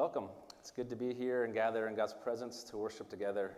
welcome. 0.00 0.30
It's 0.58 0.70
good 0.70 0.88
to 0.88 0.96
be 0.96 1.12
here 1.12 1.44
and 1.44 1.52
gather 1.52 1.86
in 1.86 1.94
God's 1.94 2.14
presence 2.14 2.62
to 2.62 2.78
worship 2.78 3.10
together 3.10 3.52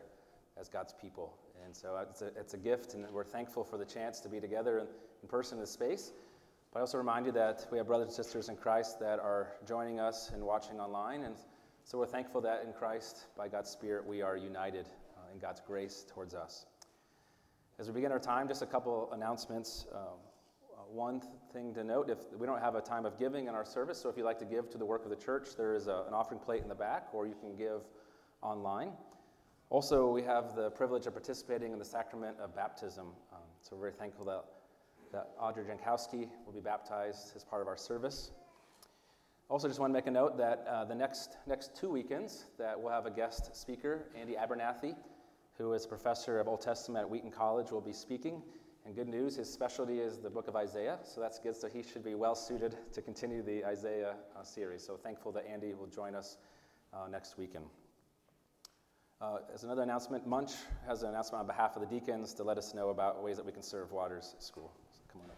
as 0.60 0.68
God's 0.68 0.92
people. 0.92 1.32
And 1.64 1.72
so 1.72 2.04
it's 2.10 2.20
a, 2.20 2.32
it's 2.36 2.54
a 2.54 2.56
gift, 2.56 2.94
and 2.94 3.08
we're 3.12 3.22
thankful 3.22 3.62
for 3.62 3.78
the 3.78 3.84
chance 3.84 4.18
to 4.18 4.28
be 4.28 4.40
together 4.40 4.80
in, 4.80 4.86
in 5.22 5.28
person 5.28 5.58
in 5.58 5.60
this 5.60 5.70
space. 5.70 6.10
But 6.72 6.80
I 6.80 6.80
also 6.80 6.98
remind 6.98 7.26
you 7.26 7.32
that 7.32 7.68
we 7.70 7.78
have 7.78 7.86
brothers 7.86 8.08
and 8.08 8.16
sisters 8.16 8.48
in 8.48 8.56
Christ 8.56 8.98
that 8.98 9.20
are 9.20 9.52
joining 9.68 10.00
us 10.00 10.32
and 10.34 10.42
watching 10.42 10.80
online. 10.80 11.22
And 11.22 11.36
so 11.84 11.96
we're 11.96 12.06
thankful 12.06 12.40
that 12.40 12.64
in 12.66 12.72
Christ, 12.72 13.26
by 13.36 13.46
God's 13.46 13.70
Spirit, 13.70 14.04
we 14.04 14.20
are 14.20 14.36
united 14.36 14.88
uh, 15.16 15.32
in 15.32 15.38
God's 15.38 15.60
grace 15.64 16.04
towards 16.12 16.34
us. 16.34 16.66
As 17.78 17.86
we 17.86 17.94
begin 17.94 18.10
our 18.10 18.18
time, 18.18 18.48
just 18.48 18.62
a 18.62 18.66
couple 18.66 19.10
announcements. 19.12 19.86
Um, 19.92 20.00
uh, 20.00 20.31
one 20.92 21.20
th- 21.20 21.32
thing 21.52 21.74
to 21.74 21.82
note 21.82 22.10
if 22.10 22.18
we 22.38 22.46
don't 22.46 22.60
have 22.60 22.74
a 22.74 22.80
time 22.80 23.06
of 23.06 23.18
giving 23.18 23.48
in 23.48 23.54
our 23.54 23.64
service, 23.64 23.98
so 23.98 24.08
if 24.08 24.16
you'd 24.16 24.24
like 24.24 24.38
to 24.38 24.44
give 24.44 24.70
to 24.70 24.78
the 24.78 24.84
work 24.84 25.04
of 25.04 25.10
the 25.10 25.16
church, 25.16 25.56
there 25.56 25.74
is 25.74 25.86
a, 25.86 26.04
an 26.06 26.14
offering 26.14 26.40
plate 26.40 26.62
in 26.62 26.68
the 26.68 26.74
back, 26.74 27.08
or 27.12 27.26
you 27.26 27.34
can 27.34 27.56
give 27.56 27.82
online. 28.42 28.92
Also, 29.70 30.10
we 30.10 30.22
have 30.22 30.54
the 30.54 30.70
privilege 30.70 31.06
of 31.06 31.14
participating 31.14 31.72
in 31.72 31.78
the 31.78 31.84
sacrament 31.84 32.36
of 32.38 32.54
baptism. 32.54 33.06
Um, 33.32 33.38
so 33.62 33.74
we're 33.74 33.82
very 33.82 33.92
thankful 33.92 34.24
that, 34.26 34.44
that 35.12 35.30
Audrey 35.40 35.64
Jankowski 35.64 36.28
will 36.44 36.52
be 36.52 36.60
baptized 36.60 37.34
as 37.34 37.42
part 37.42 37.62
of 37.62 37.68
our 37.68 37.76
service. 37.76 38.32
Also, 39.48 39.68
just 39.68 39.80
want 39.80 39.90
to 39.90 39.94
make 39.94 40.06
a 40.06 40.10
note 40.10 40.36
that 40.36 40.66
uh, 40.68 40.84
the 40.84 40.94
next, 40.94 41.36
next 41.46 41.74
two 41.74 41.90
weekends 41.90 42.46
that 42.58 42.78
we'll 42.78 42.92
have 42.92 43.06
a 43.06 43.10
guest 43.10 43.54
speaker, 43.56 44.04
Andy 44.14 44.36
Abernethy, 44.36 44.94
who 45.56 45.72
is 45.72 45.86
professor 45.86 46.38
of 46.38 46.48
Old 46.48 46.60
Testament 46.60 47.04
at 47.04 47.10
Wheaton 47.10 47.30
College, 47.30 47.70
will 47.70 47.80
be 47.80 47.92
speaking. 47.92 48.42
And 48.84 48.96
good 48.96 49.08
news, 49.08 49.36
his 49.36 49.48
specialty 49.48 50.00
is 50.00 50.18
the 50.18 50.30
book 50.30 50.48
of 50.48 50.56
Isaiah, 50.56 50.98
so 51.04 51.20
that's 51.20 51.38
good. 51.38 51.54
So 51.56 51.68
he 51.68 51.84
should 51.84 52.02
be 52.02 52.16
well 52.16 52.34
suited 52.34 52.76
to 52.92 53.00
continue 53.00 53.40
the 53.40 53.64
Isaiah 53.64 54.16
uh, 54.36 54.42
series. 54.42 54.84
So 54.84 54.96
thankful 54.96 55.30
that 55.32 55.46
Andy 55.46 55.72
will 55.72 55.86
join 55.86 56.16
us 56.16 56.36
uh, 56.92 57.06
next 57.08 57.38
weekend. 57.38 57.66
Uh, 59.20 59.38
as 59.54 59.62
another 59.62 59.82
announcement, 59.82 60.26
Munch 60.26 60.50
has 60.84 61.04
an 61.04 61.10
announcement 61.10 61.42
on 61.42 61.46
behalf 61.46 61.76
of 61.76 61.80
the 61.80 61.86
deacons 61.86 62.34
to 62.34 62.42
let 62.42 62.58
us 62.58 62.74
know 62.74 62.90
about 62.90 63.22
ways 63.22 63.36
that 63.36 63.46
we 63.46 63.52
can 63.52 63.62
serve 63.62 63.92
Waters 63.92 64.34
School. 64.40 64.72
So 64.90 65.00
come 65.12 65.22
on 65.22 65.30
up. 65.30 65.36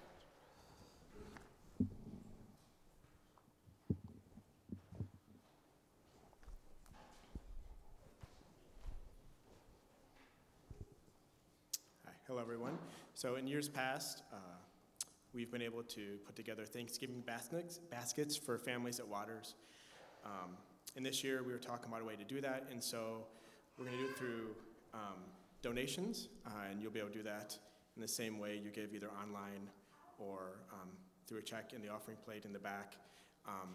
Hi, 12.07 12.13
hello 12.27 12.41
everyone. 12.41 12.79
So 13.17 13.37
in 13.37 13.47
years 13.47 13.69
past, 13.69 14.23
uh, 14.33 14.37
we've 15.33 15.53
been 15.53 15.63
able 15.63 15.85
to 15.85 16.19
put 16.27 16.35
together 16.35 16.65
Thanksgiving 16.65 17.21
baskets, 17.21 17.79
baskets 17.79 18.37
for 18.37 18.59
families 18.59 18.99
at 18.99 19.07
Waters. 19.07 19.55
Um, 20.25 20.57
and 20.97 21.07
this 21.07 21.23
year 21.23 21.45
we 21.45 21.53
were 21.53 21.61
talking 21.61 21.87
about 21.87 22.03
a 22.03 22.05
way 22.05 22.17
to 22.17 22.25
do 22.25 22.41
that, 22.41 22.67
and 22.73 22.83
so 22.83 23.27
we're 23.79 23.85
going 23.85 23.99
to 23.99 24.05
do 24.05 24.11
it 24.11 24.19
through 24.19 24.57
um, 24.93 25.23
donations, 25.63 26.29
uh, 26.45 26.51
and 26.69 26.83
you'll 26.83 26.91
be 26.91 26.99
able 26.99 27.11
to 27.11 27.19
do 27.19 27.23
that 27.23 27.57
in 27.95 28.03
the 28.03 28.09
same 28.09 28.41
way 28.41 28.61
you 28.63 28.71
give 28.71 28.93
either 28.93 29.11
online 29.23 29.71
or 30.19 30.59
um, 30.73 30.89
through 31.29 31.39
a 31.39 31.43
check 31.43 31.73
in 31.73 31.83
the 31.83 31.89
offering 31.89 32.17
plate 32.25 32.45
in 32.45 32.53
the 32.53 32.59
back. 32.59 32.97
Um, 33.47 33.71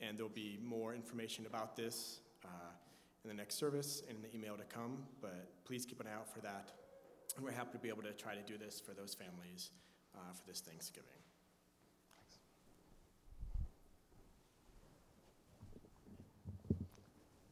and 0.00 0.16
there'll 0.16 0.30
be 0.30 0.60
more 0.62 0.94
information 0.94 1.44
about 1.46 1.74
this 1.74 2.20
uh, 2.44 2.70
in 3.24 3.28
the 3.28 3.34
next 3.34 3.56
service 3.56 4.04
and 4.08 4.16
in 4.16 4.22
the 4.22 4.32
email 4.32 4.56
to 4.56 4.64
come, 4.64 4.98
but 5.20 5.64
please 5.64 5.84
keep 5.84 5.98
an 6.00 6.06
eye 6.06 6.14
out 6.14 6.32
for 6.32 6.40
that. 6.42 6.70
And 7.36 7.44
we're 7.44 7.52
happy 7.52 7.72
to 7.72 7.78
be 7.78 7.90
able 7.90 8.02
to 8.02 8.12
try 8.12 8.34
to 8.34 8.40
do 8.42 8.56
this 8.56 8.80
for 8.80 8.94
those 8.94 9.14
families 9.14 9.70
uh, 10.14 10.32
for 10.32 10.46
this 10.46 10.60
Thanksgiving. 10.60 11.10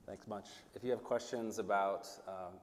Thanks 0.07 0.27
much. 0.27 0.49
If 0.75 0.85
you 0.85 0.91
have 0.91 1.03
questions 1.03 1.59
about 1.59 2.09
um, 2.27 2.55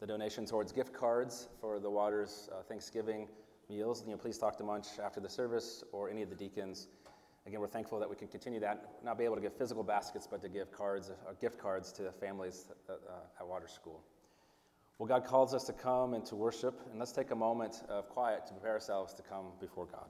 the 0.00 0.06
donation 0.06 0.44
towards 0.44 0.72
gift 0.72 0.92
cards 0.92 1.48
for 1.60 1.78
the 1.78 1.88
Waters 1.88 2.48
uh, 2.52 2.62
Thanksgiving 2.62 3.28
meals, 3.70 4.02
you 4.04 4.12
know, 4.12 4.18
please 4.18 4.36
talk 4.36 4.56
to 4.58 4.64
Munch 4.64 4.86
after 5.02 5.20
the 5.20 5.28
service 5.28 5.84
or 5.92 6.10
any 6.10 6.22
of 6.22 6.28
the 6.28 6.34
deacons. 6.34 6.88
Again, 7.46 7.60
we're 7.60 7.66
thankful 7.66 7.98
that 7.98 8.10
we 8.10 8.16
can 8.16 8.28
continue 8.28 8.60
that, 8.60 8.90
not 9.02 9.16
be 9.16 9.24
able 9.24 9.36
to 9.36 9.40
give 9.40 9.54
physical 9.54 9.82
baskets, 9.82 10.26
but 10.30 10.42
to 10.42 10.48
give 10.48 10.70
cards, 10.70 11.10
uh, 11.10 11.32
gift 11.40 11.58
cards 11.58 11.92
to 11.92 12.02
the 12.02 12.12
families 12.12 12.66
uh, 12.88 12.92
uh, 12.92 13.54
at 13.62 13.70
School. 13.70 14.02
Well, 14.98 15.06
God 15.06 15.24
calls 15.24 15.54
us 15.54 15.62
to 15.64 15.72
come 15.72 16.14
and 16.14 16.24
to 16.26 16.34
worship, 16.34 16.80
and 16.90 16.98
let's 16.98 17.12
take 17.12 17.30
a 17.30 17.36
moment 17.36 17.82
of 17.88 18.08
quiet 18.08 18.46
to 18.48 18.52
prepare 18.52 18.72
ourselves 18.72 19.14
to 19.14 19.22
come 19.22 19.52
before 19.60 19.86
God. 19.86 20.08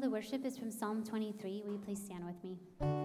To 0.00 0.08
worship 0.08 0.44
is 0.44 0.56
from 0.56 0.70
Psalm 0.70 1.04
23. 1.04 1.62
Will 1.64 1.72
you 1.72 1.78
please 1.78 2.00
stand 2.02 2.24
with 2.24 2.42
me? 2.42 3.03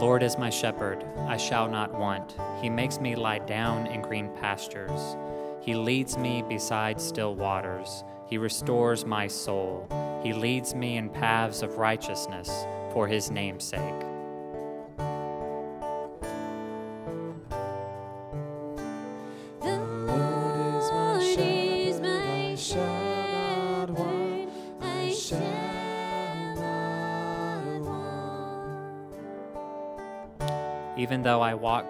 Lord 0.00 0.22
is 0.22 0.38
my 0.38 0.48
shepherd, 0.48 1.04
I 1.26 1.36
shall 1.36 1.68
not 1.68 1.92
want. 1.92 2.36
He 2.62 2.70
makes 2.70 3.00
me 3.00 3.16
lie 3.16 3.40
down 3.40 3.88
in 3.88 4.00
green 4.00 4.30
pastures. 4.40 5.16
He 5.60 5.74
leads 5.74 6.16
me 6.16 6.44
beside 6.48 7.00
still 7.00 7.34
waters. 7.34 8.04
He 8.26 8.38
restores 8.38 9.04
my 9.04 9.26
soul. 9.26 9.88
He 10.22 10.32
leads 10.32 10.72
me 10.72 10.98
in 10.98 11.10
paths 11.10 11.62
of 11.62 11.78
righteousness 11.78 12.48
for 12.92 13.08
his 13.08 13.32
name's 13.32 13.64
sake. 13.64 14.07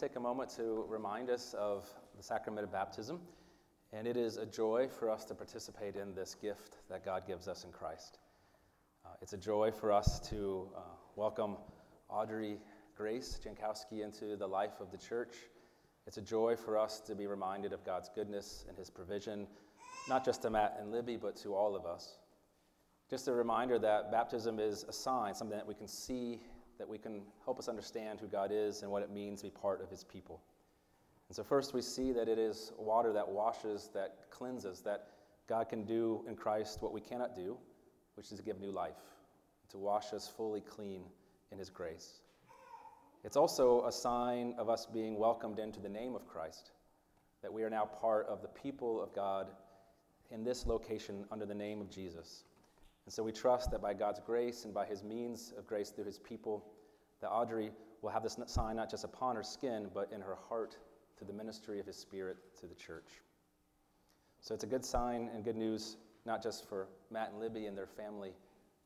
Take 0.00 0.16
a 0.16 0.20
moment 0.20 0.48
to 0.48 0.86
remind 0.88 1.28
us 1.28 1.54
of 1.58 1.86
the 2.16 2.22
sacrament 2.22 2.64
of 2.64 2.72
baptism. 2.72 3.20
And 3.92 4.06
it 4.06 4.16
is 4.16 4.38
a 4.38 4.46
joy 4.46 4.88
for 4.88 5.10
us 5.10 5.26
to 5.26 5.34
participate 5.34 5.94
in 5.94 6.14
this 6.14 6.34
gift 6.34 6.78
that 6.88 7.04
God 7.04 7.26
gives 7.26 7.46
us 7.46 7.64
in 7.64 7.70
Christ. 7.70 8.18
Uh, 9.04 9.10
it's 9.20 9.34
a 9.34 9.36
joy 9.36 9.70
for 9.70 9.92
us 9.92 10.18
to 10.30 10.68
uh, 10.74 10.80
welcome 11.16 11.56
Audrey 12.08 12.56
Grace 12.96 13.38
Jankowski 13.44 14.02
into 14.02 14.36
the 14.36 14.46
life 14.46 14.80
of 14.80 14.90
the 14.90 14.96
church. 14.96 15.34
It's 16.06 16.16
a 16.16 16.22
joy 16.22 16.56
for 16.56 16.78
us 16.78 17.00
to 17.00 17.14
be 17.14 17.26
reminded 17.26 17.74
of 17.74 17.84
God's 17.84 18.08
goodness 18.14 18.64
and 18.70 18.78
His 18.78 18.88
provision, 18.88 19.46
not 20.08 20.24
just 20.24 20.40
to 20.42 20.50
Matt 20.50 20.78
and 20.80 20.90
Libby, 20.90 21.18
but 21.18 21.36
to 21.42 21.54
all 21.54 21.76
of 21.76 21.84
us. 21.84 22.16
Just 23.10 23.28
a 23.28 23.34
reminder 23.34 23.78
that 23.78 24.10
baptism 24.10 24.60
is 24.60 24.82
a 24.88 24.94
sign, 24.94 25.34
something 25.34 25.58
that 25.58 25.66
we 25.66 25.74
can 25.74 25.88
see, 25.88 26.40
that 26.80 26.88
we 26.88 26.96
can 26.96 27.20
help 27.44 27.58
us 27.58 27.68
understand 27.68 28.18
who 28.20 28.26
God 28.26 28.50
is 28.50 28.80
and 28.80 28.90
what 28.90 29.02
it 29.02 29.10
means 29.10 29.42
to 29.42 29.48
be 29.48 29.50
part 29.50 29.82
of 29.82 29.90
His 29.90 30.02
people. 30.02 30.40
And 31.28 31.36
so, 31.36 31.44
first, 31.44 31.74
we 31.74 31.82
see 31.82 32.10
that 32.12 32.26
it 32.26 32.38
is 32.38 32.72
water 32.78 33.12
that 33.12 33.28
washes, 33.28 33.90
that 33.92 34.30
cleanses, 34.30 34.80
that 34.80 35.08
God 35.46 35.68
can 35.68 35.84
do 35.84 36.24
in 36.26 36.34
Christ 36.34 36.80
what 36.80 36.94
we 36.94 37.02
cannot 37.02 37.36
do, 37.36 37.58
which 38.14 38.32
is 38.32 38.38
to 38.38 38.42
give 38.42 38.58
new 38.58 38.72
life, 38.72 38.96
to 39.68 39.76
wash 39.76 40.14
us 40.14 40.26
fully 40.26 40.62
clean 40.62 41.02
in 41.52 41.58
His 41.58 41.68
grace. 41.68 42.22
It's 43.24 43.36
also 43.36 43.84
a 43.86 43.92
sign 43.92 44.54
of 44.56 44.70
us 44.70 44.86
being 44.86 45.18
welcomed 45.18 45.58
into 45.58 45.80
the 45.80 45.88
name 45.88 46.14
of 46.14 46.26
Christ, 46.26 46.70
that 47.42 47.52
we 47.52 47.62
are 47.62 47.70
now 47.70 47.84
part 47.84 48.26
of 48.26 48.40
the 48.40 48.48
people 48.48 49.02
of 49.02 49.14
God 49.14 49.48
in 50.30 50.44
this 50.44 50.64
location 50.64 51.26
under 51.30 51.44
the 51.44 51.54
name 51.54 51.82
of 51.82 51.90
Jesus. 51.90 52.44
And 53.06 53.12
so 53.12 53.22
we 53.22 53.32
trust 53.32 53.70
that 53.70 53.80
by 53.80 53.94
God's 53.94 54.20
grace 54.24 54.64
and 54.64 54.74
by 54.74 54.86
His 54.86 55.02
means 55.02 55.52
of 55.58 55.66
grace 55.66 55.90
through 55.90 56.04
His 56.04 56.18
people, 56.18 56.64
that 57.20 57.28
Audrey 57.28 57.72
will 58.02 58.10
have 58.10 58.22
this 58.22 58.38
sign 58.46 58.76
not 58.76 58.90
just 58.90 59.04
upon 59.04 59.36
her 59.36 59.42
skin, 59.42 59.88
but 59.92 60.10
in 60.12 60.20
her 60.20 60.36
heart 60.48 60.76
through 61.16 61.26
the 61.26 61.32
ministry 61.32 61.80
of 61.80 61.86
His 61.86 61.96
Spirit 61.96 62.36
to 62.60 62.66
the 62.66 62.74
church. 62.74 63.20
So 64.40 64.54
it's 64.54 64.64
a 64.64 64.66
good 64.66 64.84
sign 64.84 65.28
and 65.34 65.44
good 65.44 65.56
news, 65.56 65.96
not 66.24 66.42
just 66.42 66.68
for 66.68 66.88
Matt 67.10 67.30
and 67.32 67.40
Libby 67.40 67.66
and 67.66 67.76
their 67.76 67.86
family, 67.86 68.32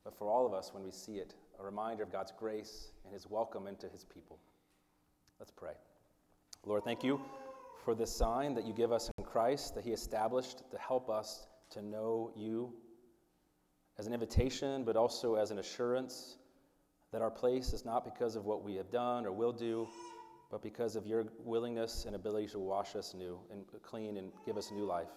but 0.02 0.16
for 0.18 0.28
all 0.28 0.46
of 0.46 0.52
us 0.52 0.72
when 0.74 0.82
we 0.82 0.90
see 0.90 1.14
it, 1.16 1.34
a 1.60 1.62
reminder 1.62 2.02
of 2.02 2.10
God's 2.10 2.32
grace 2.36 2.92
and 3.04 3.12
His 3.12 3.30
welcome 3.30 3.66
into 3.66 3.88
His 3.88 4.04
people. 4.04 4.38
Let's 5.38 5.52
pray. 5.52 5.72
Lord, 6.66 6.82
thank 6.84 7.04
you 7.04 7.20
for 7.84 7.94
this 7.94 8.10
sign 8.10 8.54
that 8.54 8.64
you 8.66 8.72
give 8.72 8.90
us 8.90 9.10
in 9.18 9.24
Christ, 9.24 9.74
that 9.74 9.84
He 9.84 9.92
established 9.92 10.62
to 10.70 10.78
help 10.78 11.10
us 11.10 11.46
to 11.70 11.82
know 11.82 12.32
you 12.34 12.72
as 13.98 14.06
an 14.06 14.12
invitation, 14.12 14.84
but 14.84 14.96
also 14.96 15.36
as 15.36 15.50
an 15.50 15.58
assurance 15.58 16.36
that 17.12 17.22
our 17.22 17.30
place 17.30 17.72
is 17.72 17.84
not 17.84 18.04
because 18.04 18.34
of 18.34 18.44
what 18.44 18.64
we 18.64 18.74
have 18.74 18.90
done 18.90 19.24
or 19.24 19.32
will 19.32 19.52
do, 19.52 19.86
but 20.50 20.62
because 20.62 20.96
of 20.96 21.06
your 21.06 21.26
willingness 21.44 22.04
and 22.06 22.16
ability 22.16 22.48
to 22.48 22.58
wash 22.58 22.96
us 22.96 23.14
new 23.14 23.38
and 23.52 23.64
clean 23.82 24.16
and 24.16 24.32
give 24.44 24.56
us 24.56 24.70
new 24.72 24.84
life. 24.84 25.10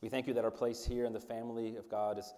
We 0.00 0.08
thank 0.08 0.26
you 0.26 0.34
that 0.34 0.44
our 0.44 0.50
place 0.50 0.84
here 0.84 1.04
in 1.04 1.12
the 1.12 1.20
family 1.20 1.76
of 1.76 1.90
God 1.90 2.18
is, 2.18 2.32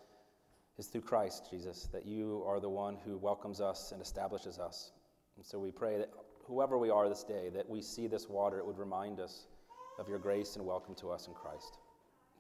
is 0.79 0.87
through 0.89 1.03
Christ, 1.03 1.49
Jesus, 1.51 1.89
that 1.93 2.07
you 2.07 2.43
are 2.47 2.59
the 2.59 2.69
one 2.69 2.97
who 3.05 3.19
welcomes 3.19 3.61
us 3.61 3.93
and 3.93 4.01
establishes 4.03 4.59
us. 4.59 4.93
And 5.37 5.45
so 5.45 5.59
we 5.59 5.71
pray 5.71 5.99
that 5.99 6.11
whoever 6.47 6.79
we 6.79 6.91
are 6.91 7.09
this 7.09 7.23
day, 7.23 7.51
that 7.55 7.69
we 7.69 7.83
see 7.83 8.07
this 8.07 8.29
water, 8.29 8.59
it 8.59 8.67
would 8.67 8.79
remind 8.79 9.21
us 9.21 9.47
of 9.99 10.09
your 10.09 10.19
grace 10.19 10.57
and 10.57 10.65
welcome 10.67 10.95
to 10.97 11.11
us 11.11 11.29
in 11.29 11.35
Christ. 11.35 11.79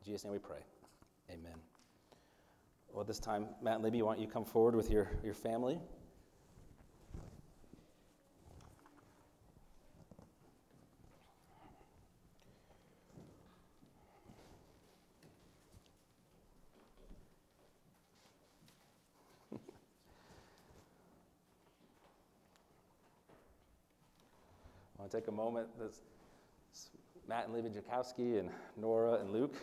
In 0.01 0.07
Jesus' 0.07 0.25
name 0.25 0.33
we 0.33 0.39
pray. 0.39 0.61
Amen. 1.31 1.80
Well, 2.93 3.05
this 3.05 3.21
time, 3.21 3.47
Matt 3.63 3.77
and 3.77 3.85
Libby, 3.85 4.03
why 4.03 4.15
don't 4.15 4.21
you 4.21 4.27
come 4.27 4.45
forward 4.45 4.75
with 4.75 4.91
your, 4.91 5.09
your 5.23 5.33
family? 5.33 5.79
I 24.99 25.03
want 25.03 25.13
to 25.13 25.17
take 25.17 25.29
a 25.29 25.33
moment. 25.33 25.69
This, 25.79 26.01
Matt 27.29 27.45
and 27.45 27.55
Libby 27.55 27.71
Jankowski 27.71 28.41
and 28.41 28.51
Nora 28.77 29.21
and 29.21 29.31
Luke 29.33 29.55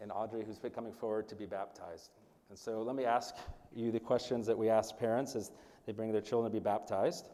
and 0.00 0.10
Audrey, 0.10 0.44
who's 0.44 0.58
coming 0.74 0.94
forward 0.94 1.28
to 1.28 1.34
be 1.34 1.44
baptized. 1.44 2.10
And 2.52 2.58
so 2.58 2.82
let 2.82 2.94
me 2.94 3.06
ask 3.06 3.34
you 3.74 3.90
the 3.90 3.98
questions 3.98 4.46
that 4.46 4.58
we 4.58 4.68
ask 4.68 4.98
parents 4.98 5.34
as 5.36 5.50
they 5.86 5.92
bring 5.92 6.12
their 6.12 6.20
children 6.20 6.52
to 6.52 6.54
be 6.54 6.62
baptized. 6.62 7.30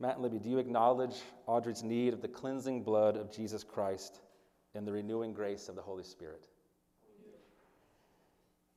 Matt 0.00 0.14
and 0.14 0.22
Libby, 0.22 0.38
do 0.38 0.48
you 0.48 0.56
acknowledge 0.56 1.14
Audrey's 1.46 1.82
need 1.82 2.14
of 2.14 2.22
the 2.22 2.28
cleansing 2.28 2.82
blood 2.82 3.18
of 3.18 3.30
Jesus 3.30 3.64
Christ 3.64 4.18
and 4.74 4.86
the 4.86 4.92
renewing 4.92 5.34
grace 5.34 5.68
of 5.68 5.74
the 5.76 5.82
Holy 5.82 6.04
Spirit? 6.04 6.48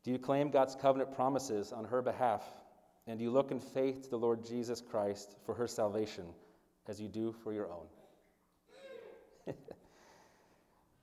Do 0.04 0.12
you 0.12 0.20
claim 0.20 0.50
God's 0.50 0.76
covenant 0.76 1.16
promises 1.16 1.72
on 1.72 1.86
her 1.86 2.02
behalf? 2.02 2.44
And 3.08 3.18
do 3.18 3.24
you 3.24 3.32
look 3.32 3.52
in 3.52 3.62
faith 3.62 4.04
to 4.04 4.10
the 4.10 4.20
Lord 4.20 4.46
Jesus 4.46 4.82
Christ 4.82 5.38
for 5.46 5.56
her 5.56 5.66
salvation 5.66 6.26
as 6.90 7.00
you 7.00 7.08
do 7.08 7.34
for 7.42 7.54
your 7.54 7.70
own? 7.72 7.88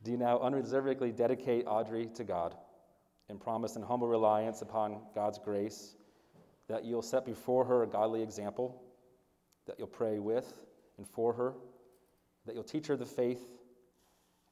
Do 0.05 0.11
you 0.11 0.19
now 0.19 0.39
unreservedly 0.41 1.13
dedicate 1.13 1.65
Audrey 1.67 2.11
to 2.17 2.25
God 2.25 2.55
and 3.29 3.41
promise 3.41 3.76
in 3.76 3.82
humble 3.82 4.09
reliance 4.09 4.62
upon 4.62 4.99
God's 5.15 5.38
grace 5.38 5.97
that 6.69 6.85
you'll 6.85 7.03
set 7.03 7.25
before 7.25 7.65
her 7.65 7.82
a 7.82 7.87
godly 7.87 8.23
example, 8.23 8.82
that 9.67 9.76
you'll 9.79 9.87
pray 9.87 10.19
with 10.19 10.53
and 10.99 11.06
for 11.06 11.32
her, 11.32 11.55
that 12.47 12.55
you'll 12.55 12.65
teach 12.65 12.87
her 12.87 12.97
the 12.97 13.06
faith, 13.06 13.43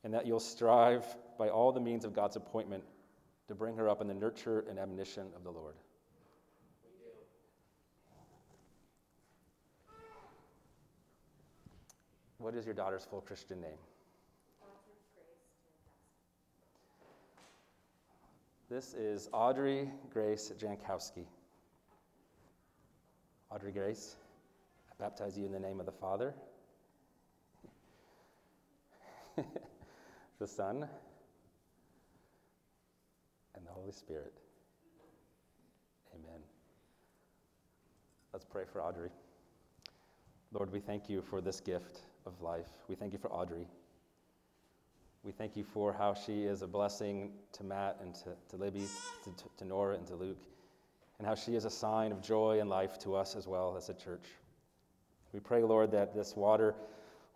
and 0.04 0.12
that 0.14 0.26
you'll 0.26 0.40
strive 0.40 1.04
by 1.38 1.48
all 1.48 1.72
the 1.72 1.80
means 1.80 2.04
of 2.04 2.14
God's 2.14 2.36
appointment 2.36 2.82
to 3.48 3.54
bring 3.54 3.76
her 3.76 3.88
up 3.88 4.00
in 4.00 4.08
the 4.08 4.14
nurture 4.14 4.64
and 4.68 4.78
admonition 4.78 5.26
of 5.36 5.44
the 5.44 5.50
Lord? 5.50 5.74
What 12.38 12.56
is 12.56 12.64
your 12.64 12.74
daughter's 12.74 13.04
full 13.04 13.20
Christian 13.20 13.60
name? 13.60 13.78
This 18.72 18.94
is 18.94 19.28
Audrey 19.34 19.90
Grace 20.14 20.50
Jankowski. 20.58 21.26
Audrey 23.50 23.70
Grace, 23.70 24.16
I 24.90 24.94
baptize 24.98 25.36
you 25.36 25.44
in 25.44 25.52
the 25.52 25.60
name 25.60 25.78
of 25.78 25.84
the 25.84 25.92
Father, 25.92 26.32
the 30.38 30.46
Son, 30.46 30.88
and 33.54 33.66
the 33.66 33.70
Holy 33.72 33.92
Spirit. 33.92 34.32
Amen. 36.14 36.40
Let's 38.32 38.46
pray 38.46 38.64
for 38.72 38.80
Audrey. 38.80 39.10
Lord, 40.50 40.72
we 40.72 40.80
thank 40.80 41.10
you 41.10 41.20
for 41.20 41.42
this 41.42 41.60
gift 41.60 41.98
of 42.24 42.40
life. 42.40 42.68
We 42.88 42.94
thank 42.94 43.12
you 43.12 43.18
for 43.18 43.30
Audrey. 43.30 43.66
We 45.24 45.30
thank 45.30 45.56
you 45.56 45.62
for 45.62 45.92
how 45.92 46.14
she 46.14 46.42
is 46.42 46.62
a 46.62 46.66
blessing 46.66 47.30
to 47.52 47.62
Matt 47.62 47.98
and 48.02 48.12
to, 48.16 48.30
to 48.50 48.56
Libby, 48.56 48.86
to, 49.24 49.30
to 49.58 49.64
Nora 49.64 49.94
and 49.94 50.04
to 50.08 50.16
Luke, 50.16 50.42
and 51.18 51.26
how 51.26 51.36
she 51.36 51.54
is 51.54 51.64
a 51.64 51.70
sign 51.70 52.10
of 52.10 52.20
joy 52.20 52.58
and 52.60 52.68
life 52.68 52.98
to 53.00 53.14
us 53.14 53.36
as 53.36 53.46
well 53.46 53.76
as 53.76 53.88
a 53.88 53.94
church. 53.94 54.24
We 55.32 55.38
pray, 55.38 55.62
Lord, 55.62 55.92
that 55.92 56.12
this 56.12 56.34
water 56.34 56.74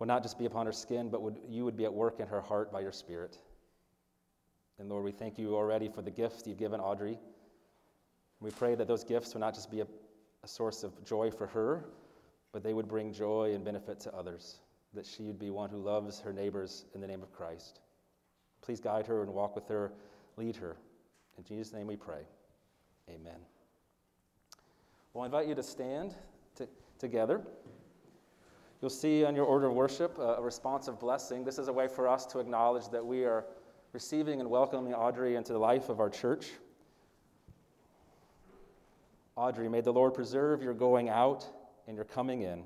would 0.01 0.09
not 0.09 0.25
just 0.25 0.37
be 0.37 0.47
upon 0.47 0.67
her 0.67 0.73
skin, 0.73 1.11
but 1.11 1.23
would, 1.23 1.39
you 1.49 1.65
would 1.65 1.77
be 1.77 1.85
at 1.85 1.95
work 1.95 2.19
in 2.19 2.27
her 2.27 2.41
heart 2.41 2.73
by 2.73 2.81
your 2.81 2.91
Spirit. 2.91 3.39
And 4.81 4.89
Lord, 4.89 5.05
we 5.05 5.13
thank 5.13 5.39
you 5.39 5.55
already 5.55 5.89
for 5.89 6.03
the 6.03 6.11
gifts 6.11 6.45
you've 6.45 6.59
given 6.59 6.81
Audrey. 6.81 7.19
We 8.41 8.51
pray 8.51 8.75
that 8.75 8.89
those 8.89 9.05
gifts 9.05 9.33
would 9.33 9.41
not 9.41 9.55
just 9.55 9.71
be 9.71 9.81
a, 9.81 9.87
a 10.43 10.49
source 10.49 10.83
of 10.83 11.05
joy 11.05 11.31
for 11.31 11.47
her, 11.47 11.85
but 12.53 12.65
they 12.65 12.75
would 12.75 12.89
bring 12.89 13.13
joy 13.13 13.53
and 13.55 13.65
benefit 13.65 14.01
to 14.01 14.15
others 14.15 14.59
that 14.95 15.07
she 15.07 15.25
would 15.25 15.39
be 15.39 15.51
one 15.51 15.71
who 15.71 15.79
loves 15.79 16.21
her 16.21 16.33
neighbors 16.33 16.85
in 16.95 17.01
the 17.01 17.07
name 17.07 17.23
of 17.23 17.33
Christ. 17.33 17.81
Please 18.63 18.81
guide 18.81 19.07
her 19.07 19.23
and 19.23 19.33
walk 19.33 19.55
with 19.55 19.69
her, 19.69 19.93
lead 20.37 20.57
her. 20.57 20.77
In 21.39 21.45
Jesus' 21.45 21.73
name 21.73 21.87
we 21.87 21.97
pray. 21.97 22.23
Amen. 23.09 23.39
Well, 25.13 25.23
I 25.23 25.27
invite 25.27 25.49
you 25.49 25.55
to 25.55 25.63
stand 25.63 26.15
to, 26.57 26.67
together. 26.99 27.43
You'll 28.81 28.91
see 28.91 29.25
on 29.25 29.35
your 29.35 29.45
order 29.45 29.67
of 29.67 29.75
worship 29.75 30.19
uh, 30.19 30.37
a 30.37 30.43
responsive 30.43 30.99
blessing. 30.99 31.45
This 31.45 31.59
is 31.59 31.69
a 31.69 31.73
way 31.73 31.89
for 31.89 32.09
us 32.09 32.27
to 32.27 32.39
acknowledge 32.39 32.89
that 32.91 33.05
we 33.05 33.25
are 33.25 33.45
receiving 33.93 34.41
and 34.41 34.51
welcoming 34.51 34.95
Audrey 34.95 35.37
into 35.37 35.53
the 35.53 35.59
life 35.59 35.89
of 35.89 36.01
our 36.01 36.11
church. 36.11 36.51
Audrey, 39.37 39.69
may 39.69 39.81
the 39.81 39.93
Lord 39.93 40.15
preserve 40.15 40.63
your 40.63 40.75
going 40.75 41.09
out 41.09 41.47
and 41.87 41.97
your 41.97 42.05
coming 42.05 42.43
in 42.43 42.65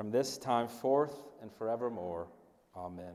from 0.00 0.10
this 0.10 0.38
time 0.38 0.66
forth 0.66 1.28
and 1.42 1.52
forevermore. 1.52 2.26
Amen. 2.74 3.12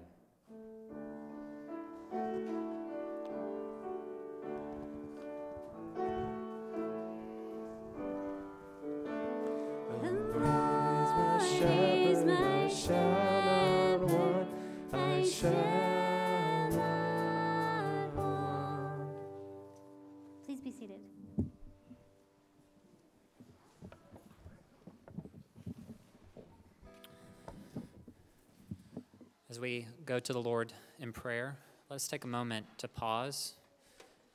As 29.55 29.61
we 29.61 29.87
go 30.05 30.19
to 30.19 30.33
the 30.33 30.41
Lord 30.41 30.73
in 30.99 31.13
prayer, 31.13 31.55
let's 31.89 32.09
take 32.09 32.25
a 32.25 32.27
moment 32.27 32.65
to 32.79 32.89
pause, 32.89 33.53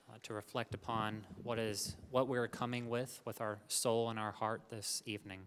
uh, 0.08 0.16
to 0.22 0.32
reflect 0.32 0.74
upon 0.74 1.26
what 1.42 1.58
is 1.58 1.94
what 2.10 2.26
we're 2.26 2.48
coming 2.48 2.88
with 2.88 3.20
with 3.26 3.42
our 3.42 3.58
soul 3.68 4.08
and 4.08 4.18
our 4.18 4.32
heart 4.32 4.62
this 4.70 5.02
evening. 5.04 5.40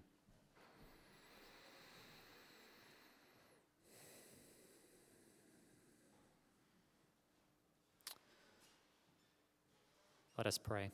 Let 10.37 10.45
us 10.45 10.59
pray. 10.59 10.91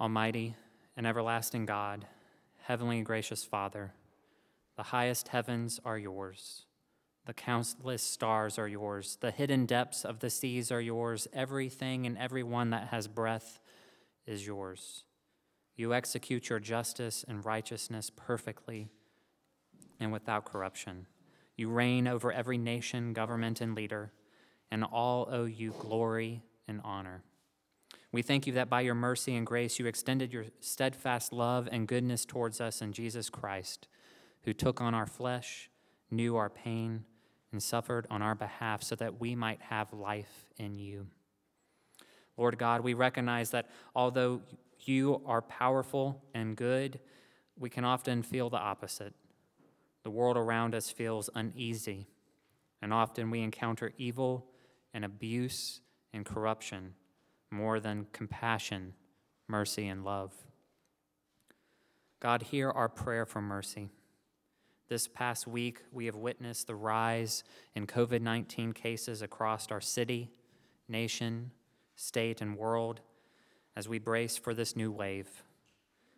Almighty 0.00 0.56
and 0.96 1.06
everlasting 1.06 1.66
God, 1.66 2.06
heavenly 2.62 2.96
and 2.96 3.04
gracious 3.04 3.44
Father, 3.44 3.92
the 4.78 4.84
highest 4.84 5.28
heavens 5.28 5.80
are 5.84 5.98
yours. 5.98 6.64
The 7.26 7.34
countless 7.34 8.02
stars 8.02 8.58
are 8.58 8.66
yours. 8.66 9.16
The 9.20 9.30
hidden 9.30 9.64
depths 9.64 10.04
of 10.04 10.18
the 10.18 10.30
seas 10.30 10.72
are 10.72 10.80
yours. 10.80 11.28
Everything 11.32 12.04
and 12.04 12.18
everyone 12.18 12.70
that 12.70 12.88
has 12.88 13.06
breath 13.06 13.60
is 14.26 14.46
yours. 14.46 15.04
You 15.76 15.94
execute 15.94 16.48
your 16.48 16.58
justice 16.58 17.24
and 17.26 17.44
righteousness 17.44 18.10
perfectly 18.14 18.88
and 20.00 20.12
without 20.12 20.44
corruption. 20.44 21.06
You 21.56 21.68
reign 21.68 22.08
over 22.08 22.32
every 22.32 22.58
nation, 22.58 23.12
government, 23.12 23.60
and 23.60 23.74
leader, 23.74 24.12
and 24.70 24.84
all 24.84 25.28
owe 25.30 25.44
you 25.44 25.72
glory 25.78 26.42
and 26.66 26.80
honor. 26.82 27.22
We 28.10 28.22
thank 28.22 28.46
you 28.46 28.52
that 28.54 28.68
by 28.68 28.82
your 28.82 28.94
mercy 28.94 29.36
and 29.36 29.46
grace 29.46 29.78
you 29.78 29.86
extended 29.86 30.32
your 30.32 30.46
steadfast 30.60 31.32
love 31.32 31.68
and 31.70 31.88
goodness 31.88 32.24
towards 32.24 32.60
us 32.60 32.82
in 32.82 32.92
Jesus 32.92 33.30
Christ, 33.30 33.88
who 34.42 34.52
took 34.52 34.80
on 34.80 34.94
our 34.94 35.06
flesh, 35.06 35.70
knew 36.10 36.36
our 36.36 36.50
pain, 36.50 37.04
and 37.52 37.62
suffered 37.62 38.06
on 38.10 38.22
our 38.22 38.34
behalf 38.34 38.82
so 38.82 38.94
that 38.96 39.20
we 39.20 39.34
might 39.34 39.60
have 39.60 39.92
life 39.92 40.46
in 40.56 40.78
you. 40.78 41.06
Lord 42.36 42.58
God, 42.58 42.80
we 42.80 42.94
recognize 42.94 43.50
that 43.50 43.68
although 43.94 44.40
you 44.80 45.22
are 45.26 45.42
powerful 45.42 46.22
and 46.34 46.56
good, 46.56 46.98
we 47.58 47.70
can 47.70 47.84
often 47.84 48.22
feel 48.22 48.50
the 48.50 48.56
opposite. 48.56 49.14
The 50.02 50.10
world 50.10 50.36
around 50.36 50.74
us 50.74 50.90
feels 50.90 51.30
uneasy, 51.34 52.08
and 52.80 52.92
often 52.92 53.30
we 53.30 53.42
encounter 53.42 53.92
evil 53.98 54.46
and 54.92 55.04
abuse 55.04 55.80
and 56.12 56.24
corruption 56.24 56.94
more 57.50 57.78
than 57.78 58.06
compassion, 58.12 58.94
mercy, 59.46 59.86
and 59.86 60.04
love. 60.04 60.32
God, 62.18 62.42
hear 62.42 62.70
our 62.70 62.88
prayer 62.88 63.26
for 63.26 63.42
mercy. 63.42 63.90
This 64.92 65.08
past 65.08 65.46
week, 65.46 65.80
we 65.90 66.04
have 66.04 66.16
witnessed 66.16 66.66
the 66.66 66.74
rise 66.74 67.44
in 67.74 67.86
COVID 67.86 68.20
19 68.20 68.74
cases 68.74 69.22
across 69.22 69.70
our 69.70 69.80
city, 69.80 70.30
nation, 70.86 71.50
state, 71.96 72.42
and 72.42 72.58
world 72.58 73.00
as 73.74 73.88
we 73.88 73.98
brace 73.98 74.36
for 74.36 74.52
this 74.52 74.76
new 74.76 74.92
wave. 74.92 75.44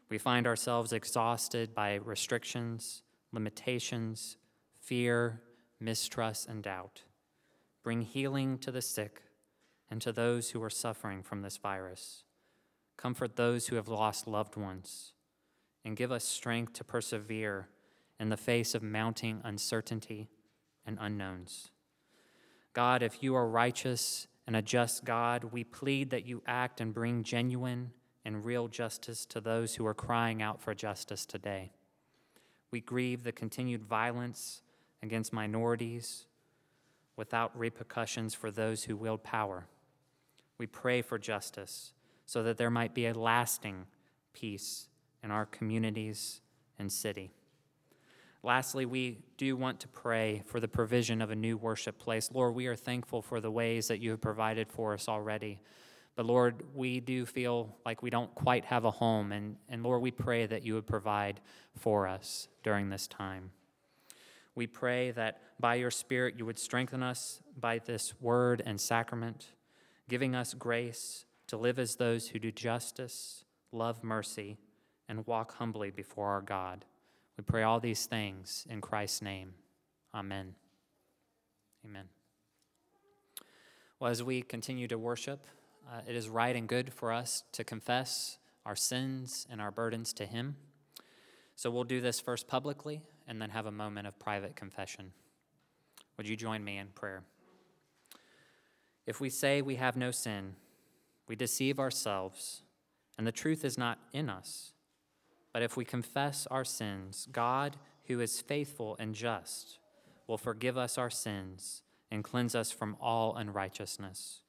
We 0.09 0.19
find 0.19 0.45
ourselves 0.45 0.93
exhausted 0.93 1.73
by 1.73 1.95
restrictions, 1.95 3.05
limitations, 3.31 4.39
fear, 4.81 5.41
mistrust, 5.79 6.49
and 6.49 6.61
doubt. 6.61 7.03
Bring 7.85 8.01
healing 8.01 8.59
to 8.59 8.73
the 8.73 8.83
sick 8.83 9.23
and 9.89 10.03
to 10.03 10.11
those 10.11 10.51
who 10.51 10.61
are 10.65 10.69
suffering 10.69 11.23
from 11.23 11.43
this 11.43 11.59
virus. 11.59 12.25
Comfort 12.97 13.37
those 13.37 13.69
who 13.69 13.77
have 13.77 13.87
lost 13.87 14.27
loved 14.27 14.57
ones, 14.57 15.13
and 15.85 15.97
give 15.97 16.11
us 16.11 16.25
strength 16.25 16.73
to 16.73 16.83
persevere 16.83 17.69
in 18.19 18.29
the 18.29 18.37
face 18.37 18.75
of 18.75 18.83
mounting 18.83 19.41
uncertainty 19.45 20.29
and 20.87 20.99
unknowns. 21.01 21.71
God, 22.73 23.03
if 23.03 23.23
you 23.23 23.35
are 23.35 23.49
righteous 23.49 24.27
and 24.47 24.57
a 24.57 24.63
just 24.63 25.05
God, 25.05 25.45
we 25.53 25.65
plead 25.65 26.11
that 26.11 26.27
you 26.27 26.43
act 26.47 26.81
and 26.81 26.93
bring 26.93 27.23
genuine 27.23 27.93
and 28.25 28.45
real 28.45 28.69
justice 28.69 29.25
to 29.27 29.41
those 29.41 29.75
who 29.75 29.87
are 29.87 29.95
crying 29.95 30.43
out 30.43 30.61
for 30.61 30.75
justice 30.75 31.25
today. 31.27 31.73
We 32.71 32.81
grieve 32.81 33.23
the 33.23 33.33
continued 33.33 33.85
violence 33.85 34.63
against 35.03 35.33
minorities 35.33 36.27
without 37.17 37.57
repercussions 37.57 38.35
for 38.35 38.51
those 38.51 38.85
who 38.85 38.97
wield 38.97 39.23
power. 39.23 39.67
We 40.59 40.67
pray 40.67 41.03
for 41.03 41.19
justice 41.19 41.93
so 42.27 42.43
that 42.43 42.57
there 42.57 42.71
might 42.71 42.95
be 42.95 43.07
a 43.07 43.15
lasting 43.15 43.87
peace 44.33 44.89
in 45.23 45.31
our 45.31 45.47
communities 45.47 46.41
and 46.79 46.91
city. 46.91 47.33
Lastly, 48.45 48.85
we 48.85 49.21
do 49.39 49.57
want 49.57 49.81
to 49.81 49.89
pray 49.89 50.43
for 50.45 50.61
the 50.61 50.69
provision 50.69 51.23
of 51.23 51.31
a 51.31 51.35
new 51.35 51.57
worship 51.57 51.99
place. 51.99 52.31
Lord, 52.31 52.55
we 52.55 52.67
are 52.67 52.77
thankful 52.77 53.23
for 53.23 53.41
the 53.41 53.51
ways 53.51 53.89
that 53.89 54.01
you 54.01 54.11
have 54.11 54.21
provided 54.21 54.71
for 54.71 54.93
us 54.93 55.09
already. 55.09 55.61
But 56.15 56.27
Lord, 56.27 56.63
we 56.75 57.01
do 57.01 57.25
feel 57.25 57.75
like 57.87 58.03
we 58.03 58.11
don't 58.11 58.35
quite 58.35 58.67
have 58.67 58.85
a 58.85 58.91
home. 58.91 59.33
And, 59.33 59.57
and 59.71 59.83
Lord, 59.83 60.03
we 60.03 60.11
pray 60.11 60.45
that 60.45 60.63
you 60.63 60.75
would 60.75 60.87
provide 60.87 61.41
for 61.75 62.07
us 62.07 62.49
during 62.63 62.91
this 62.91 63.07
time. 63.07 63.51
We 64.55 64.67
pray 64.67 65.11
that 65.13 65.41
by 65.59 65.77
your 65.77 65.91
Spirit 65.91 66.35
you 66.37 66.45
would 66.45 66.59
strengthen 66.59 67.03
us 67.03 67.41
by 67.59 67.79
this 67.79 68.13
word 68.21 68.63
and 68.67 68.79
sacrament, 68.79 69.53
giving 70.07 70.35
us 70.35 70.53
grace 70.53 71.25
to 71.47 71.57
live 71.57 71.79
as 71.79 71.97
those 71.97 72.29
who 72.29 72.39
do 72.39 72.53
justice, 72.53 73.47
love 73.73 74.05
mercy, 74.05 74.59
and 75.09 75.27
walk 75.27 75.55
humbly 75.55 75.91
before 75.91 76.29
our 76.29 76.43
God. 76.43 76.85
We 77.37 77.45
pray 77.45 77.63
all 77.63 77.81
these 77.81 78.07
things 78.07 78.67
in 78.71 78.81
Christ's 78.81 79.23
name. 79.23 79.55
Amen. 80.15 80.55
Amen. 81.85 82.09
Well, 83.99 84.11
as 84.11 84.23
we 84.23 84.43
continue 84.43 84.87
to 84.89 84.99
worship, 84.99 85.45
uh, 85.91 86.01
it 86.09 86.15
is 86.15 86.29
right 86.29 86.55
and 86.55 86.69
good 86.69 86.93
for 86.93 87.13
us 87.13 87.43
to 87.53 87.65
confess 87.65 88.39
our 88.65 88.77
sins 88.77 89.47
and 89.51 89.61
our 89.61 89.71
burdens 89.71 90.13
to 90.15 90.27
Him. 90.27 90.57
So 91.57 91.71
we'll 91.71 91.85
do 91.85 92.01
this 92.01 92.21
first 92.21 92.49
publicly 92.49 93.03
and 93.27 93.41
then 93.41 93.51
have 93.51 93.67
a 93.67 93.73
moment 93.73 94.07
of 94.07 94.19
private 94.19 94.57
confession. 94.57 95.13
Would 96.17 96.29
you 96.29 96.37
join 96.37 96.63
me 96.63 96.79
in 96.79 96.89
prayer? 96.89 97.25
If 99.07 99.21
we 99.21 99.31
say 99.31 99.61
we 99.61 99.77
have 99.77 99.97
no 99.97 100.11
sin, 100.11 100.55
we 101.27 101.37
deceive 101.37 101.79
ourselves, 101.79 102.63
and 103.19 103.27
the 103.27 103.33
truth 103.33 103.65
is 103.65 103.77
not 103.77 103.99
in 104.13 104.29
us. 104.29 104.74
But 105.55 105.63
if 105.63 105.77
we 105.77 105.85
confess 105.85 106.49
our 106.51 106.65
sins, 106.65 107.29
God, 107.31 107.77
who 108.07 108.19
is 108.19 108.41
faithful 108.41 108.97
and 108.99 109.15
just, 109.15 109.79
will 110.27 110.37
forgive 110.37 110.77
us 110.77 110.99
our 110.99 111.11
sins 111.11 111.83
and 112.11 112.25
cleanse 112.25 112.57
us 112.57 112.73
from 112.73 112.97
all 113.01 113.37
unrighteousness. 113.37 114.41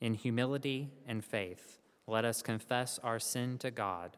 In 0.00 0.14
humility 0.14 0.92
and 1.08 1.24
faith, 1.24 1.80
let 2.06 2.24
us 2.24 2.40
confess 2.40 3.00
our 3.02 3.18
sin 3.18 3.58
to 3.58 3.72
God. 3.72 4.16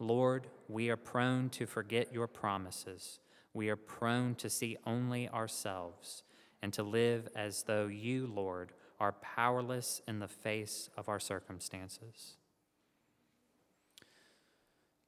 Lord, 0.00 0.48
we 0.68 0.90
are 0.90 0.96
prone 0.96 1.50
to 1.50 1.66
forget 1.66 2.12
your 2.12 2.26
promises. 2.26 3.20
We 3.54 3.68
are 3.68 3.76
prone 3.76 4.34
to 4.36 4.50
see 4.50 4.76
only 4.84 5.28
ourselves 5.28 6.24
and 6.62 6.72
to 6.72 6.82
live 6.82 7.28
as 7.36 7.62
though 7.62 7.86
you, 7.86 8.26
Lord, 8.26 8.72
are 8.98 9.12
powerless 9.12 10.02
in 10.08 10.18
the 10.18 10.26
face 10.26 10.90
of 10.96 11.08
our 11.08 11.20
circumstances. 11.20 12.34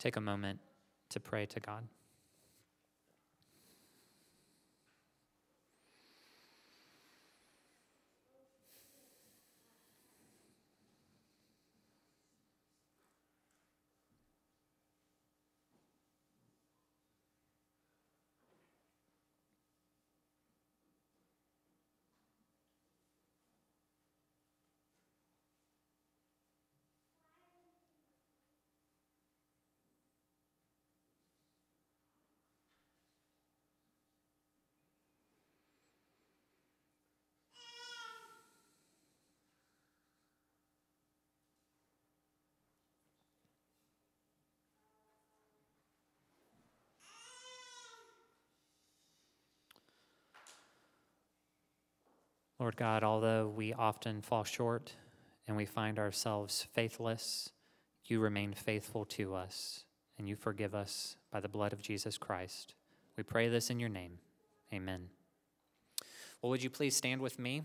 Take 0.02 0.16
a 0.16 0.20
moment 0.20 0.58
to 1.10 1.20
pray 1.20 1.46
to 1.46 1.60
God. 1.60 1.86
Lord 52.62 52.76
God, 52.76 53.02
although 53.02 53.48
we 53.48 53.72
often 53.72 54.22
fall 54.22 54.44
short 54.44 54.92
and 55.48 55.56
we 55.56 55.64
find 55.64 55.98
ourselves 55.98 56.68
faithless, 56.72 57.50
you 58.04 58.20
remain 58.20 58.54
faithful 58.54 59.04
to 59.04 59.34
us 59.34 59.82
and 60.16 60.28
you 60.28 60.36
forgive 60.36 60.72
us 60.72 61.16
by 61.32 61.40
the 61.40 61.48
blood 61.48 61.72
of 61.72 61.82
Jesus 61.82 62.16
Christ. 62.16 62.76
We 63.16 63.24
pray 63.24 63.48
this 63.48 63.68
in 63.68 63.80
your 63.80 63.88
name. 63.88 64.12
Amen. 64.72 65.08
Well, 66.40 66.50
would 66.50 66.62
you 66.62 66.70
please 66.70 66.94
stand 66.94 67.20
with 67.20 67.36
me? 67.36 67.62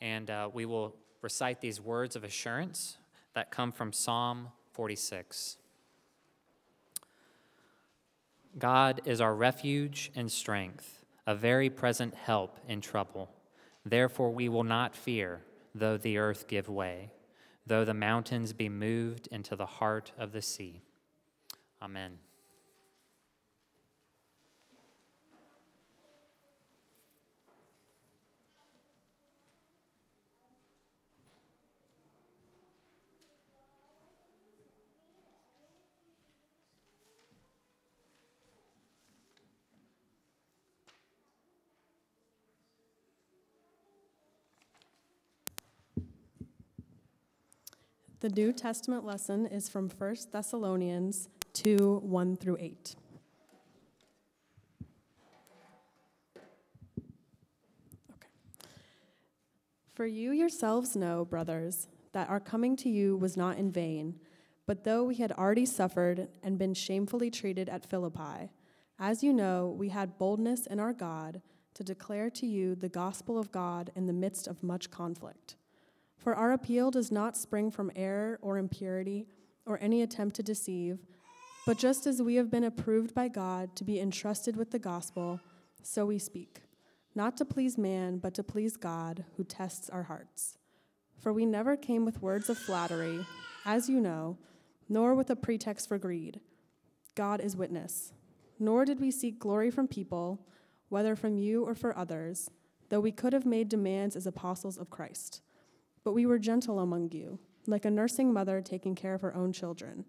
And 0.00 0.28
uh, 0.28 0.50
we 0.52 0.66
will 0.66 0.96
recite 1.22 1.60
these 1.60 1.80
words 1.80 2.16
of 2.16 2.24
assurance 2.24 2.98
that 3.36 3.52
come 3.52 3.70
from 3.70 3.92
Psalm 3.92 4.48
46. 4.72 5.58
God 8.58 9.00
is 9.04 9.20
our 9.20 9.36
refuge 9.36 10.10
and 10.16 10.28
strength, 10.28 11.04
a 11.24 11.36
very 11.36 11.70
present 11.70 12.16
help 12.16 12.58
in 12.66 12.80
trouble. 12.80 13.30
Therefore, 13.90 14.30
we 14.30 14.48
will 14.48 14.64
not 14.64 14.94
fear, 14.94 15.40
though 15.74 15.96
the 15.96 16.18
earth 16.18 16.46
give 16.46 16.68
way, 16.68 17.10
though 17.66 17.84
the 17.84 17.94
mountains 17.94 18.52
be 18.52 18.68
moved 18.68 19.28
into 19.28 19.56
the 19.56 19.66
heart 19.66 20.12
of 20.18 20.32
the 20.32 20.42
sea. 20.42 20.82
Amen. 21.80 22.18
The 48.20 48.28
New 48.30 48.52
Testament 48.52 49.04
lesson 49.04 49.46
is 49.46 49.68
from 49.68 49.88
1 49.88 50.16
Thessalonians 50.32 51.28
2 51.52 52.00
1 52.02 52.36
through 52.36 52.56
8. 52.58 52.96
Okay. 58.10 58.28
For 59.94 60.04
you 60.04 60.32
yourselves 60.32 60.96
know, 60.96 61.24
brothers, 61.24 61.86
that 62.10 62.28
our 62.28 62.40
coming 62.40 62.74
to 62.78 62.88
you 62.88 63.16
was 63.16 63.36
not 63.36 63.56
in 63.56 63.70
vain, 63.70 64.18
but 64.66 64.82
though 64.82 65.04
we 65.04 65.14
had 65.14 65.30
already 65.30 65.64
suffered 65.64 66.26
and 66.42 66.58
been 66.58 66.74
shamefully 66.74 67.30
treated 67.30 67.68
at 67.68 67.88
Philippi, 67.88 68.50
as 68.98 69.22
you 69.22 69.32
know, 69.32 69.72
we 69.78 69.90
had 69.90 70.18
boldness 70.18 70.66
in 70.66 70.80
our 70.80 70.92
God 70.92 71.40
to 71.74 71.84
declare 71.84 72.30
to 72.30 72.48
you 72.48 72.74
the 72.74 72.88
gospel 72.88 73.38
of 73.38 73.52
God 73.52 73.92
in 73.94 74.06
the 74.06 74.12
midst 74.12 74.48
of 74.48 74.64
much 74.64 74.90
conflict. 74.90 75.54
For 76.18 76.34
our 76.34 76.52
appeal 76.52 76.90
does 76.90 77.10
not 77.10 77.36
spring 77.36 77.70
from 77.70 77.90
error 77.96 78.38
or 78.42 78.58
impurity 78.58 79.26
or 79.64 79.78
any 79.80 80.02
attempt 80.02 80.36
to 80.36 80.42
deceive, 80.42 80.98
but 81.64 81.78
just 81.78 82.06
as 82.06 82.20
we 82.20 82.34
have 82.34 82.50
been 82.50 82.64
approved 82.64 83.14
by 83.14 83.28
God 83.28 83.74
to 83.76 83.84
be 83.84 84.00
entrusted 84.00 84.56
with 84.56 84.70
the 84.70 84.78
gospel, 84.78 85.40
so 85.82 86.04
we 86.06 86.18
speak, 86.18 86.62
not 87.14 87.36
to 87.36 87.44
please 87.44 87.78
man, 87.78 88.18
but 88.18 88.34
to 88.34 88.42
please 88.42 88.76
God, 88.76 89.24
who 89.36 89.44
tests 89.44 89.88
our 89.88 90.04
hearts. 90.04 90.58
For 91.18 91.32
we 91.32 91.46
never 91.46 91.76
came 91.76 92.04
with 92.04 92.22
words 92.22 92.48
of 92.48 92.58
flattery, 92.58 93.24
as 93.64 93.88
you 93.88 94.00
know, 94.00 94.38
nor 94.88 95.14
with 95.14 95.30
a 95.30 95.36
pretext 95.36 95.88
for 95.88 95.98
greed. 95.98 96.40
God 97.14 97.40
is 97.40 97.56
witness. 97.56 98.12
Nor 98.58 98.84
did 98.84 99.00
we 99.00 99.10
seek 99.10 99.38
glory 99.38 99.70
from 99.70 99.88
people, 99.88 100.46
whether 100.88 101.14
from 101.14 101.36
you 101.38 101.64
or 101.64 101.74
for 101.74 101.96
others, 101.96 102.50
though 102.88 103.00
we 103.00 103.12
could 103.12 103.32
have 103.32 103.46
made 103.46 103.68
demands 103.68 104.16
as 104.16 104.26
apostles 104.26 104.78
of 104.78 104.90
Christ. 104.90 105.42
But 106.08 106.14
we 106.14 106.24
were 106.24 106.38
gentle 106.38 106.78
among 106.78 107.10
you, 107.12 107.38
like 107.66 107.84
a 107.84 107.90
nursing 107.90 108.32
mother 108.32 108.62
taking 108.62 108.94
care 108.94 109.12
of 109.12 109.20
her 109.20 109.36
own 109.36 109.52
children. 109.52 110.06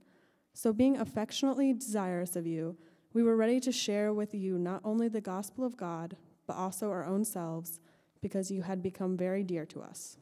So, 0.53 0.71
being 0.71 0.95
affectionately 0.95 1.73
desirous 1.73 2.37
of 2.37 2.47
you, 2.47 2.77
we 3.11 3.21
were 3.21 3.35
ready 3.35 3.59
to 3.59 3.73
share 3.73 4.13
with 4.13 4.33
you 4.33 4.57
not 4.57 4.79
only 4.85 5.09
the 5.09 5.19
gospel 5.19 5.65
of 5.65 5.75
God, 5.75 6.15
but 6.47 6.55
also 6.55 6.89
our 6.89 7.03
own 7.03 7.25
selves, 7.25 7.81
because 8.21 8.49
you 8.49 8.61
had 8.61 8.81
become 8.81 9.17
very 9.17 9.43
dear 9.43 9.65
to 9.65 9.81
us. 9.81 10.15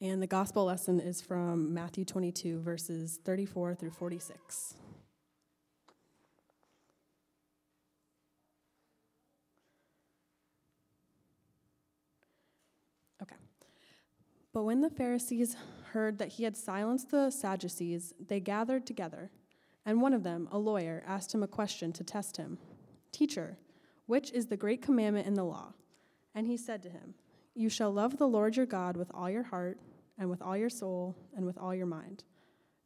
And 0.00 0.22
the 0.22 0.28
gospel 0.28 0.66
lesson 0.66 1.00
is 1.00 1.20
from 1.20 1.74
Matthew 1.74 2.04
22, 2.04 2.60
verses 2.60 3.18
34 3.24 3.74
through 3.74 3.90
46. 3.90 4.74
Okay. 13.20 13.34
But 14.52 14.64
when 14.64 14.80
the 14.80 14.90
Pharisees 14.90 15.56
heard 15.92 16.18
that 16.18 16.28
he 16.28 16.44
had 16.44 16.56
silenced 16.56 17.10
the 17.10 17.30
Sadducees, 17.30 18.12
they 18.18 18.40
gathered 18.40 18.86
together. 18.86 19.30
And 19.84 20.00
one 20.00 20.12
of 20.12 20.22
them, 20.22 20.48
a 20.52 20.58
lawyer, 20.58 21.02
asked 21.06 21.34
him 21.34 21.42
a 21.42 21.48
question 21.48 21.92
to 21.92 22.04
test 22.04 22.36
him 22.36 22.58
Teacher, 23.10 23.58
which 24.06 24.30
is 24.32 24.46
the 24.46 24.56
great 24.56 24.82
commandment 24.82 25.26
in 25.26 25.34
the 25.34 25.44
law? 25.44 25.72
And 26.34 26.46
he 26.46 26.56
said 26.56 26.82
to 26.82 26.88
him, 26.88 27.14
You 27.54 27.68
shall 27.68 27.90
love 27.90 28.16
the 28.16 28.28
Lord 28.28 28.56
your 28.56 28.66
God 28.66 28.96
with 28.96 29.10
all 29.14 29.30
your 29.30 29.42
heart, 29.42 29.78
and 30.18 30.30
with 30.30 30.42
all 30.42 30.56
your 30.56 30.70
soul, 30.70 31.16
and 31.34 31.44
with 31.44 31.58
all 31.58 31.74
your 31.74 31.86
mind. 31.86 32.24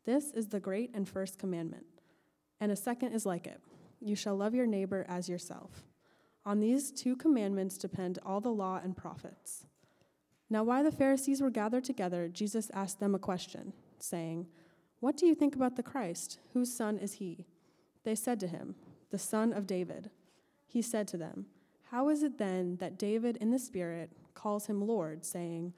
This 0.04 0.30
is 0.30 0.48
the 0.48 0.60
great 0.60 0.90
and 0.94 1.08
first 1.08 1.38
commandment. 1.38 1.86
And 2.60 2.72
a 2.72 2.76
second 2.76 3.12
is 3.12 3.26
like 3.26 3.46
it 3.46 3.60
You 4.00 4.14
shall 4.14 4.36
love 4.36 4.54
your 4.54 4.66
neighbor 4.66 5.04
as 5.08 5.28
yourself. 5.28 5.84
On 6.44 6.60
these 6.60 6.92
two 6.92 7.16
commandments 7.16 7.76
depend 7.76 8.20
all 8.24 8.40
the 8.40 8.50
law 8.50 8.80
and 8.82 8.96
prophets. 8.96 9.66
Now, 10.48 10.62
while 10.62 10.84
the 10.84 10.92
Pharisees 10.92 11.40
were 11.40 11.50
gathered 11.50 11.84
together, 11.84 12.28
Jesus 12.28 12.70
asked 12.72 13.00
them 13.00 13.14
a 13.14 13.18
question, 13.18 13.72
saying, 13.98 14.46
What 15.00 15.16
do 15.16 15.26
you 15.26 15.34
think 15.34 15.56
about 15.56 15.76
the 15.76 15.82
Christ? 15.82 16.38
Whose 16.52 16.72
son 16.72 16.98
is 16.98 17.14
he? 17.14 17.46
They 18.04 18.14
said 18.14 18.38
to 18.40 18.46
him, 18.46 18.76
The 19.10 19.18
son 19.18 19.52
of 19.52 19.66
David. 19.66 20.10
He 20.66 20.82
said 20.82 21.08
to 21.08 21.16
them, 21.16 21.46
How 21.90 22.08
is 22.08 22.22
it 22.22 22.38
then 22.38 22.76
that 22.76 22.98
David 22.98 23.36
in 23.38 23.50
the 23.50 23.58
Spirit 23.58 24.10
calls 24.34 24.66
him 24.66 24.86
Lord, 24.86 25.24
saying, 25.24 25.72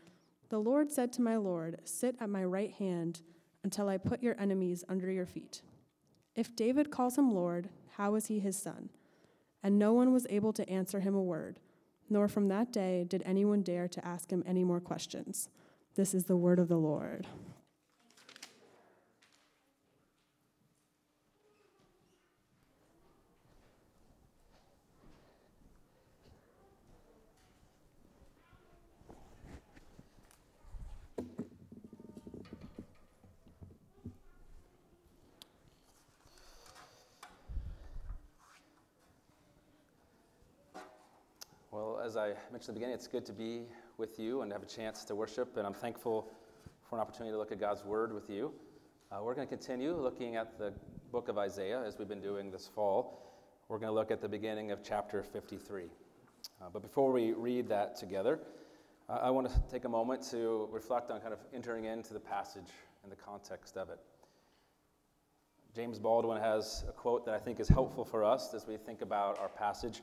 The 0.50 0.58
Lord 0.58 0.90
said 0.92 1.12
to 1.14 1.22
my 1.22 1.36
Lord, 1.36 1.80
Sit 1.84 2.16
at 2.20 2.28
my 2.28 2.44
right 2.44 2.72
hand 2.72 3.22
until 3.64 3.88
I 3.88 3.96
put 3.96 4.22
your 4.22 4.38
enemies 4.38 4.84
under 4.86 5.10
your 5.10 5.26
feet? 5.26 5.62
If 6.36 6.54
David 6.54 6.90
calls 6.90 7.16
him 7.16 7.32
Lord, 7.32 7.70
how 7.96 8.14
is 8.16 8.26
he 8.26 8.38
his 8.38 8.58
son? 8.58 8.90
And 9.62 9.78
no 9.78 9.94
one 9.94 10.12
was 10.12 10.26
able 10.28 10.52
to 10.52 10.68
answer 10.68 11.00
him 11.00 11.14
a 11.14 11.22
word 11.22 11.58
nor 12.10 12.28
from 12.28 12.48
that 12.48 12.72
day 12.72 13.04
did 13.08 13.22
anyone 13.24 13.62
dare 13.62 13.88
to 13.88 14.06
ask 14.06 14.30
him 14.30 14.42
any 14.46 14.64
more 14.64 14.80
questions. 14.80 15.48
This 15.94 16.14
is 16.14 16.24
the 16.24 16.36
word 16.36 16.58
of 16.58 16.68
the 16.68 16.76
Lord. 16.76 17.26
Well, 41.70 42.00
as 42.02 42.07
I 42.18 42.34
mentioned 42.50 42.60
at 42.60 42.66
the 42.66 42.72
beginning, 42.72 42.94
it's 42.96 43.06
good 43.06 43.24
to 43.26 43.32
be 43.32 43.62
with 43.96 44.18
you 44.18 44.42
and 44.42 44.50
have 44.50 44.62
a 44.62 44.66
chance 44.66 45.04
to 45.04 45.14
worship, 45.14 45.56
and 45.56 45.64
I'm 45.64 45.74
thankful 45.74 46.28
for 46.82 46.96
an 46.96 47.00
opportunity 47.00 47.32
to 47.32 47.38
look 47.38 47.52
at 47.52 47.60
God's 47.60 47.84
Word 47.84 48.12
with 48.12 48.28
you. 48.28 48.52
Uh, 49.12 49.20
we're 49.22 49.34
going 49.34 49.46
to 49.46 49.56
continue 49.56 49.94
looking 49.94 50.34
at 50.34 50.58
the 50.58 50.72
book 51.12 51.28
of 51.28 51.38
Isaiah 51.38 51.80
as 51.86 51.96
we've 51.96 52.08
been 52.08 52.20
doing 52.20 52.50
this 52.50 52.66
fall. 52.66 53.22
We're 53.68 53.78
going 53.78 53.90
to 53.90 53.94
look 53.94 54.10
at 54.10 54.20
the 54.20 54.28
beginning 54.28 54.72
of 54.72 54.82
chapter 54.82 55.22
53. 55.22 55.84
Uh, 56.60 56.64
but 56.72 56.82
before 56.82 57.12
we 57.12 57.32
read 57.34 57.68
that 57.68 57.94
together, 57.94 58.40
I 59.08 59.30
want 59.30 59.48
to 59.48 59.62
take 59.70 59.84
a 59.84 59.88
moment 59.88 60.28
to 60.30 60.68
reflect 60.72 61.12
on 61.12 61.20
kind 61.20 61.32
of 61.32 61.38
entering 61.54 61.84
into 61.84 62.14
the 62.14 62.20
passage 62.20 62.72
and 63.04 63.12
the 63.12 63.16
context 63.16 63.76
of 63.76 63.90
it. 63.90 64.00
James 65.72 66.00
Baldwin 66.00 66.40
has 66.40 66.84
a 66.88 66.92
quote 66.92 67.24
that 67.26 67.34
I 67.34 67.38
think 67.38 67.60
is 67.60 67.68
helpful 67.68 68.04
for 68.04 68.24
us 68.24 68.54
as 68.54 68.66
we 68.66 68.76
think 68.76 69.02
about 69.02 69.38
our 69.38 69.48
passage. 69.48 70.02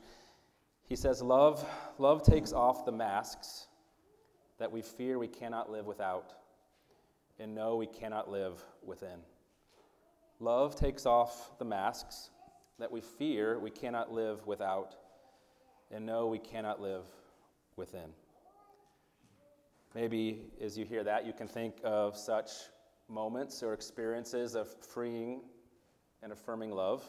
He 0.88 0.94
says, 0.94 1.20
Love, 1.20 1.68
love 1.98 2.22
takes 2.22 2.52
off 2.52 2.84
the 2.84 2.92
masks 2.92 3.66
that 4.58 4.70
we 4.70 4.82
fear 4.82 5.18
we 5.18 5.26
cannot 5.26 5.70
live 5.70 5.86
without 5.86 6.32
and 7.38 7.54
know 7.54 7.76
we 7.76 7.86
cannot 7.86 8.30
live 8.30 8.62
within. 8.84 9.18
Love 10.38 10.76
takes 10.76 11.04
off 11.04 11.58
the 11.58 11.64
masks 11.64 12.30
that 12.78 12.90
we 12.90 13.00
fear 13.00 13.58
we 13.58 13.70
cannot 13.70 14.12
live 14.12 14.46
without 14.46 14.94
and 15.90 16.06
know 16.06 16.28
we 16.28 16.38
cannot 16.38 16.80
live 16.80 17.04
within. 17.74 18.10
Maybe 19.94 20.42
as 20.60 20.78
you 20.78 20.84
hear 20.84 21.02
that, 21.04 21.26
you 21.26 21.32
can 21.32 21.48
think 21.48 21.76
of 21.82 22.16
such 22.16 22.50
moments 23.08 23.62
or 23.62 23.72
experiences 23.72 24.54
of 24.54 24.72
freeing 24.84 25.40
and 26.22 26.32
affirming 26.32 26.70
love, 26.70 27.04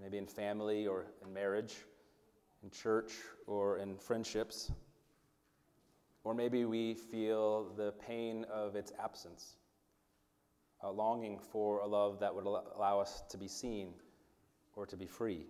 maybe 0.00 0.18
in 0.18 0.26
family 0.26 0.86
or 0.86 1.06
in 1.24 1.32
marriage 1.32 1.74
in 2.62 2.70
church 2.70 3.12
or 3.46 3.78
in 3.78 3.96
friendships. 3.96 4.70
Or 6.24 6.34
maybe 6.34 6.64
we 6.64 6.94
feel 6.94 7.72
the 7.76 7.92
pain 8.06 8.46
of 8.52 8.76
its 8.76 8.92
absence, 9.02 9.56
a 10.82 10.90
longing 10.90 11.38
for 11.38 11.80
a 11.80 11.86
love 11.86 12.20
that 12.20 12.34
would 12.34 12.46
allow 12.46 13.00
us 13.00 13.22
to 13.30 13.38
be 13.38 13.48
seen 13.48 13.88
or 14.76 14.86
to 14.86 14.96
be 14.96 15.06
free. 15.06 15.46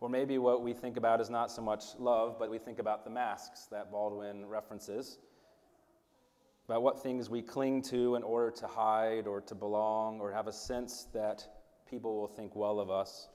Or 0.00 0.08
maybe 0.08 0.38
what 0.38 0.62
we 0.62 0.72
think 0.72 0.96
about 0.96 1.20
is 1.20 1.30
not 1.30 1.52
so 1.52 1.62
much 1.62 1.84
love, 2.00 2.36
but 2.36 2.50
we 2.50 2.58
think 2.58 2.80
about 2.80 3.04
the 3.04 3.10
masks 3.10 3.66
that 3.70 3.92
Baldwin 3.92 4.46
references, 4.46 5.18
about 6.64 6.82
what 6.82 7.00
things 7.00 7.30
we 7.30 7.40
cling 7.40 7.82
to 7.82 8.16
in 8.16 8.24
order 8.24 8.50
to 8.50 8.66
hide 8.66 9.28
or 9.28 9.40
to 9.42 9.54
belong 9.54 10.18
or 10.20 10.32
have 10.32 10.48
a 10.48 10.52
sense 10.52 11.06
that 11.14 11.46
people 11.88 12.16
will 12.16 12.26
think 12.26 12.56
well 12.56 12.80
of 12.80 12.90
us. 12.90 13.28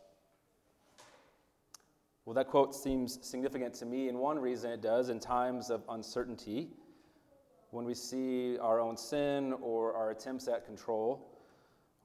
Well, 2.28 2.34
that 2.34 2.50
quote 2.50 2.76
seems 2.76 3.26
significant 3.26 3.74
to 3.76 3.86
me, 3.86 4.10
and 4.10 4.20
one 4.20 4.38
reason 4.38 4.70
it 4.70 4.82
does 4.82 5.08
in 5.08 5.18
times 5.18 5.70
of 5.70 5.86
uncertainty, 5.88 6.68
when 7.72 7.86
we 7.86 7.94
see 7.94 8.58
our 8.58 8.82
own 8.82 8.98
sin 8.98 9.54
or 9.62 9.94
our 9.94 10.12
attempts 10.12 10.50
at 10.50 10.66
control, 10.66 11.26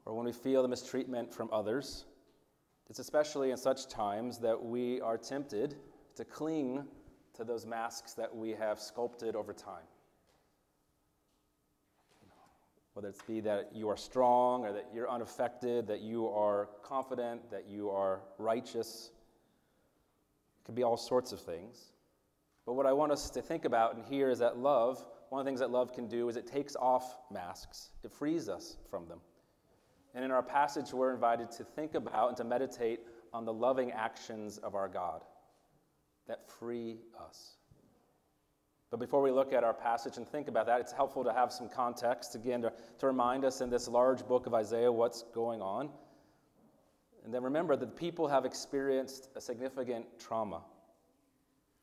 or 0.06 0.14
when 0.14 0.24
we 0.24 0.30
feel 0.30 0.62
the 0.62 0.68
mistreatment 0.68 1.34
from 1.34 1.48
others. 1.52 2.04
It's 2.88 3.00
especially 3.00 3.50
in 3.50 3.56
such 3.56 3.88
times 3.88 4.38
that 4.38 4.64
we 4.64 5.00
are 5.00 5.18
tempted 5.18 5.74
to 6.14 6.24
cling 6.24 6.84
to 7.34 7.42
those 7.42 7.66
masks 7.66 8.12
that 8.12 8.32
we 8.32 8.50
have 8.50 8.78
sculpted 8.78 9.34
over 9.34 9.52
time. 9.52 9.88
Whether 12.94 13.08
it's 13.08 13.22
be 13.22 13.40
that 13.40 13.70
you 13.74 13.88
are 13.88 13.96
strong 13.96 14.66
or 14.66 14.72
that 14.72 14.86
you're 14.94 15.10
unaffected, 15.10 15.88
that 15.88 16.00
you 16.00 16.28
are 16.28 16.68
confident, 16.84 17.50
that 17.50 17.66
you 17.66 17.90
are 17.90 18.20
righteous. 18.38 19.10
It 20.62 20.66
could 20.66 20.74
be 20.76 20.84
all 20.84 20.96
sorts 20.96 21.32
of 21.32 21.40
things. 21.40 21.92
But 22.64 22.74
what 22.74 22.86
I 22.86 22.92
want 22.92 23.10
us 23.10 23.28
to 23.30 23.42
think 23.42 23.64
about 23.64 23.96
and 23.96 24.04
hear 24.04 24.30
is 24.30 24.38
that 24.38 24.56
love, 24.56 25.04
one 25.30 25.40
of 25.40 25.44
the 25.44 25.48
things 25.48 25.58
that 25.58 25.72
love 25.72 25.92
can 25.92 26.06
do 26.06 26.28
is 26.28 26.36
it 26.36 26.46
takes 26.46 26.76
off 26.76 27.18
masks, 27.32 27.90
it 28.04 28.12
frees 28.12 28.48
us 28.48 28.76
from 28.88 29.08
them. 29.08 29.18
And 30.14 30.24
in 30.24 30.30
our 30.30 30.42
passage, 30.42 30.92
we're 30.92 31.12
invited 31.12 31.50
to 31.52 31.64
think 31.64 31.94
about 31.94 32.28
and 32.28 32.36
to 32.36 32.44
meditate 32.44 33.00
on 33.32 33.44
the 33.44 33.52
loving 33.52 33.90
actions 33.90 34.58
of 34.58 34.74
our 34.74 34.88
God 34.88 35.24
that 36.28 36.48
free 36.48 36.98
us. 37.28 37.56
But 38.90 39.00
before 39.00 39.22
we 39.22 39.30
look 39.30 39.54
at 39.54 39.64
our 39.64 39.72
passage 39.72 40.18
and 40.18 40.28
think 40.28 40.48
about 40.48 40.66
that, 40.66 40.78
it's 40.78 40.92
helpful 40.92 41.24
to 41.24 41.32
have 41.32 41.50
some 41.50 41.68
context, 41.68 42.34
again, 42.34 42.60
to, 42.60 42.72
to 42.98 43.06
remind 43.06 43.44
us 43.44 43.62
in 43.62 43.70
this 43.70 43.88
large 43.88 44.24
book 44.28 44.46
of 44.46 44.52
Isaiah 44.52 44.92
what's 44.92 45.22
going 45.34 45.62
on. 45.62 45.88
And 47.24 47.32
then 47.32 47.42
remember 47.42 47.76
that 47.76 47.86
the 47.86 48.00
people 48.00 48.26
have 48.28 48.44
experienced 48.44 49.28
a 49.36 49.40
significant 49.40 50.06
trauma. 50.18 50.62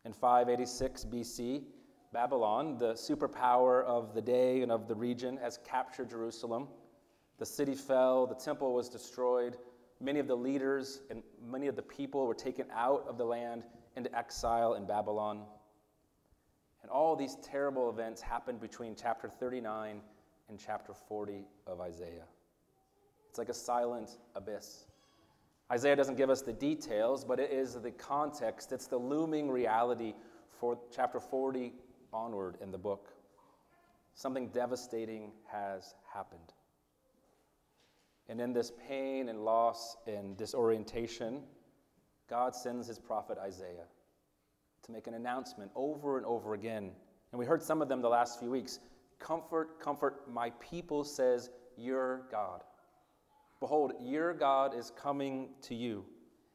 In 0.05 0.13
586 0.13 1.05
BC, 1.05 1.63
Babylon, 2.11 2.77
the 2.77 2.93
superpower 2.93 3.83
of 3.85 4.13
the 4.13 4.21
day 4.21 4.61
and 4.61 4.71
of 4.71 4.87
the 4.87 4.95
region, 4.95 5.37
has 5.37 5.59
captured 5.65 6.09
Jerusalem. 6.09 6.67
The 7.37 7.45
city 7.45 7.75
fell, 7.75 8.25
the 8.25 8.35
temple 8.35 8.73
was 8.73 8.89
destroyed. 8.89 9.57
Many 10.01 10.19
of 10.19 10.27
the 10.27 10.35
leaders 10.35 11.01
and 11.09 11.21
many 11.45 11.67
of 11.67 11.75
the 11.75 11.81
people 11.81 12.25
were 12.25 12.33
taken 12.33 12.65
out 12.73 13.05
of 13.07 13.17
the 13.17 13.25
land 13.25 13.63
into 13.95 14.15
exile 14.17 14.73
in 14.73 14.85
Babylon. 14.85 15.43
And 16.81 16.89
all 16.89 17.15
these 17.15 17.37
terrible 17.43 17.89
events 17.89 18.21
happened 18.21 18.59
between 18.59 18.95
chapter 18.95 19.29
39 19.29 20.01
and 20.49 20.59
chapter 20.59 20.93
40 20.93 21.45
of 21.67 21.81
Isaiah. 21.81 22.25
It's 23.29 23.37
like 23.37 23.49
a 23.49 23.53
silent 23.53 24.17
abyss. 24.35 24.85
Isaiah 25.71 25.95
doesn't 25.95 26.15
give 26.15 26.29
us 26.29 26.41
the 26.41 26.53
details, 26.53 27.23
but 27.23 27.39
it 27.39 27.51
is 27.51 27.75
the 27.75 27.91
context, 27.91 28.71
it's 28.71 28.87
the 28.87 28.97
looming 28.97 29.51
reality 29.51 30.13
for 30.59 30.79
chapter 30.91 31.19
40 31.19 31.73
onward 32.11 32.57
in 32.61 32.71
the 32.71 32.77
book. 32.77 33.13
Something 34.15 34.49
devastating 34.49 35.31
has 35.51 35.93
happened. 36.11 36.53
And 38.27 38.41
in 38.41 38.51
this 38.51 38.71
pain 38.87 39.29
and 39.29 39.45
loss 39.45 39.97
and 40.07 40.35
disorientation, 40.37 41.41
God 42.29 42.55
sends 42.55 42.87
his 42.87 42.99
prophet 42.99 43.37
Isaiah 43.37 43.87
to 44.83 44.91
make 44.91 45.07
an 45.07 45.13
announcement 45.13 45.71
over 45.75 46.17
and 46.17 46.25
over 46.25 46.53
again. 46.53 46.91
And 47.31 47.39
we 47.39 47.45
heard 47.45 47.61
some 47.61 47.81
of 47.81 47.89
them 47.89 48.01
the 48.01 48.09
last 48.09 48.39
few 48.39 48.51
weeks. 48.51 48.79
Comfort, 49.19 49.79
comfort, 49.79 50.31
my 50.31 50.51
people 50.59 51.03
says, 51.03 51.49
Your 51.77 52.27
God. 52.31 52.63
Behold, 53.59 53.93
your 54.01 54.33
God 54.33 54.73
is 54.73 54.91
coming 54.95 55.49
to 55.63 55.75
you. 55.75 56.05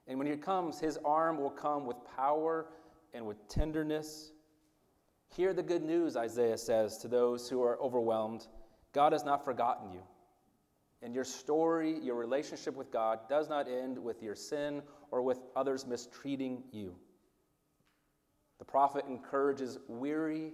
And 0.06 0.18
when 0.18 0.26
he 0.26 0.36
comes, 0.36 0.78
his 0.78 0.98
arm 1.04 1.38
will 1.38 1.50
come 1.50 1.86
with 1.86 1.96
power 2.16 2.66
and 3.12 3.26
with 3.26 3.46
tenderness. 3.48 4.32
Hear 5.34 5.52
the 5.52 5.62
good 5.62 5.82
news, 5.82 6.16
Isaiah 6.16 6.58
says 6.58 6.98
to 6.98 7.08
those 7.08 7.48
who 7.48 7.62
are 7.62 7.80
overwhelmed 7.80 8.46
God 8.92 9.12
has 9.12 9.24
not 9.24 9.44
forgotten 9.44 9.90
you. 9.92 10.02
And 11.02 11.14
your 11.14 11.24
story, 11.24 11.98
your 12.00 12.14
relationship 12.14 12.76
with 12.76 12.90
God, 12.90 13.28
does 13.28 13.48
not 13.48 13.68
end 13.68 13.98
with 13.98 14.22
your 14.22 14.34
sin 14.34 14.82
or 15.10 15.20
with 15.20 15.40
others 15.54 15.86
mistreating 15.86 16.62
you. 16.72 16.94
The 18.58 18.64
prophet 18.64 19.04
encourages 19.08 19.78
weary 19.88 20.52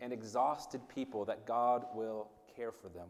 and 0.00 0.12
exhausted 0.12 0.80
people 0.88 1.24
that 1.26 1.46
God 1.46 1.86
will 1.94 2.28
care 2.54 2.72
for 2.72 2.88
them. 2.88 3.08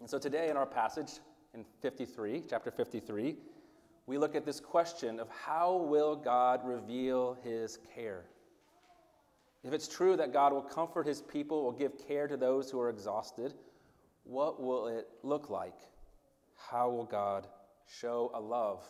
And 0.00 0.08
so 0.08 0.18
today 0.18 0.48
in 0.48 0.56
our 0.56 0.66
passage 0.66 1.10
in 1.54 1.64
53, 1.82 2.44
chapter 2.48 2.70
53, 2.70 3.36
we 4.06 4.18
look 4.18 4.34
at 4.34 4.44
this 4.44 4.60
question 4.60 5.20
of 5.20 5.28
how 5.28 5.76
will 5.76 6.16
God 6.16 6.60
reveal 6.64 7.36
his 7.42 7.78
care? 7.94 8.24
If 9.64 9.72
it's 9.72 9.88
true 9.88 10.16
that 10.16 10.32
God 10.32 10.52
will 10.52 10.62
comfort 10.62 11.06
his 11.06 11.20
people, 11.20 11.64
will 11.64 11.72
give 11.72 11.92
care 12.06 12.28
to 12.28 12.36
those 12.36 12.70
who 12.70 12.80
are 12.80 12.90
exhausted, 12.90 13.54
what 14.24 14.62
will 14.62 14.86
it 14.86 15.08
look 15.22 15.50
like? 15.50 15.76
How 16.56 16.88
will 16.88 17.04
God 17.04 17.48
show 17.86 18.30
a 18.34 18.40
love 18.40 18.84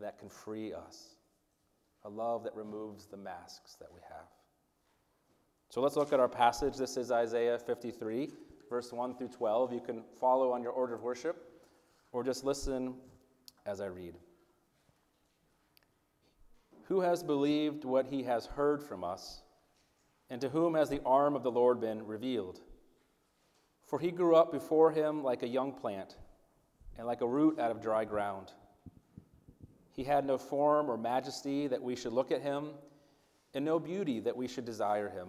that 0.00 0.18
can 0.18 0.28
free 0.28 0.72
us? 0.72 1.16
A 2.04 2.08
love 2.08 2.44
that 2.44 2.54
removes 2.54 3.06
the 3.06 3.16
masks 3.16 3.76
that 3.78 3.88
we 3.94 4.00
have. 4.08 4.26
So 5.70 5.80
let's 5.80 5.96
look 5.96 6.12
at 6.12 6.20
our 6.20 6.28
passage. 6.28 6.76
This 6.76 6.96
is 6.96 7.10
Isaiah 7.10 7.58
53, 7.58 8.30
verse 8.68 8.92
1 8.92 9.16
through 9.16 9.28
12. 9.28 9.72
You 9.72 9.80
can 9.80 10.02
follow 10.20 10.52
on 10.52 10.62
your 10.62 10.72
order 10.72 10.94
of 10.94 11.02
worship 11.02 11.50
or 12.12 12.22
just 12.22 12.44
listen 12.44 12.94
as 13.66 13.80
I 13.80 13.86
read. 13.86 14.14
Who 16.84 17.00
has 17.00 17.22
believed 17.22 17.84
what 17.84 18.06
he 18.06 18.22
has 18.24 18.46
heard 18.46 18.82
from 18.82 19.04
us, 19.04 19.42
and 20.28 20.40
to 20.40 20.48
whom 20.48 20.74
has 20.74 20.90
the 20.90 21.00
arm 21.04 21.34
of 21.34 21.42
the 21.42 21.50
Lord 21.50 21.80
been 21.80 22.06
revealed? 22.06 22.60
For 23.86 23.98
he 23.98 24.10
grew 24.10 24.36
up 24.36 24.52
before 24.52 24.90
him 24.90 25.22
like 25.22 25.42
a 25.42 25.48
young 25.48 25.72
plant, 25.72 26.16
and 26.98 27.06
like 27.06 27.22
a 27.22 27.26
root 27.26 27.58
out 27.58 27.70
of 27.70 27.80
dry 27.80 28.04
ground. 28.04 28.52
He 29.92 30.04
had 30.04 30.26
no 30.26 30.36
form 30.36 30.90
or 30.90 30.96
majesty 30.96 31.66
that 31.68 31.82
we 31.82 31.96
should 31.96 32.12
look 32.12 32.30
at 32.30 32.42
him, 32.42 32.70
and 33.54 33.64
no 33.64 33.78
beauty 33.78 34.20
that 34.20 34.36
we 34.36 34.46
should 34.46 34.64
desire 34.64 35.08
him. 35.08 35.28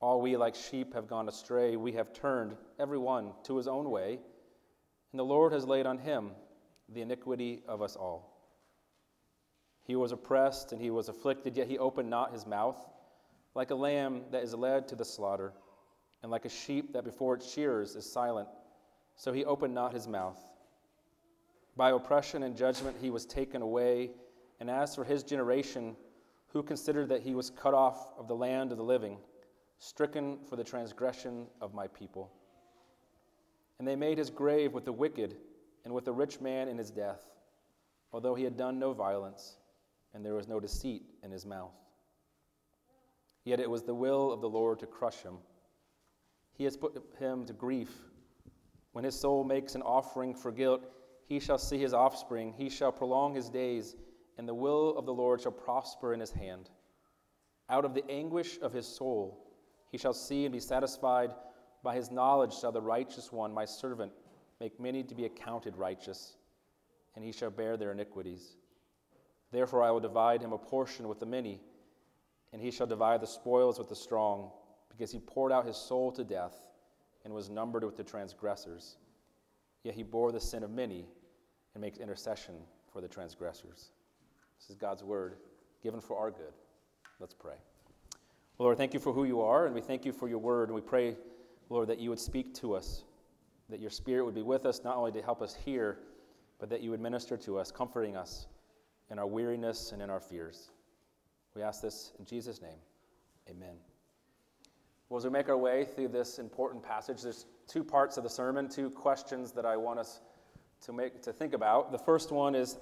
All 0.00 0.20
we 0.20 0.36
like 0.36 0.54
sheep 0.54 0.94
have 0.94 1.08
gone 1.08 1.28
astray, 1.28 1.76
we 1.76 1.92
have 1.92 2.12
turned, 2.12 2.56
every 2.78 2.98
one, 2.98 3.32
to 3.44 3.56
his 3.56 3.66
own 3.66 3.90
way, 3.90 4.20
and 5.12 5.18
the 5.18 5.24
Lord 5.24 5.52
has 5.52 5.66
laid 5.66 5.86
on 5.86 5.98
him 5.98 6.30
the 6.88 7.02
iniquity 7.02 7.62
of 7.66 7.82
us 7.82 7.96
all. 7.96 8.38
He 9.82 9.96
was 9.96 10.12
oppressed 10.12 10.72
and 10.72 10.80
he 10.80 10.90
was 10.90 11.08
afflicted, 11.08 11.56
yet 11.56 11.66
he 11.66 11.78
opened 11.78 12.10
not 12.10 12.32
his 12.32 12.46
mouth, 12.46 12.76
like 13.54 13.70
a 13.70 13.74
lamb 13.74 14.22
that 14.30 14.44
is 14.44 14.54
led 14.54 14.86
to 14.88 14.94
the 14.94 15.04
slaughter, 15.04 15.52
and 16.22 16.30
like 16.30 16.44
a 16.44 16.50
sheep 16.50 16.92
that 16.92 17.04
before 17.04 17.34
its 17.34 17.52
shearers 17.52 17.96
is 17.96 18.10
silent, 18.10 18.48
so 19.16 19.32
he 19.32 19.44
opened 19.44 19.74
not 19.74 19.92
his 19.92 20.06
mouth. 20.06 20.38
By 21.76 21.90
oppression 21.90 22.42
and 22.44 22.56
judgment 22.56 22.96
he 23.00 23.10
was 23.10 23.26
taken 23.26 23.62
away, 23.62 24.10
and 24.60 24.70
as 24.70 24.94
for 24.94 25.04
his 25.04 25.22
generation, 25.24 25.96
who 26.48 26.62
considered 26.62 27.08
that 27.08 27.22
he 27.22 27.34
was 27.34 27.50
cut 27.50 27.74
off 27.74 28.12
of 28.18 28.28
the 28.28 28.36
land 28.36 28.70
of 28.70 28.78
the 28.78 28.84
living, 28.84 29.18
stricken 29.78 30.38
for 30.48 30.56
the 30.56 30.64
transgression 30.64 31.46
of 31.60 31.74
my 31.74 31.86
people. 31.88 32.30
And 33.78 33.86
they 33.86 33.96
made 33.96 34.18
his 34.18 34.30
grave 34.30 34.72
with 34.72 34.84
the 34.84 34.92
wicked 34.92 35.36
and 35.84 35.94
with 35.94 36.04
the 36.04 36.12
rich 36.12 36.40
man 36.40 36.68
in 36.68 36.76
his 36.76 36.90
death, 36.90 37.24
although 38.12 38.34
he 38.34 38.44
had 38.44 38.56
done 38.56 38.78
no 38.78 38.92
violence, 38.92 39.56
and 40.14 40.24
there 40.24 40.34
was 40.34 40.48
no 40.48 40.58
deceit 40.58 41.02
in 41.22 41.30
his 41.30 41.46
mouth. 41.46 41.74
Yet 43.44 43.60
it 43.60 43.70
was 43.70 43.84
the 43.84 43.94
will 43.94 44.32
of 44.32 44.40
the 44.40 44.48
Lord 44.48 44.80
to 44.80 44.86
crush 44.86 45.22
him. 45.22 45.38
He 46.52 46.64
has 46.64 46.76
put 46.76 47.00
him 47.18 47.46
to 47.46 47.52
grief. 47.52 47.90
When 48.92 49.04
his 49.04 49.18
soul 49.18 49.44
makes 49.44 49.76
an 49.76 49.82
offering 49.82 50.34
for 50.34 50.50
guilt, 50.50 50.82
he 51.28 51.38
shall 51.38 51.58
see 51.58 51.78
his 51.78 51.94
offspring, 51.94 52.52
he 52.56 52.68
shall 52.68 52.90
prolong 52.90 53.34
his 53.34 53.48
days, 53.48 53.94
and 54.38 54.48
the 54.48 54.54
will 54.54 54.98
of 54.98 55.06
the 55.06 55.14
Lord 55.14 55.40
shall 55.40 55.52
prosper 55.52 56.12
in 56.12 56.20
his 56.20 56.32
hand. 56.32 56.68
Out 57.70 57.84
of 57.84 57.94
the 57.94 58.08
anguish 58.10 58.58
of 58.60 58.72
his 58.72 58.86
soul 58.86 59.47
he 59.90 59.98
shall 59.98 60.12
see 60.12 60.44
and 60.44 60.52
be 60.52 60.60
satisfied. 60.60 61.30
By 61.82 61.94
his 61.94 62.10
knowledge 62.10 62.54
shall 62.54 62.72
the 62.72 62.82
righteous 62.82 63.32
one, 63.32 63.52
my 63.52 63.64
servant, 63.64 64.12
make 64.60 64.80
many 64.80 65.02
to 65.04 65.14
be 65.14 65.24
accounted 65.24 65.76
righteous, 65.76 66.36
and 67.14 67.24
he 67.24 67.32
shall 67.32 67.50
bear 67.50 67.76
their 67.76 67.92
iniquities. 67.92 68.56
Therefore 69.52 69.82
I 69.82 69.90
will 69.90 70.00
divide 70.00 70.42
him 70.42 70.52
a 70.52 70.58
portion 70.58 71.08
with 71.08 71.20
the 71.20 71.26
many, 71.26 71.60
and 72.52 72.60
he 72.60 72.70
shall 72.70 72.86
divide 72.86 73.20
the 73.20 73.26
spoils 73.26 73.78
with 73.78 73.88
the 73.88 73.96
strong, 73.96 74.50
because 74.90 75.12
he 75.12 75.18
poured 75.20 75.52
out 75.52 75.66
his 75.66 75.76
soul 75.76 76.10
to 76.12 76.24
death 76.24 76.54
and 77.24 77.32
was 77.32 77.48
numbered 77.48 77.84
with 77.84 77.96
the 77.96 78.04
transgressors. 78.04 78.96
Yet 79.84 79.94
he 79.94 80.02
bore 80.02 80.32
the 80.32 80.40
sin 80.40 80.62
of 80.64 80.70
many 80.70 81.06
and 81.74 81.80
makes 81.80 81.98
intercession 81.98 82.54
for 82.92 83.00
the 83.00 83.08
transgressors. 83.08 83.90
This 84.58 84.70
is 84.70 84.76
God's 84.76 85.04
word 85.04 85.36
given 85.82 86.00
for 86.00 86.18
our 86.18 86.30
good. 86.30 86.52
Let's 87.20 87.34
pray. 87.34 87.54
Lord, 88.58 88.76
thank 88.76 88.92
you 88.92 88.98
for 88.98 89.12
who 89.12 89.24
you 89.24 89.40
are, 89.40 89.66
and 89.66 89.74
we 89.74 89.80
thank 89.80 90.04
you 90.04 90.12
for 90.12 90.28
your 90.28 90.38
word. 90.38 90.68
And 90.68 90.74
we 90.74 90.80
pray, 90.80 91.16
Lord, 91.68 91.88
that 91.88 92.00
you 92.00 92.10
would 92.10 92.18
speak 92.18 92.54
to 92.54 92.74
us, 92.74 93.04
that 93.68 93.78
your 93.78 93.90
spirit 93.90 94.24
would 94.24 94.34
be 94.34 94.42
with 94.42 94.66
us, 94.66 94.82
not 94.82 94.96
only 94.96 95.12
to 95.12 95.22
help 95.22 95.42
us 95.42 95.54
hear, 95.54 95.98
but 96.58 96.68
that 96.70 96.82
you 96.82 96.90
would 96.90 97.00
minister 97.00 97.36
to 97.36 97.58
us, 97.58 97.70
comforting 97.70 98.16
us 98.16 98.48
in 99.10 99.18
our 99.18 99.28
weariness 99.28 99.92
and 99.92 100.02
in 100.02 100.10
our 100.10 100.18
fears. 100.18 100.70
We 101.54 101.62
ask 101.62 101.80
this 101.80 102.12
in 102.18 102.24
Jesus' 102.24 102.60
name. 102.60 102.78
Amen. 103.48 103.76
Well, 105.08 105.18
as 105.18 105.24
we 105.24 105.30
make 105.30 105.48
our 105.48 105.56
way 105.56 105.84
through 105.84 106.08
this 106.08 106.40
important 106.40 106.82
passage, 106.82 107.22
there's 107.22 107.46
two 107.68 107.84
parts 107.84 108.16
of 108.16 108.24
the 108.24 108.30
sermon, 108.30 108.68
two 108.68 108.90
questions 108.90 109.52
that 109.52 109.66
I 109.66 109.76
want 109.76 110.00
us 110.00 110.20
to 110.82 110.92
make 110.92 111.22
to 111.22 111.32
think 111.32 111.54
about. 111.54 111.92
The 111.92 111.98
first 111.98 112.32
one 112.32 112.56
is 112.56 112.76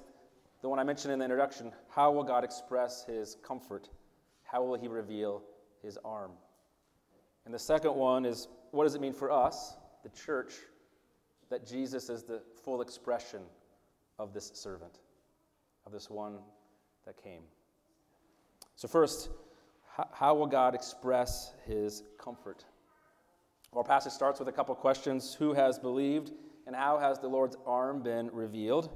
the 0.61 0.69
one 0.69 0.79
I 0.79 0.83
mentioned 0.83 1.13
in 1.13 1.19
the 1.19 1.25
introduction 1.25 1.71
how 1.87 2.11
will 2.11 2.23
God 2.23 2.43
express 2.43 3.05
his 3.05 3.37
comfort? 3.43 3.89
How 4.43 4.63
will 4.63 4.75
he 4.75 4.87
reveal 4.87 5.43
his 5.87 5.97
arm? 6.05 6.31
And 7.45 7.53
the 7.53 7.59
second 7.59 7.95
one 7.95 8.25
is 8.25 8.47
what 8.71 8.83
does 8.83 8.93
it 8.93 9.01
mean 9.01 9.13
for 9.13 9.31
us, 9.31 9.77
the 10.03 10.09
church, 10.09 10.53
that 11.49 11.65
Jesus 11.65 12.09
is 12.09 12.23
the 12.23 12.41
full 12.63 12.81
expression 12.81 13.41
of 14.19 14.33
this 14.33 14.51
servant, 14.53 14.99
of 15.85 15.93
this 15.93 16.09
one 16.09 16.39
that 17.05 17.21
came? 17.23 17.41
So, 18.75 18.87
first, 18.87 19.29
how 20.11 20.35
will 20.35 20.45
God 20.45 20.75
express 20.75 21.53
his 21.65 22.03
comfort? 22.19 22.65
Our 23.73 23.83
passage 23.83 24.13
starts 24.13 24.39
with 24.39 24.49
a 24.49 24.51
couple 24.51 24.75
questions 24.75 25.33
Who 25.33 25.53
has 25.53 25.79
believed, 25.79 26.31
and 26.65 26.75
how 26.75 26.99
has 26.99 27.17
the 27.17 27.27
Lord's 27.27 27.55
arm 27.65 28.03
been 28.03 28.29
revealed? 28.33 28.89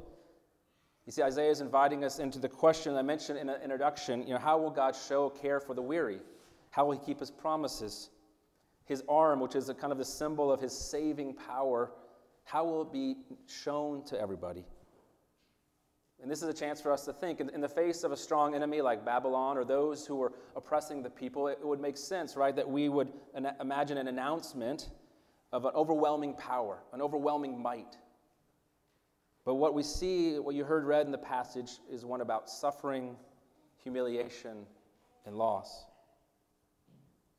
You 1.06 1.12
see, 1.12 1.24
Isaiah 1.24 1.50
is 1.50 1.62
inviting 1.62 2.04
us 2.04 2.20
into 2.20 2.38
the 2.38 2.50
question 2.50 2.96
I 2.96 3.02
mentioned 3.02 3.40
in 3.40 3.48
the 3.48 3.62
introduction 3.64 4.24
you 4.24 4.34
know, 4.34 4.40
how 4.40 4.58
will 4.58 4.70
God 4.70 4.96
show 4.96 5.30
care 5.30 5.60
for 5.60 5.74
the 5.74 5.82
weary? 5.82 6.20
How 6.72 6.86
will 6.86 6.94
he 6.94 7.06
keep 7.06 7.20
his 7.20 7.30
promises? 7.30 8.10
His 8.86 9.04
arm, 9.08 9.40
which 9.40 9.56
is 9.56 9.70
a 9.70 9.74
kind 9.74 9.92
of 9.92 10.00
the 10.00 10.06
symbol 10.06 10.52
of 10.52 10.60
his 10.60 10.74
saving 10.74 11.36
power, 11.36 11.92
how 12.44 12.66
will 12.66 12.82
it 12.82 12.92
be 12.92 13.18
shown 13.46 14.04
to 14.06 14.20
everybody? 14.20 14.66
And 16.22 16.30
this 16.30 16.44
is 16.44 16.50
a 16.50 16.54
chance 16.54 16.80
for 16.80 16.92
us 16.92 17.06
to 17.06 17.14
think. 17.14 17.40
In, 17.40 17.62
the 17.62 17.70
face 17.70 18.04
of 18.04 18.12
a 18.12 18.18
strong 18.18 18.54
enemy 18.54 18.82
like 18.82 19.04
Babylon 19.04 19.58
or 19.58 19.66
those 19.66 20.06
who 20.06 20.16
were 20.16 20.34
oppressing 20.56 21.02
the 21.02 21.10
people, 21.10 21.48
it 21.48 21.60
would 21.64 21.80
make 21.80 21.98
sense, 21.98 22.36
right, 22.36 22.56
that 22.56 22.70
we 22.70 22.90
would 22.90 23.12
imagine 23.60 23.98
an 23.98 24.08
announcement 24.08 24.90
of 25.52 25.66
an 25.66 25.72
overwhelming 25.74 26.36
power, 26.36 26.78
an 26.94 27.02
overwhelming 27.02 27.60
might. 27.60 27.98
But 29.46 29.56
what 29.56 29.74
we 29.74 29.82
see, 29.82 30.38
what 30.38 30.54
you 30.54 30.64
heard 30.64 30.86
read 30.86 31.08
in 31.08 31.12
the 31.12 31.18
passage, 31.18 31.80
is 31.92 32.06
one 32.06 32.22
about 32.22 32.50
suffering, 32.50 33.16
humiliation, 33.84 34.68
and 35.26 35.36
loss. 35.36 35.86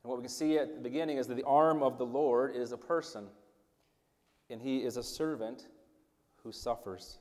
And 0.03 0.11
what 0.11 0.19
we 0.19 0.23
can 0.23 0.31
see 0.31 0.59
at 0.59 0.75
the 0.75 0.81
beginning 0.81 1.19
is 1.19 1.27
that 1.29 1.37
the 1.37 1.45
arm 1.45 1.83
of 1.83 1.99
the 1.99 2.07
Lord 2.07 2.57
is 2.57 2.73
a 2.73 2.77
person, 2.77 3.27
and 4.51 4.61
he 4.61 4.79
is 4.79 4.97
a 4.97 5.03
servant 5.03 5.69
who 6.43 6.53
suffers. 6.53 7.19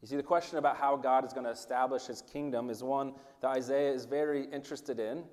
You 0.00 0.08
see, 0.08 0.16
the 0.16 0.22
question 0.22 0.58
about 0.58 0.76
how 0.76 0.96
God 0.96 1.24
is 1.24 1.32
going 1.32 1.44
to 1.44 1.50
establish 1.50 2.06
his 2.06 2.22
kingdom 2.22 2.70
is 2.70 2.82
one 2.82 3.14
that 3.42 3.48
Isaiah 3.48 3.92
is 3.92 4.04
very 4.04 4.46
interested 4.52 5.00
in. 5.00 5.24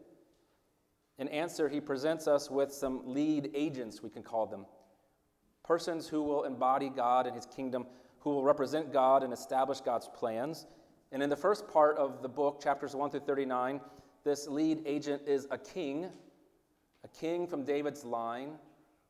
In 1.19 1.27
answer, 1.29 1.69
he 1.69 1.79
presents 1.79 2.27
us 2.27 2.49
with 2.49 2.73
some 2.73 3.01
lead 3.05 3.51
agents, 3.53 4.03
we 4.03 4.09
can 4.09 4.23
call 4.23 4.45
them 4.45 4.65
persons 5.65 6.07
who 6.07 6.21
will 6.21 6.43
embody 6.43 6.89
God 6.89 7.25
and 7.25 7.35
his 7.35 7.47
kingdom, 7.47 7.85
who 8.19 8.29
will 8.29 8.43
represent 8.43 8.93
God 8.93 9.23
and 9.23 9.33
establish 9.33 9.81
God's 9.81 10.07
plans. 10.13 10.67
And 11.11 11.23
in 11.23 11.29
the 11.29 11.35
first 11.35 11.67
part 11.67 11.97
of 11.97 12.21
the 12.21 12.29
book, 12.29 12.61
chapters 12.61 12.95
1 12.95 13.09
through 13.09 13.21
39, 13.21 13.81
this 14.25 14.47
lead 14.47 14.81
agent 14.85 15.21
is 15.27 15.47
a 15.51 15.57
king, 15.57 16.09
a 17.03 17.07
king 17.07 17.47
from 17.47 17.63
David's 17.63 18.03
line, 18.03 18.53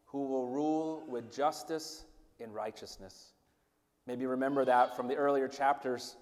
who 0.06 0.26
will 0.28 0.48
rule 0.48 1.04
with 1.08 1.34
justice 1.34 2.06
and 2.40 2.54
righteousness. 2.54 3.32
Maybe 4.06 4.26
remember 4.26 4.66
that 4.66 4.96
from 4.96 5.08
the 5.08 5.16
earlier 5.16 5.48
chapters. 5.48 6.18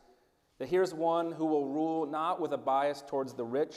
That 0.60 0.70
here's 0.70 0.94
one 0.94 1.32
who 1.32 1.46
will 1.46 1.68
rule 1.68 2.06
not 2.06 2.40
with 2.40 2.54
a 2.54 2.58
bias 2.58 3.04
towards 3.06 3.34
the 3.34 3.44
rich 3.44 3.76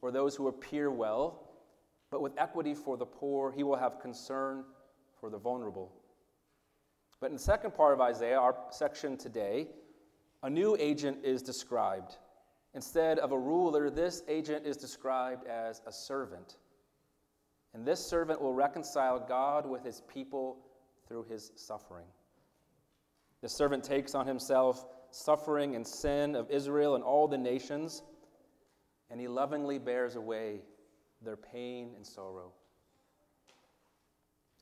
or 0.00 0.10
those 0.10 0.34
who 0.34 0.48
appear 0.48 0.90
well, 0.90 1.50
but 2.10 2.22
with 2.22 2.32
equity 2.38 2.74
for 2.74 2.96
the 2.96 3.06
poor. 3.06 3.52
He 3.52 3.62
will 3.62 3.76
have 3.76 4.00
concern 4.00 4.64
for 5.20 5.30
the 5.30 5.38
vulnerable. 5.38 5.92
But 7.20 7.26
in 7.26 7.34
the 7.34 7.42
second 7.42 7.74
part 7.74 7.92
of 7.92 8.00
Isaiah, 8.00 8.38
our 8.38 8.56
section 8.70 9.16
today, 9.16 9.68
a 10.42 10.50
new 10.50 10.76
agent 10.78 11.18
is 11.22 11.42
described. 11.42 12.16
Instead 12.74 13.18
of 13.20 13.32
a 13.32 13.38
ruler, 13.38 13.88
this 13.88 14.22
agent 14.28 14.66
is 14.66 14.76
described 14.76 15.46
as 15.46 15.80
a 15.86 15.92
servant. 15.92 16.56
And 17.72 17.86
this 17.86 18.00
servant 18.00 18.40
will 18.40 18.54
reconcile 18.54 19.18
God 19.18 19.66
with 19.66 19.84
his 19.84 20.02
people 20.12 20.58
through 21.06 21.24
his 21.24 21.52
suffering. 21.54 22.06
The 23.42 23.48
servant 23.48 23.84
takes 23.84 24.14
on 24.14 24.26
himself 24.26 24.86
suffering 25.10 25.76
and 25.76 25.86
sin 25.86 26.34
of 26.34 26.50
Israel 26.50 26.94
and 26.96 27.04
all 27.04 27.28
the 27.28 27.38
nations, 27.38 28.02
and 29.10 29.20
he 29.20 29.28
lovingly 29.28 29.78
bears 29.78 30.16
away 30.16 30.60
their 31.22 31.36
pain 31.36 31.92
and 31.96 32.06
sorrow. 32.06 32.52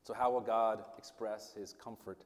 So, 0.03 0.13
how 0.13 0.31
will 0.31 0.41
God 0.41 0.83
express 0.97 1.53
his 1.53 1.73
comfort? 1.73 2.25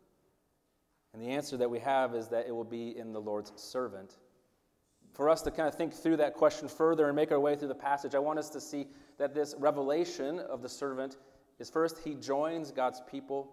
And 1.14 1.22
the 1.22 1.30
answer 1.30 1.58
that 1.58 1.70
we 1.70 1.80
have 1.80 2.16
is 2.16 2.28
that 2.30 2.48
it 2.48 2.52
will 2.52 2.64
be 2.64 2.98
in 2.98 3.14
the 3.14 3.22
Lord's 3.22 3.52
servant. 3.56 4.18
For 5.18 5.30
us 5.30 5.42
to 5.42 5.52
kind 5.52 5.68
of 5.68 5.76
think 5.76 5.94
through 5.94 6.18
that 6.18 6.36
question 6.36 6.70
further 6.70 7.08
and 7.08 7.16
make 7.16 7.34
our 7.34 7.40
way 7.40 7.58
through 7.58 7.68
the 7.68 7.76
passage, 7.76 8.16
I 8.16 8.20
want 8.20 8.40
us 8.40 8.50
to 8.52 8.62
see 8.62 8.88
that 9.18 9.34
this 9.34 9.54
revelation 9.58 10.40
of 10.40 10.62
the 10.62 10.70
servant 10.70 11.18
is 11.60 11.70
first, 11.70 11.98
he 12.06 12.14
joins 12.14 12.72
God's 12.72 13.02
people 13.12 13.52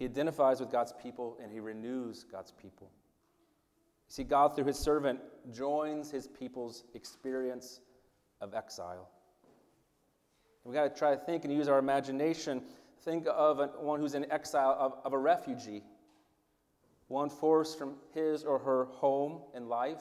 he 0.00 0.06
identifies 0.06 0.60
with 0.60 0.72
God's 0.72 0.94
people 0.94 1.36
and 1.42 1.52
he 1.52 1.60
renews 1.60 2.24
God's 2.24 2.52
people. 2.52 2.90
You 4.08 4.12
see, 4.14 4.24
God, 4.24 4.56
through 4.56 4.64
his 4.64 4.78
servant, 4.78 5.20
joins 5.52 6.10
his 6.10 6.26
people's 6.26 6.84
experience 6.94 7.80
of 8.40 8.54
exile. 8.54 9.10
We've 10.64 10.74
got 10.74 10.84
to 10.84 10.98
try 10.98 11.14
to 11.14 11.20
think 11.20 11.44
and 11.44 11.52
use 11.52 11.68
our 11.68 11.78
imagination. 11.78 12.62
Think 13.02 13.26
of 13.30 13.60
one 13.78 14.00
who's 14.00 14.14
in 14.14 14.24
exile, 14.32 14.74
of, 14.80 14.94
of 15.04 15.12
a 15.12 15.18
refugee, 15.18 15.82
one 17.08 17.28
forced 17.28 17.78
from 17.78 17.96
his 18.14 18.42
or 18.42 18.58
her 18.58 18.86
home 18.86 19.42
and 19.54 19.68
life 19.68 20.00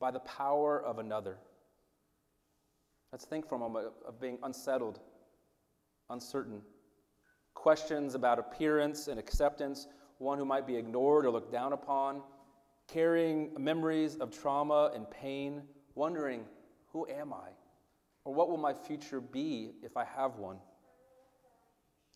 by 0.00 0.10
the 0.10 0.20
power 0.20 0.82
of 0.82 0.98
another. 0.98 1.38
Let's 3.12 3.24
think 3.24 3.48
for 3.48 3.54
a 3.54 3.58
moment 3.58 3.88
of 4.06 4.20
being 4.20 4.38
unsettled, 4.42 5.00
uncertain, 6.10 6.62
questions 7.54 8.14
about 8.14 8.38
appearance 8.38 9.08
and 9.08 9.18
acceptance, 9.18 9.86
one 10.18 10.38
who 10.38 10.44
might 10.44 10.66
be 10.66 10.76
ignored 10.76 11.24
or 11.24 11.30
looked 11.30 11.52
down 11.52 11.72
upon, 11.72 12.22
carrying 12.88 13.50
memories 13.58 14.16
of 14.16 14.30
trauma 14.30 14.90
and 14.94 15.08
pain, 15.10 15.62
wondering, 15.94 16.44
who 16.92 17.06
am 17.08 17.32
I? 17.32 17.48
Or 18.24 18.34
what 18.34 18.48
will 18.48 18.56
my 18.56 18.72
future 18.72 19.20
be 19.20 19.72
if 19.82 19.96
I 19.96 20.04
have 20.04 20.36
one? 20.36 20.58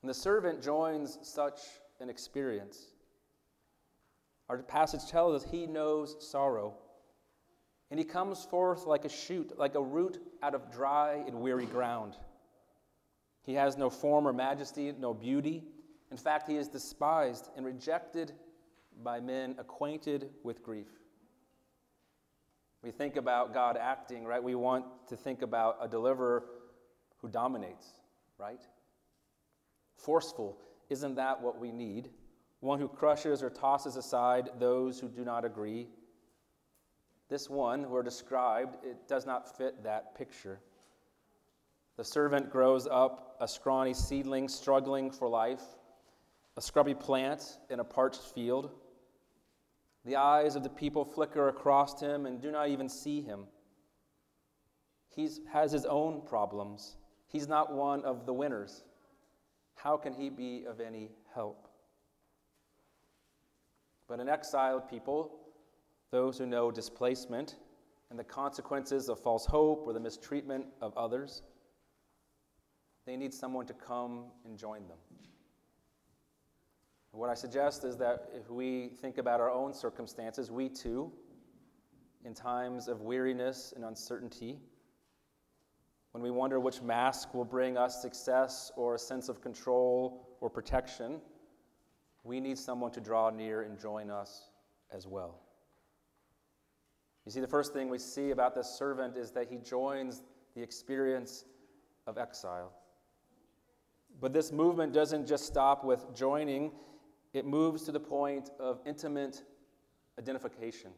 And 0.03 0.09
the 0.09 0.15
servant 0.15 0.63
joins 0.63 1.19
such 1.23 1.61
an 2.01 2.09
experience. 2.09 2.87
Our 4.49 4.59
passage 4.59 5.07
tells 5.11 5.43
us 5.43 5.51
he 5.51 5.67
knows 5.67 6.17
sorrow. 6.21 6.75
And 7.91 7.99
he 7.99 8.05
comes 8.05 8.45
forth 8.45 8.87
like 8.87 9.05
a 9.05 9.09
shoot, 9.09 9.59
like 9.59 9.75
a 9.75 9.83
root 9.83 10.19
out 10.43 10.55
of 10.55 10.71
dry 10.71 11.23
and 11.27 11.41
weary 11.41 11.67
ground. 11.67 12.17
He 13.43 13.55
has 13.55 13.79
no 13.79 13.89
form 13.89 14.29
or 14.29 14.33
majesty, 14.33 14.93
no 14.99 15.15
beauty. 15.15 15.65
In 16.11 16.17
fact, 16.17 16.49
he 16.49 16.57
is 16.57 16.69
despised 16.69 17.49
and 17.57 17.65
rejected 17.65 18.33
by 19.03 19.21
men 19.21 19.55
acquainted 19.59 20.31
with 20.43 20.63
grief. 20.63 20.89
We 22.83 22.91
think 22.91 23.17
about 23.17 23.55
God 23.55 23.77
acting, 23.81 24.25
right? 24.25 24.43
We 24.43 24.55
want 24.55 24.85
to 25.09 25.17
think 25.17 25.43
about 25.43 25.79
a 25.81 25.89
deliverer 25.89 26.45
who 27.19 27.29
dominates, 27.29 27.87
right? 28.39 28.61
Forceful. 29.97 30.59
Isn't 30.91 31.17
that 31.17 31.41
what 31.41 31.59
we 31.59 31.73
need? 31.73 32.11
one 32.61 32.81
who 32.81 32.89
crushes 32.89 33.43
or 33.43 33.51
tosses 33.51 33.97
aside 33.97 34.51
those 34.59 34.99
who 34.99 35.09
do 35.09 35.25
not 35.25 35.45
agree. 35.45 35.89
This 37.29 37.51
one, 37.51 37.85
who 37.85 37.95
are 37.95 38.03
described, 38.03 38.77
it 38.83 39.07
does 39.07 39.27
not 39.27 39.57
fit 39.57 39.83
that 39.85 40.15
picture. 40.17 40.61
The 41.97 42.05
servant 42.05 42.51
grows 42.51 42.87
up 42.87 43.37
a 43.41 43.49
scrawny 43.49 43.93
seedling 43.93 44.49
struggling 44.49 45.11
for 45.11 45.29
life, 45.29 45.63
a 46.57 46.63
scrubby 46.63 46.95
plant 46.95 47.59
in 47.69 47.81
a 47.81 47.85
parched 47.85 48.23
field. 48.23 48.71
The 50.05 50.17
eyes 50.17 50.57
of 50.57 50.63
the 50.63 50.71
people 50.71 51.05
flicker 51.05 51.49
across 51.49 52.01
him 52.01 52.25
and 52.25 52.41
do 52.41 52.51
not 52.51 52.69
even 52.69 52.89
see 52.89 53.21
him. 53.21 53.47
He 55.09 55.29
has 55.53 55.73
his 55.73 55.85
own 55.85 56.23
problems. 56.23 56.97
He's 57.27 57.49
not 57.49 57.75
one 57.75 58.05
of 58.05 58.25
the 58.25 58.33
winners. 58.33 58.85
How 59.75 59.97
can 59.97 60.15
he 60.15 60.31
be 60.31 60.65
of 60.69 60.81
any 60.81 61.11
help? 61.35 61.69
But 64.09 64.21
an 64.21 64.29
exiled 64.29 64.89
people, 64.89 65.33
those 66.11 66.39
who 66.39 66.47
know 66.47 66.71
displacement 66.71 67.57
and 68.11 68.19
the 68.19 68.25
consequences 68.25 69.09
of 69.09 69.19
false 69.19 69.45
hope 69.45 69.85
or 69.87 69.93
the 69.93 70.01
mistreatment 70.01 70.67
of 70.81 70.97
others, 70.97 71.43
they 73.07 73.17
need 73.17 73.33
someone 73.33 73.67
to 73.67 73.75
come 73.75 74.25
and 74.45 74.57
join 74.57 74.87
them. 74.89 74.99
What 77.13 77.31
I 77.31 77.35
suggest 77.35 77.85
is 77.85 77.97
that 77.97 78.29
if 78.33 78.49
we 78.49 78.91
think 79.01 79.19
about 79.19 79.41
our 79.41 79.51
own 79.51 79.75
circumstances, 79.75 80.51
we 80.51 80.69
too, 80.69 81.11
in 82.25 82.33
times 82.33 82.87
of 82.87 83.01
weariness 83.01 83.73
and 83.75 83.85
uncertainty, 83.85 84.61
when 86.13 86.23
we 86.23 86.31
wonder 86.31 86.61
which 86.61 86.81
mask 86.81 87.35
will 87.35 87.45
bring 87.45 87.77
us 87.77 88.01
success 88.01 88.71
or 88.77 88.95
a 88.95 88.99
sense 88.99 89.29
of 89.29 89.41
control 89.41 90.37
or 90.41 90.49
protection, 90.49 91.21
we 92.25 92.41
need 92.41 92.57
someone 92.57 92.93
to 92.93 93.01
draw 93.01 93.31
near 93.31 93.63
and 93.63 93.79
join 93.81 94.11
us 94.11 94.51
as 94.93 95.07
well. 95.07 95.41
You 97.29 97.33
see, 97.33 97.41
the 97.41 97.47
first 97.47 97.75
thing 97.75 97.91
we 97.91 97.99
see 97.99 98.31
about 98.31 98.55
this 98.55 98.71
servant 98.71 99.15
is 99.19 99.33
that 99.33 99.49
he 99.51 99.59
joins 99.59 100.23
the 100.55 100.63
experience 100.63 101.45
of 102.07 102.17
exile. 102.17 102.73
But 104.19 104.33
this 104.33 104.51
movement 104.51 104.95
doesn't 104.95 105.27
just 105.27 105.45
stop 105.45 105.85
with 105.85 106.07
joining, 106.15 106.73
it 107.35 107.45
moves 107.45 107.83
to 107.83 107.93
the 107.93 108.01
point 108.01 108.49
of 108.59 108.81
intimate 108.87 109.43
identification, 110.19 110.91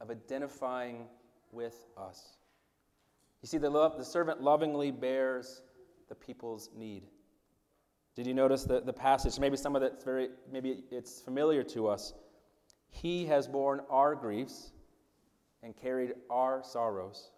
of 0.00 0.12
identifying 0.12 1.06
with 1.50 1.88
us. 1.96 2.36
You 3.42 3.48
see, 3.48 3.58
the, 3.58 3.68
the 3.98 4.04
servant 4.04 4.40
lovingly 4.40 4.92
bears 4.92 5.62
the 6.08 6.14
people's 6.14 6.70
need. 6.72 7.02
Did 8.14 8.28
you 8.28 8.34
notice 8.34 8.62
the, 8.62 8.80
the 8.80 8.92
passage? 8.92 9.40
Maybe 9.40 9.56
some 9.56 9.74
of 9.74 9.82
that's 9.82 10.04
very, 10.04 10.28
maybe 10.52 10.84
it's 10.92 11.20
familiar 11.20 11.64
to 11.64 11.88
us. 11.88 12.14
He 12.90 13.26
has 13.26 13.48
borne 13.48 13.80
our 13.90 14.14
griefs 14.14 14.70
and 15.62 15.76
carried 15.76 16.14
our 16.30 16.62
sorrows. 16.62 17.30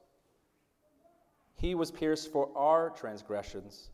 He 1.55 1.75
was 1.75 1.91
pierced 1.91 2.33
for 2.33 2.51
our 2.57 2.91
transgressions. 2.91 3.91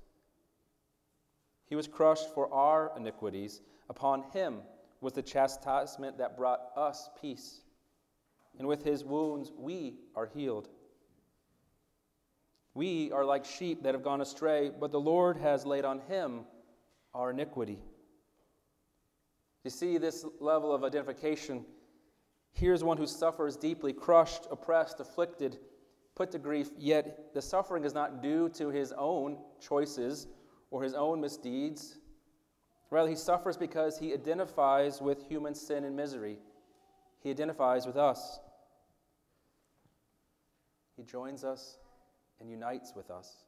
He 1.66 1.76
was 1.76 1.86
crushed 1.86 2.34
for 2.34 2.52
our 2.52 2.92
iniquities. 2.96 3.60
Upon 3.88 4.24
him 4.32 4.58
was 5.00 5.12
the 5.12 5.22
chastisement 5.22 6.18
that 6.18 6.36
brought 6.36 6.60
us 6.76 7.10
peace. 7.20 7.60
And 8.58 8.66
with 8.66 8.82
his 8.82 9.04
wounds 9.04 9.52
we 9.56 9.94
are 10.14 10.26
healed. 10.26 10.68
We 12.74 13.10
are 13.12 13.24
like 13.24 13.44
sheep 13.44 13.82
that 13.82 13.94
have 13.94 14.04
gone 14.04 14.20
astray, 14.20 14.70
but 14.78 14.92
the 14.92 15.00
Lord 15.00 15.36
has 15.38 15.66
laid 15.66 15.84
on 15.84 16.00
him 16.08 16.42
our 17.14 17.30
iniquity. 17.30 17.78
You 19.64 19.70
see 19.70 19.98
this 19.98 20.24
level 20.38 20.72
of 20.72 20.84
identification. 20.84 21.64
Here's 22.52 22.84
one 22.84 22.96
who 22.96 23.06
suffers 23.06 23.56
deeply, 23.56 23.92
crushed, 23.92 24.46
oppressed, 24.50 25.00
afflicted, 25.00 25.58
put 26.14 26.30
to 26.32 26.38
grief, 26.38 26.70
yet 26.78 27.32
the 27.32 27.40
suffering 27.40 27.84
is 27.84 27.94
not 27.94 28.22
due 28.22 28.48
to 28.50 28.68
his 28.68 28.92
own 28.92 29.38
choices 29.60 30.26
or 30.70 30.82
his 30.82 30.94
own 30.94 31.20
misdeeds. 31.20 31.98
Rather, 32.90 33.08
he 33.08 33.16
suffers 33.16 33.56
because 33.56 33.98
he 33.98 34.12
identifies 34.12 35.00
with 35.00 35.26
human 35.28 35.54
sin 35.54 35.84
and 35.84 35.96
misery. 35.96 36.38
He 37.22 37.30
identifies 37.30 37.86
with 37.86 37.96
us. 37.96 38.40
He 40.96 41.04
joins 41.04 41.44
us 41.44 41.78
and 42.40 42.50
unites 42.50 42.92
with 42.94 43.10
us. 43.10 43.44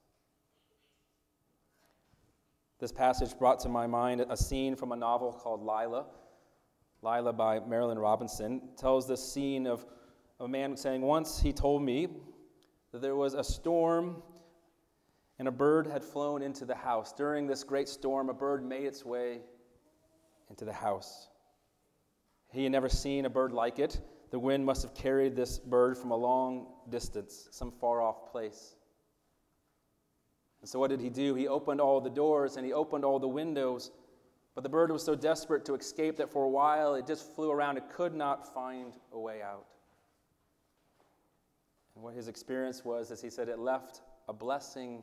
This 2.79 2.93
passage 2.93 3.39
brought 3.39 3.61
to 3.61 3.69
my 3.69 3.87
mind 3.87 4.25
a 4.29 4.37
scene 4.37 4.75
from 4.75 4.93
a 4.93 4.97
novel 4.97 5.33
called 5.33 5.61
Lila. 5.61 6.07
Lila 7.03 7.33
by 7.33 7.59
Marilynne 7.59 8.01
Robinson 8.01 8.63
tells 8.77 9.09
this 9.09 9.23
scene 9.33 9.67
of 9.67 9.85
a 10.39 10.47
man 10.47 10.77
saying, 10.77 11.03
Once 11.03 11.41
he 11.41 11.53
told 11.53 11.83
me 11.83 12.09
that 12.93 13.03
there 13.03 13.17
was 13.17 13.35
a 13.35 13.43
storm 13.43 14.23
and 15.39 15.49
a 15.49 15.53
bird 15.53 15.89
had 15.89 16.05
flown 16.05 16.43
into 16.43 16.65
the 16.65 16.75
house. 16.75 17.13
During 17.13 17.49
this 17.49 17.65
great 17.65 17.89
storm, 17.89 18.29
a 18.29 18.35
bird 18.35 18.65
made 18.65 18.85
its 18.85 19.05
way 19.05 19.41
into 20.49 20.65
the 20.65 20.73
house. 20.73 21.29
He 22.53 22.63
had 22.63 22.71
never 22.71 22.89
seen 22.89 23.25
a 23.25 23.31
bird 23.31 23.53
like 23.53 23.81
it. 23.81 24.01
The 24.31 24.39
wind 24.39 24.65
must 24.65 24.83
have 24.83 24.95
carried 24.95 25.35
this 25.35 25.59
bird 25.59 25.99
from 25.99 26.13
a 26.13 26.17
long 26.17 26.69
distance, 26.89 27.49
some 27.51 27.73
far 27.73 28.01
off 28.01 28.31
place. 28.31 28.77
And 30.61 30.69
so, 30.69 30.79
what 30.79 30.91
did 30.91 31.01
he 31.01 31.11
do? 31.11 31.35
He 31.35 31.49
opened 31.49 31.81
all 31.81 32.01
the 32.01 32.11
doors 32.11 32.57
and 32.57 32.65
he 32.65 32.73
opened 32.73 33.05
all 33.05 33.19
the 33.19 33.27
windows. 33.27 33.91
But 34.55 34.63
the 34.63 34.69
bird 34.69 34.91
was 34.91 35.03
so 35.03 35.15
desperate 35.15 35.65
to 35.65 35.75
escape 35.75 36.17
that 36.17 36.31
for 36.31 36.45
a 36.45 36.49
while 36.49 36.95
it 36.95 37.07
just 37.07 37.35
flew 37.35 37.51
around. 37.51 37.79
It 37.79 37.85
could 37.91 38.15
not 38.15 38.53
find 38.53 38.93
a 39.13 39.19
way 39.19 39.41
out. 39.43 39.67
And 41.95 42.05
what 42.05 42.15
his 42.15 42.29
experience 42.29 42.85
was, 42.85 43.11
as 43.11 43.23
he 43.23 43.31
said, 43.31 43.49
it 43.49 43.59
left 43.59 44.03
a 44.29 44.33
blessing 44.33 45.03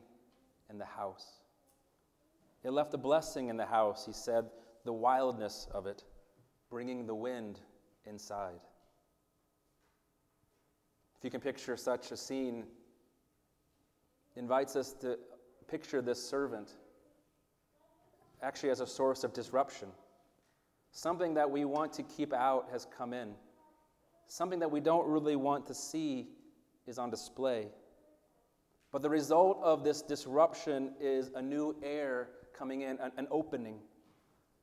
in 0.70 0.78
the 0.78 0.84
house. 0.84 1.40
It 2.62 2.70
left 2.70 2.94
a 2.94 2.98
blessing 2.98 3.48
in 3.48 3.56
the 3.56 3.66
house, 3.66 4.04
he 4.06 4.12
said, 4.12 4.46
the 4.84 4.92
wildness 4.92 5.66
of 5.72 5.86
it, 5.86 6.04
bringing 6.68 7.06
the 7.06 7.14
wind 7.14 7.60
inside. 8.06 8.60
If 11.18 11.24
you 11.24 11.30
can 11.30 11.40
picture 11.40 11.76
such 11.76 12.12
a 12.12 12.16
scene, 12.16 12.64
invites 14.36 14.76
us 14.76 14.92
to 15.00 15.18
picture 15.68 16.00
this 16.02 16.22
servant 16.22 16.74
actually 18.42 18.70
as 18.70 18.80
a 18.80 18.86
source 18.86 19.24
of 19.24 19.32
disruption. 19.32 19.88
Something 20.92 21.34
that 21.34 21.50
we 21.50 21.64
want 21.64 21.92
to 21.94 22.02
keep 22.02 22.32
out 22.32 22.68
has 22.72 22.86
come 22.96 23.12
in. 23.12 23.34
Something 24.26 24.58
that 24.60 24.70
we 24.70 24.80
don't 24.80 25.06
really 25.06 25.36
want 25.36 25.66
to 25.66 25.74
see 25.74 26.28
is 26.86 26.98
on 26.98 27.10
display. 27.10 27.68
But 28.92 29.02
the 29.02 29.10
result 29.10 29.60
of 29.62 29.84
this 29.84 30.02
disruption 30.02 30.92
is 31.00 31.30
a 31.34 31.42
new 31.42 31.76
air 31.82 32.28
coming 32.56 32.82
in, 32.82 32.98
an, 32.98 33.12
an 33.16 33.28
opening, 33.30 33.78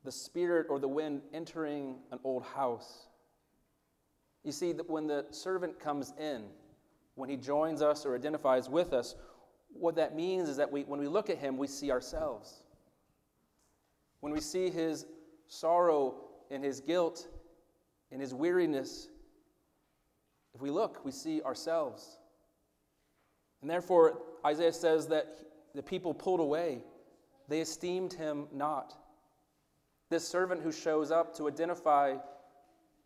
the 0.04 0.12
spirit 0.12 0.66
or 0.68 0.78
the 0.78 0.88
wind 0.88 1.22
entering 1.32 1.96
an 2.12 2.18
old 2.24 2.44
house. 2.44 3.06
You 4.44 4.52
see, 4.52 4.72
that 4.72 4.88
when 4.88 5.06
the 5.06 5.26
servant 5.30 5.80
comes 5.80 6.12
in, 6.20 6.44
when 7.14 7.28
he 7.28 7.36
joins 7.36 7.82
us 7.82 8.06
or 8.06 8.14
identifies 8.14 8.68
with 8.68 8.92
us, 8.92 9.16
what 9.72 9.96
that 9.96 10.14
means 10.14 10.48
is 10.48 10.56
that 10.56 10.70
we, 10.70 10.82
when 10.82 11.00
we 11.00 11.08
look 11.08 11.30
at 11.30 11.38
him, 11.38 11.56
we 11.56 11.66
see 11.66 11.90
ourselves. 11.90 12.62
When 14.20 14.32
we 14.32 14.40
see 14.40 14.70
his 14.70 15.06
sorrow 15.46 16.14
and 16.50 16.64
his 16.64 16.80
guilt 16.80 17.28
and 18.10 18.20
his 18.20 18.34
weariness, 18.34 19.08
if 20.54 20.60
we 20.60 20.70
look, 20.70 21.04
we 21.04 21.12
see 21.12 21.42
ourselves. 21.42 22.18
And 23.60 23.70
therefore, 23.70 24.18
Isaiah 24.44 24.72
says 24.72 25.06
that 25.08 25.26
the 25.74 25.82
people 25.82 26.14
pulled 26.14 26.40
away, 26.40 26.82
they 27.48 27.60
esteemed 27.60 28.12
him 28.12 28.46
not. 28.52 28.94
This 30.10 30.26
servant 30.26 30.62
who 30.62 30.72
shows 30.72 31.10
up 31.10 31.36
to 31.36 31.48
identify 31.48 32.16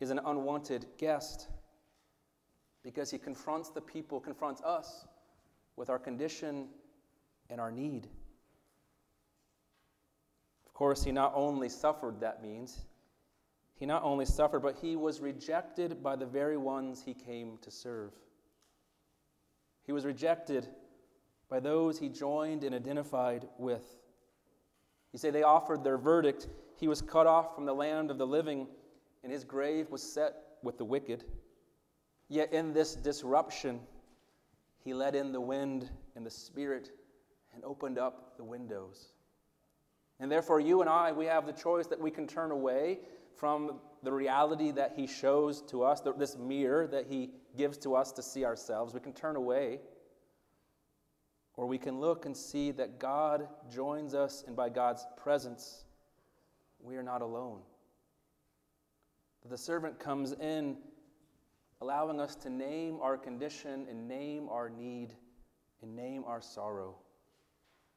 is 0.00 0.10
an 0.10 0.20
unwanted 0.24 0.86
guest 0.98 1.48
because 2.82 3.10
he 3.10 3.18
confronts 3.18 3.70
the 3.70 3.80
people, 3.80 4.20
confronts 4.20 4.60
us 4.62 5.06
with 5.76 5.90
our 5.90 5.98
condition 5.98 6.68
and 7.50 7.60
our 7.60 7.70
need. 7.70 8.08
Of 10.72 10.78
course, 10.78 11.04
he 11.04 11.12
not 11.12 11.32
only 11.34 11.68
suffered, 11.68 12.20
that 12.20 12.42
means, 12.42 12.86
he 13.78 13.84
not 13.84 14.02
only 14.04 14.24
suffered, 14.24 14.60
but 14.60 14.78
he 14.80 14.96
was 14.96 15.20
rejected 15.20 16.02
by 16.02 16.16
the 16.16 16.24
very 16.24 16.56
ones 16.56 17.02
he 17.04 17.12
came 17.12 17.58
to 17.58 17.70
serve. 17.70 18.12
He 19.84 19.92
was 19.92 20.06
rejected 20.06 20.66
by 21.50 21.60
those 21.60 21.98
he 21.98 22.08
joined 22.08 22.64
and 22.64 22.74
identified 22.74 23.46
with. 23.58 23.84
You 25.12 25.18
say 25.18 25.28
they 25.28 25.42
offered 25.42 25.84
their 25.84 25.98
verdict. 25.98 26.48
He 26.78 26.88
was 26.88 27.02
cut 27.02 27.26
off 27.26 27.54
from 27.54 27.66
the 27.66 27.74
land 27.74 28.10
of 28.10 28.16
the 28.16 28.26
living, 28.26 28.66
and 29.22 29.30
his 29.30 29.44
grave 29.44 29.90
was 29.90 30.02
set 30.02 30.36
with 30.62 30.78
the 30.78 30.86
wicked. 30.86 31.24
Yet 32.28 32.50
in 32.54 32.72
this 32.72 32.94
disruption, 32.94 33.78
he 34.82 34.94
let 34.94 35.14
in 35.14 35.32
the 35.32 35.40
wind 35.40 35.90
and 36.16 36.24
the 36.24 36.30
spirit 36.30 36.92
and 37.52 37.62
opened 37.62 37.98
up 37.98 38.38
the 38.38 38.44
windows. 38.44 39.12
And 40.20 40.30
therefore, 40.30 40.60
you 40.60 40.80
and 40.80 40.90
I, 40.90 41.12
we 41.12 41.26
have 41.26 41.46
the 41.46 41.52
choice 41.52 41.86
that 41.88 42.00
we 42.00 42.10
can 42.10 42.26
turn 42.26 42.50
away 42.50 43.00
from 43.36 43.80
the 44.02 44.12
reality 44.12 44.70
that 44.70 44.92
He 44.96 45.06
shows 45.06 45.62
to 45.62 45.82
us, 45.82 46.00
this 46.16 46.36
mirror 46.36 46.86
that 46.86 47.06
He 47.08 47.30
gives 47.56 47.76
to 47.78 47.94
us 47.94 48.12
to 48.12 48.22
see 48.22 48.44
ourselves. 48.44 48.94
We 48.94 49.00
can 49.00 49.12
turn 49.12 49.36
away, 49.36 49.80
or 51.56 51.66
we 51.66 51.78
can 51.78 52.00
look 52.00 52.24
and 52.24 52.36
see 52.36 52.70
that 52.72 52.98
God 52.98 53.48
joins 53.72 54.14
us, 54.14 54.44
and 54.46 54.54
by 54.54 54.68
God's 54.68 55.06
presence, 55.16 55.84
we 56.80 56.96
are 56.96 57.02
not 57.02 57.22
alone. 57.22 57.60
The 59.48 59.58
servant 59.58 59.98
comes 59.98 60.32
in, 60.32 60.76
allowing 61.80 62.20
us 62.20 62.36
to 62.36 62.50
name 62.50 62.98
our 63.02 63.16
condition 63.16 63.86
and 63.90 64.06
name 64.06 64.48
our 64.48 64.70
need 64.70 65.14
and 65.82 65.96
name 65.96 66.22
our 66.26 66.40
sorrow, 66.40 66.94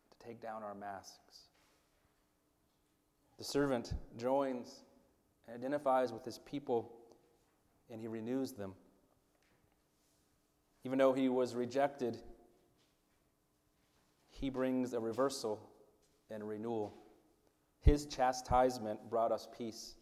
to 0.09 0.27
take 0.27 0.41
down 0.41 0.63
our 0.63 0.73
masks. 0.73 1.44
The 3.37 3.43
servant 3.43 3.93
joins 4.17 4.83
and 5.47 5.55
identifies 5.55 6.11
with 6.13 6.23
his 6.23 6.39
people, 6.39 6.91
and 7.89 7.99
he 7.99 8.07
renews 8.07 8.53
them. 8.53 8.73
Even 10.83 10.97
though 10.97 11.13
he 11.13 11.29
was 11.29 11.55
rejected, 11.55 12.17
he 14.29 14.49
brings 14.49 14.93
a 14.93 14.99
reversal 14.99 15.59
and 16.29 16.47
renewal. 16.47 16.93
His 17.81 18.05
chastisement 18.05 19.09
brought 19.09 19.31
us 19.31 19.47
peace, 19.57 19.95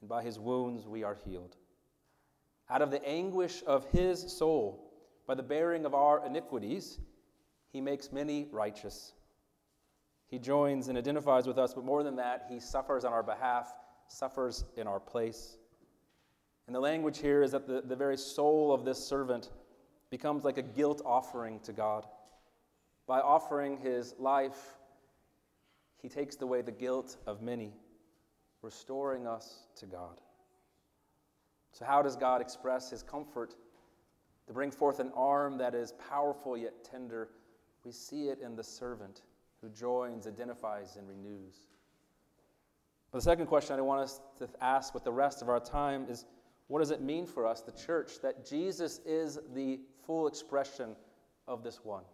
and 0.00 0.08
by 0.08 0.22
his 0.22 0.38
wounds 0.38 0.86
we 0.86 1.02
are 1.02 1.16
healed. 1.24 1.56
Out 2.68 2.82
of 2.82 2.90
the 2.90 3.04
anguish 3.06 3.62
of 3.66 3.84
his 3.86 4.20
soul, 4.32 4.92
by 5.26 5.34
the 5.34 5.42
bearing 5.42 5.84
of 5.84 5.94
our 5.94 6.24
iniquities, 6.24 6.98
he 7.72 7.80
makes 7.80 8.12
many 8.12 8.48
righteous. 8.50 9.12
He 10.30 10.38
joins 10.38 10.86
and 10.86 10.96
identifies 10.96 11.46
with 11.46 11.58
us, 11.58 11.74
but 11.74 11.84
more 11.84 12.04
than 12.04 12.16
that, 12.16 12.46
he 12.48 12.60
suffers 12.60 13.04
on 13.04 13.12
our 13.12 13.22
behalf, 13.22 13.74
suffers 14.06 14.64
in 14.76 14.86
our 14.86 15.00
place. 15.00 15.56
And 16.66 16.74
the 16.74 16.80
language 16.80 17.18
here 17.18 17.42
is 17.42 17.50
that 17.50 17.66
the, 17.66 17.82
the 17.84 17.96
very 17.96 18.16
soul 18.16 18.72
of 18.72 18.84
this 18.84 19.04
servant 19.04 19.50
becomes 20.08 20.44
like 20.44 20.56
a 20.56 20.62
guilt 20.62 21.02
offering 21.04 21.58
to 21.60 21.72
God. 21.72 22.06
By 23.08 23.18
offering 23.20 23.76
his 23.78 24.14
life, 24.20 24.76
he 26.00 26.08
takes 26.08 26.40
away 26.40 26.62
the 26.62 26.70
guilt 26.70 27.16
of 27.26 27.42
many, 27.42 27.72
restoring 28.62 29.26
us 29.26 29.64
to 29.76 29.86
God. 29.86 30.20
So, 31.72 31.84
how 31.84 32.02
does 32.02 32.14
God 32.14 32.40
express 32.40 32.88
his 32.88 33.02
comfort? 33.02 33.54
To 34.46 34.52
bring 34.52 34.70
forth 34.70 35.00
an 35.00 35.10
arm 35.16 35.58
that 35.58 35.74
is 35.74 35.92
powerful 36.08 36.56
yet 36.56 36.84
tender, 36.84 37.30
we 37.84 37.90
see 37.90 38.28
it 38.28 38.38
in 38.40 38.54
the 38.54 38.64
servant 38.64 39.22
who 39.62 39.68
joins, 39.68 40.26
identifies, 40.26 40.96
and 40.96 41.08
renews. 41.08 41.66
But 43.10 43.18
the 43.18 43.24
second 43.24 43.46
question 43.46 43.78
I 43.78 43.82
want 43.82 44.02
us 44.02 44.20
to 44.38 44.48
ask 44.60 44.94
with 44.94 45.04
the 45.04 45.12
rest 45.12 45.42
of 45.42 45.48
our 45.48 45.60
time 45.60 46.06
is 46.08 46.24
what 46.68 46.78
does 46.78 46.92
it 46.92 47.02
mean 47.02 47.26
for 47.26 47.46
us, 47.46 47.62
the 47.62 47.72
church, 47.72 48.20
that 48.22 48.46
Jesus 48.46 49.00
is 49.04 49.38
the 49.54 49.80
full 50.06 50.28
expression 50.28 50.94
of 51.48 51.64
this 51.64 51.80
one? 51.84 52.04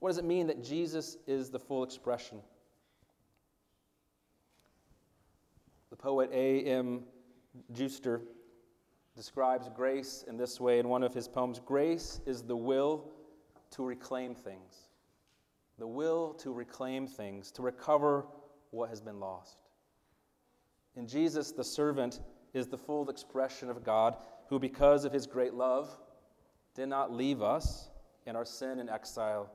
What 0.00 0.08
does 0.08 0.18
it 0.18 0.24
mean 0.24 0.48
that 0.48 0.64
Jesus 0.64 1.16
is 1.28 1.50
the 1.50 1.60
full 1.60 1.84
expression? 1.84 2.38
The 5.90 5.96
poet 5.96 6.30
A.M. 6.32 7.04
Juster 7.72 8.22
describes 9.14 9.68
grace 9.76 10.24
in 10.26 10.36
this 10.36 10.60
way 10.60 10.80
in 10.80 10.88
one 10.88 11.04
of 11.04 11.14
his 11.14 11.28
poems 11.28 11.60
Grace 11.64 12.20
is 12.26 12.42
the 12.42 12.56
will 12.56 13.04
to 13.70 13.84
reclaim 13.84 14.34
things 14.34 14.88
the 15.82 15.88
will 15.88 16.32
to 16.34 16.52
reclaim 16.52 17.08
things, 17.08 17.50
to 17.50 17.60
recover 17.60 18.24
what 18.70 18.88
has 18.88 19.00
been 19.00 19.18
lost. 19.18 19.56
In 20.94 21.08
Jesus, 21.08 21.50
the 21.50 21.64
servant 21.64 22.20
is 22.54 22.68
the 22.68 22.78
full 22.78 23.10
expression 23.10 23.68
of 23.68 23.82
God 23.82 24.14
who, 24.48 24.60
because 24.60 25.04
of 25.04 25.12
his 25.12 25.26
great 25.26 25.54
love, 25.54 25.90
did 26.76 26.86
not 26.86 27.12
leave 27.12 27.42
us 27.42 27.88
in 28.26 28.36
our 28.36 28.44
sin 28.44 28.78
and 28.78 28.88
exile, 28.88 29.50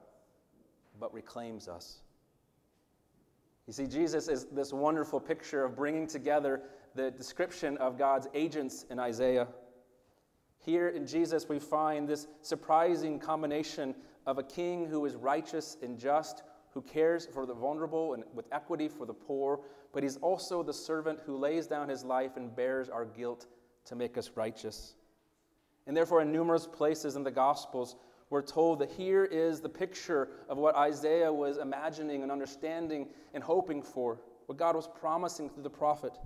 but 1.00 1.14
reclaims 1.14 1.70
us. 1.70 2.02
You 3.66 3.72
see, 3.72 3.88
Jesus 3.88 4.28
is 4.28 4.48
this 4.52 4.74
wonderful 4.74 5.22
picture 5.22 5.64
of 5.64 5.78
bringing 5.78 6.08
together 6.08 6.62
the 6.94 7.10
description 7.10 7.78
of 7.78 7.98
God's 7.98 8.28
agents 8.34 8.84
in 8.90 9.00
Isaiah. 9.00 9.48
Here 10.60 10.90
in 10.90 11.08
Jesus, 11.08 11.48
we 11.48 11.60
find 11.60 12.06
this 12.06 12.28
surprising 12.42 13.18
combination 13.18 13.96
of 14.28 14.38
a 14.38 14.44
king 14.44 14.86
who 14.86 15.06
is 15.06 15.16
righteous 15.16 15.78
and 15.82 15.98
just, 15.98 16.44
who 16.74 16.82
cares 16.82 17.26
for 17.26 17.46
the 17.46 17.54
vulnerable 17.54 18.14
and 18.14 18.24
with 18.36 18.46
equity 18.52 18.88
for 18.88 19.06
the 19.06 19.14
poor, 19.14 19.62
but 19.94 20.04
he's 20.04 20.18
also 20.18 20.62
the 20.62 20.74
servant 20.74 21.20
who 21.26 21.38
lays 21.38 21.66
down 21.66 21.90
his 21.90 22.04
life 22.04 22.36
and 22.36 22.56
bears 22.56 22.90
our 22.90 23.06
guilt 23.06 23.48
to 23.86 23.96
make 23.96 24.18
us 24.18 24.32
righteous. 24.36 24.94
And 25.88 25.96
therefore, 25.96 26.22
in 26.22 26.32
numerous 26.32 26.68
places 26.68 27.16
in 27.16 27.24
the 27.24 27.32
Gospels, 27.32 27.96
we're 28.30 28.42
told 28.42 28.80
that 28.80 28.92
here 28.92 29.24
is 29.24 29.62
the 29.62 29.70
picture 29.70 30.28
of 30.50 30.58
what 30.58 30.76
Isaiah 30.76 31.32
was 31.32 31.58
imagining 31.58 32.24
and 32.24 32.32
understanding 32.32 33.08
and 33.34 33.42
hoping 33.42 33.82
for, 33.82 34.20
what 34.48 34.58
God 34.58 34.76
was 34.76 34.90
promising 35.00 35.50
through 35.50 35.64
the 35.64 35.70
prophet. 35.70 36.18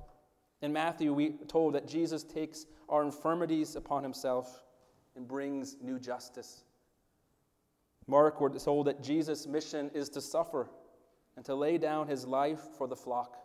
In 0.64 0.74
Matthew, 0.74 1.14
we 1.14 1.28
are 1.28 1.46
told 1.48 1.76
that 1.76 1.88
Jesus 1.88 2.24
takes 2.24 2.66
our 2.90 3.04
infirmities 3.04 3.76
upon 3.76 4.02
himself 4.02 4.64
and 5.16 5.28
brings 5.28 5.78
new 5.80 6.00
justice. 6.00 6.64
Mark, 8.08 8.42
we're 8.42 8.50
told 8.58 8.88
that 8.88 9.02
Jesus' 9.02 9.48
mission 9.48 9.92
is 9.94 10.10
to 10.10 10.22
suffer 10.22 10.70
and 11.36 11.46
to 11.46 11.56
lay 11.56 11.78
down 11.78 12.08
his 12.08 12.26
life 12.26 12.62
for 12.78 12.88
the 12.88 12.96
flock, 12.96 13.38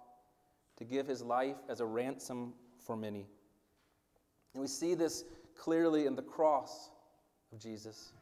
to 0.77 0.85
give 0.85 1.07
his 1.07 1.23
life 1.23 1.57
as 1.69 1.81
a 1.81 1.87
ransom 1.87 2.53
for 2.79 2.97
many. 2.97 3.27
And 4.55 4.61
we 4.61 4.67
see 4.67 4.95
this 4.95 5.25
clearly 5.57 6.07
in 6.07 6.17
the 6.17 6.23
cross 6.23 6.91
of 7.53 7.59
Jesus. 7.59 8.13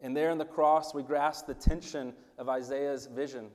And 0.00 0.16
there 0.16 0.30
in 0.30 0.38
the 0.38 0.44
cross, 0.44 0.94
we 0.94 1.02
grasp 1.02 1.46
the 1.46 1.54
tension 1.54 2.14
of 2.38 2.48
Isaiah's 2.48 3.06
vision. 3.06 3.50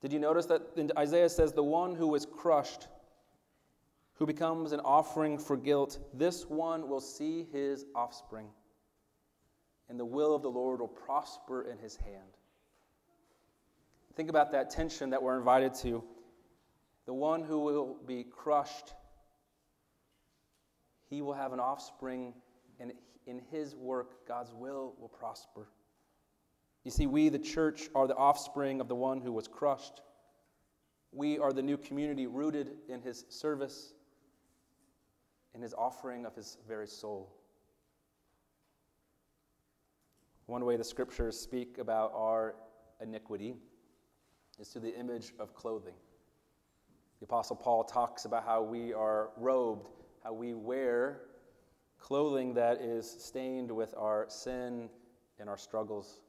Did 0.00 0.12
you 0.12 0.18
notice 0.18 0.46
that 0.46 0.62
Isaiah 0.98 1.28
says, 1.28 1.52
The 1.52 1.62
one 1.62 1.94
who 1.94 2.14
is 2.14 2.26
crushed, 2.26 2.88
who 4.14 4.26
becomes 4.26 4.72
an 4.72 4.80
offering 4.80 5.38
for 5.38 5.56
guilt, 5.56 5.98
this 6.12 6.46
one 6.46 6.88
will 6.88 7.00
see 7.00 7.46
his 7.52 7.86
offspring 7.94 8.48
and 9.88 9.98
the 9.98 10.04
will 10.04 10.34
of 10.34 10.42
the 10.42 10.50
Lord 10.50 10.80
will 10.80 10.88
prosper 10.88 11.62
in 11.62 11.78
his 11.78 11.96
hand. 11.96 12.36
Think 14.14 14.30
about 14.30 14.52
that 14.52 14.70
tension 14.70 15.10
that 15.10 15.22
we're 15.22 15.36
invited 15.36 15.74
to. 15.74 16.02
The 17.04 17.14
one 17.14 17.44
who 17.44 17.60
will 17.60 17.96
be 18.06 18.24
crushed, 18.24 18.94
he 21.08 21.22
will 21.22 21.34
have 21.34 21.52
an 21.52 21.60
offspring, 21.60 22.34
and 22.80 22.92
in 23.26 23.40
his 23.50 23.74
work, 23.74 24.26
God's 24.26 24.52
will 24.52 24.94
will 24.98 25.08
prosper. 25.08 25.68
You 26.82 26.90
see, 26.90 27.06
we, 27.06 27.28
the 27.28 27.38
church, 27.38 27.88
are 27.94 28.06
the 28.06 28.16
offspring 28.16 28.80
of 28.80 28.88
the 28.88 28.94
one 28.94 29.20
who 29.20 29.32
was 29.32 29.48
crushed. 29.48 30.00
We 31.12 31.38
are 31.38 31.52
the 31.52 31.62
new 31.62 31.76
community 31.76 32.26
rooted 32.26 32.70
in 32.88 33.02
his 33.02 33.24
service, 33.28 33.92
in 35.54 35.62
his 35.62 35.74
offering 35.74 36.24
of 36.24 36.34
his 36.34 36.58
very 36.66 36.86
soul. 36.86 37.32
One 40.46 40.64
way 40.64 40.76
the 40.76 40.84
scriptures 40.84 41.38
speak 41.38 41.78
about 41.78 42.12
our 42.14 42.54
iniquity 43.00 43.56
is 44.60 44.68
through 44.68 44.82
the 44.82 44.96
image 44.96 45.32
of 45.40 45.52
clothing. 45.54 45.94
The 47.18 47.24
Apostle 47.24 47.56
Paul 47.56 47.82
talks 47.82 48.26
about 48.26 48.44
how 48.44 48.62
we 48.62 48.92
are 48.92 49.30
robed, 49.36 49.88
how 50.22 50.32
we 50.32 50.54
wear 50.54 51.22
clothing 51.98 52.54
that 52.54 52.80
is 52.80 53.10
stained 53.10 53.72
with 53.72 53.92
our 53.98 54.26
sin 54.28 54.88
and 55.40 55.48
our 55.48 55.56
struggles, 55.56 56.20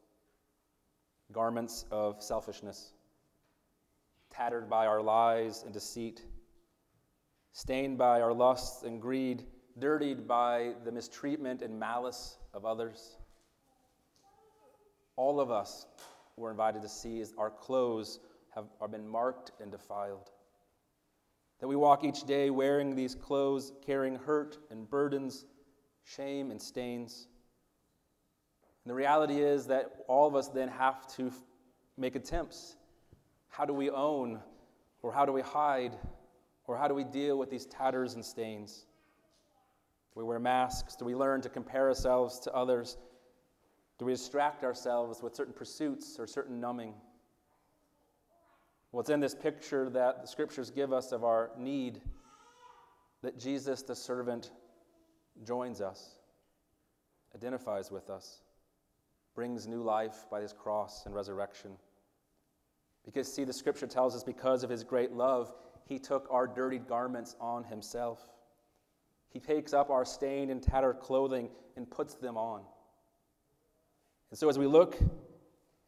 garments 1.32 1.86
of 1.92 2.24
selfishness, 2.24 2.94
tattered 4.32 4.68
by 4.68 4.88
our 4.88 5.02
lies 5.02 5.62
and 5.62 5.72
deceit, 5.72 6.24
stained 7.52 8.00
by 8.00 8.22
our 8.22 8.34
lusts 8.34 8.82
and 8.82 9.00
greed, 9.00 9.44
dirtied 9.78 10.28
by 10.28 10.74
the 10.86 10.92
mistreatment 10.92 11.62
and 11.62 11.80
malice 11.80 12.40
of 12.56 12.66
others 12.66 13.18
all 15.18 15.42
of 15.42 15.52
us 15.52 15.86
were 16.38 16.52
invited 16.52 16.82
to 16.84 16.90
see 16.90 17.20
as 17.20 17.34
our 17.38 17.50
clothes 17.50 18.20
have, 18.56 18.66
are 18.80 18.88
been 18.88 19.08
marked 19.08 19.52
and 19.60 19.72
defiled. 19.72 20.32
That 21.60 21.68
we 21.68 21.76
walk 21.76 22.04
each 22.04 22.24
day 22.24 22.50
wearing 22.52 22.96
these 22.96 23.16
clothes, 23.16 23.74
carrying 23.86 24.16
hurt 24.16 24.60
and 24.70 24.90
burdens, 24.90 25.46
shame 26.04 26.52
and 26.52 26.62
stains. 26.62 27.28
And 28.86 28.92
the 28.92 28.96
reality 28.96 29.40
is 29.42 29.66
that 29.68 29.92
all 30.08 30.28
of 30.28 30.36
us 30.36 30.48
then 30.48 30.70
have 30.70 31.08
to 31.16 31.32
make 31.98 32.16
attempts. 32.16 32.78
How 33.50 33.66
do 33.66 33.74
we 33.74 33.90
own, 33.90 34.40
or 35.02 35.12
how 35.12 35.26
do 35.26 35.34
we 35.34 35.42
hide, 35.42 35.98
or 36.68 36.78
how 36.78 36.88
do 36.88 36.94
we 36.94 37.04
deal 37.04 37.40
with 37.40 37.50
these 37.50 37.66
tatters 37.66 38.14
and 38.14 38.24
stains? 38.24 38.86
Do 40.14 40.20
we 40.20 40.24
wear 40.24 40.40
masks? 40.40 40.96
Do 40.96 41.06
we 41.06 41.16
learn 41.16 41.42
to 41.42 41.50
compare 41.50 41.88
ourselves 41.88 42.40
to 42.42 42.54
others? 42.54 42.98
Do 43.98 44.06
we 44.06 44.12
distract 44.14 44.64
ourselves 44.64 45.22
with 45.22 45.36
certain 45.36 45.54
pursuits 45.54 46.18
or 46.20 46.28
certain 46.28 46.60
numbing? 46.60 46.94
Well, 48.92 49.04
in 49.04 49.20
this 49.20 49.36
picture 49.36 49.90
that 49.90 50.22
the 50.22 50.28
scriptures 50.28 50.70
give 50.70 50.94
us 50.94 51.12
of 51.12 51.24
our 51.24 51.52
need 51.58 52.02
that 53.22 53.40
Jesus, 53.40 53.82
the 53.82 53.96
servant, 53.96 54.52
joins 55.44 55.82
us, 55.82 56.16
identifies 57.36 57.92
with 57.92 58.10
us, 58.10 58.42
brings 59.36 59.68
new 59.68 59.82
life 59.82 60.26
by 60.32 60.42
his 60.42 60.54
cross 60.54 61.06
and 61.06 61.14
resurrection. 61.14 61.72
Because, 63.06 63.32
see, 63.32 63.44
the 63.44 63.54
scripture 63.54 63.88
tells 63.88 64.16
us 64.16 64.24
because 64.24 64.64
of 64.64 64.70
his 64.70 64.84
great 64.84 65.12
love, 65.12 65.54
he 65.86 65.98
took 65.98 66.28
our 66.30 66.48
dirtied 66.48 66.88
garments 66.88 67.36
on 67.40 67.64
himself. 67.64 68.28
He 69.30 69.40
takes 69.40 69.74
up 69.74 69.90
our 69.90 70.06
stained 70.06 70.52
and 70.52 70.62
tattered 70.62 71.00
clothing 71.00 71.50
and 71.76 71.90
puts 71.90 72.16
them 72.16 72.38
on. 72.38 72.64
And 74.30 74.38
so, 74.38 74.50
as 74.50 74.60
we 74.60 74.68
look, 74.68 74.98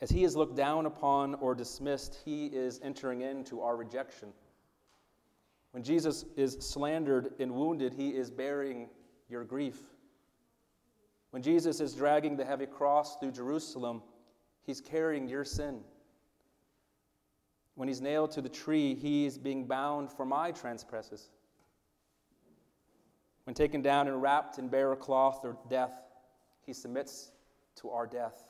as 0.02 0.10
he 0.10 0.24
is 0.24 0.36
looked 0.36 0.56
down 0.56 0.86
upon 0.86 1.36
or 1.36 1.54
dismissed, 1.54 2.20
he 2.24 2.48
is 2.48 2.80
entering 2.84 3.22
into 3.22 3.62
our 3.62 3.76
rejection. 3.76 4.30
When 5.72 5.84
Jesus 5.84 6.26
is 6.36 6.58
slandered 6.60 7.34
and 7.40 7.54
wounded, 7.54 7.94
he 7.94 8.10
is 8.10 8.32
bearing 8.32 8.90
your 9.30 9.44
grief. 9.44 9.80
When 11.32 11.44
Jesus 11.44 11.80
is 11.80 11.94
dragging 11.94 12.38
the 12.38 12.46
heavy 12.46 12.66
cross 12.66 13.18
through 13.18 13.34
Jerusalem, 13.34 14.02
he's 14.64 14.82
carrying 14.82 15.28
your 15.28 15.44
sin. 15.44 15.82
When 17.76 17.88
he's 17.88 18.02
nailed 18.02 18.32
to 18.32 18.42
the 18.42 18.50
tree, 18.50 18.96
he's 18.96 19.38
being 19.38 19.66
bound 19.66 20.12
for 20.12 20.26
my 20.26 20.52
transgressions. 20.52 21.30
When 23.44 23.54
taken 23.54 23.82
down 23.82 24.08
and 24.08 24.22
wrapped 24.22 24.60
in 24.60 24.68
bare 24.70 24.96
cloth 24.96 25.42
or 25.44 25.58
death, 25.70 26.02
he 26.66 26.74
submits 26.74 27.32
to 27.82 27.90
our 27.90 28.08
death. 28.08 28.50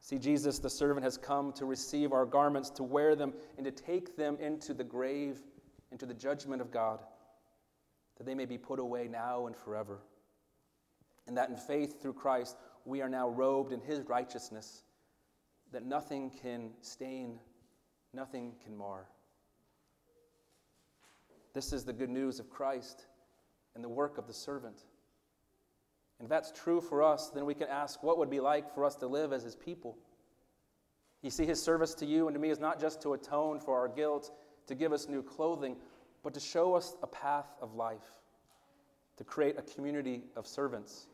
See, 0.00 0.18
Jesus, 0.18 0.58
the 0.58 0.70
servant, 0.70 1.04
has 1.04 1.18
come 1.18 1.52
to 1.54 1.64
receive 1.64 2.12
our 2.12 2.24
garments, 2.24 2.70
to 2.70 2.82
wear 2.82 3.16
them, 3.16 3.34
and 3.56 3.64
to 3.64 3.70
take 3.70 4.16
them 4.16 4.38
into 4.40 4.72
the 4.72 4.84
grave, 4.84 5.38
into 5.90 6.06
the 6.06 6.14
judgment 6.14 6.62
of 6.62 6.70
God, 6.70 7.00
that 8.16 8.24
they 8.24 8.34
may 8.34 8.46
be 8.46 8.58
put 8.58 8.78
away 8.78 9.08
now 9.08 9.46
and 9.46 9.56
forever. 9.56 9.98
And 11.26 11.36
that 11.36 11.50
in 11.50 11.56
faith 11.56 12.00
through 12.00 12.14
Christ, 12.14 12.56
we 12.84 13.02
are 13.02 13.08
now 13.08 13.28
robed 13.28 13.72
in 13.72 13.80
his 13.80 14.00
righteousness, 14.08 14.84
that 15.72 15.84
nothing 15.84 16.30
can 16.30 16.70
stain, 16.80 17.38
nothing 18.14 18.54
can 18.64 18.76
mar. 18.76 19.06
This 21.54 21.72
is 21.72 21.84
the 21.84 21.92
good 21.92 22.10
news 22.10 22.38
of 22.38 22.48
Christ 22.48 23.06
and 23.74 23.82
the 23.82 23.88
work 23.88 24.16
of 24.16 24.26
the 24.26 24.32
servant. 24.32 24.84
And 26.18 26.26
if 26.26 26.30
that's 26.30 26.52
true 26.52 26.80
for 26.80 27.02
us, 27.02 27.30
then 27.30 27.46
we 27.46 27.54
can 27.54 27.68
ask 27.68 28.02
what 28.02 28.18
would 28.18 28.30
be 28.30 28.40
like 28.40 28.74
for 28.74 28.84
us 28.84 28.96
to 28.96 29.06
live 29.06 29.32
as 29.32 29.42
his 29.42 29.54
people. 29.54 29.96
You 31.22 31.30
see, 31.30 31.46
his 31.46 31.62
service 31.62 31.94
to 31.94 32.06
you 32.06 32.28
and 32.28 32.34
to 32.34 32.40
me 32.40 32.50
is 32.50 32.58
not 32.58 32.80
just 32.80 33.00
to 33.02 33.14
atone 33.14 33.60
for 33.60 33.78
our 33.78 33.88
guilt, 33.88 34.30
to 34.66 34.74
give 34.74 34.92
us 34.92 35.08
new 35.08 35.22
clothing, 35.22 35.76
but 36.22 36.34
to 36.34 36.40
show 36.40 36.74
us 36.74 36.96
a 37.02 37.06
path 37.06 37.46
of 37.60 37.74
life, 37.74 38.20
to 39.16 39.24
create 39.24 39.56
a 39.58 39.62
community 39.62 40.24
of 40.36 40.46
servants. 40.46 41.06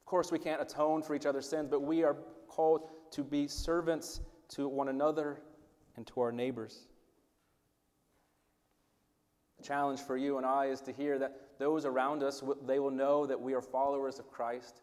Of 0.00 0.06
course, 0.06 0.30
we 0.30 0.38
can't 0.38 0.62
atone 0.62 1.02
for 1.02 1.14
each 1.14 1.26
other's 1.26 1.48
sins, 1.48 1.68
but 1.70 1.82
we 1.82 2.04
are 2.04 2.16
called 2.48 2.88
to 3.12 3.24
be 3.24 3.48
servants 3.48 4.20
to 4.50 4.68
one 4.68 4.88
another 4.88 5.40
and 5.96 6.06
to 6.08 6.20
our 6.20 6.32
neighbors. 6.32 6.86
The 9.58 9.64
challenge 9.64 10.00
for 10.00 10.16
you 10.16 10.36
and 10.36 10.46
I 10.46 10.66
is 10.66 10.80
to 10.82 10.92
hear 10.92 11.18
that 11.18 11.45
those 11.58 11.84
around 11.84 12.22
us, 12.22 12.42
they 12.66 12.78
will 12.78 12.90
know 12.90 13.26
that 13.26 13.40
we 13.40 13.54
are 13.54 13.62
followers 13.62 14.18
of 14.18 14.30
Christ 14.30 14.82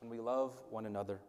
when 0.00 0.10
we 0.10 0.18
love 0.18 0.54
one 0.70 0.86
another. 0.86 1.20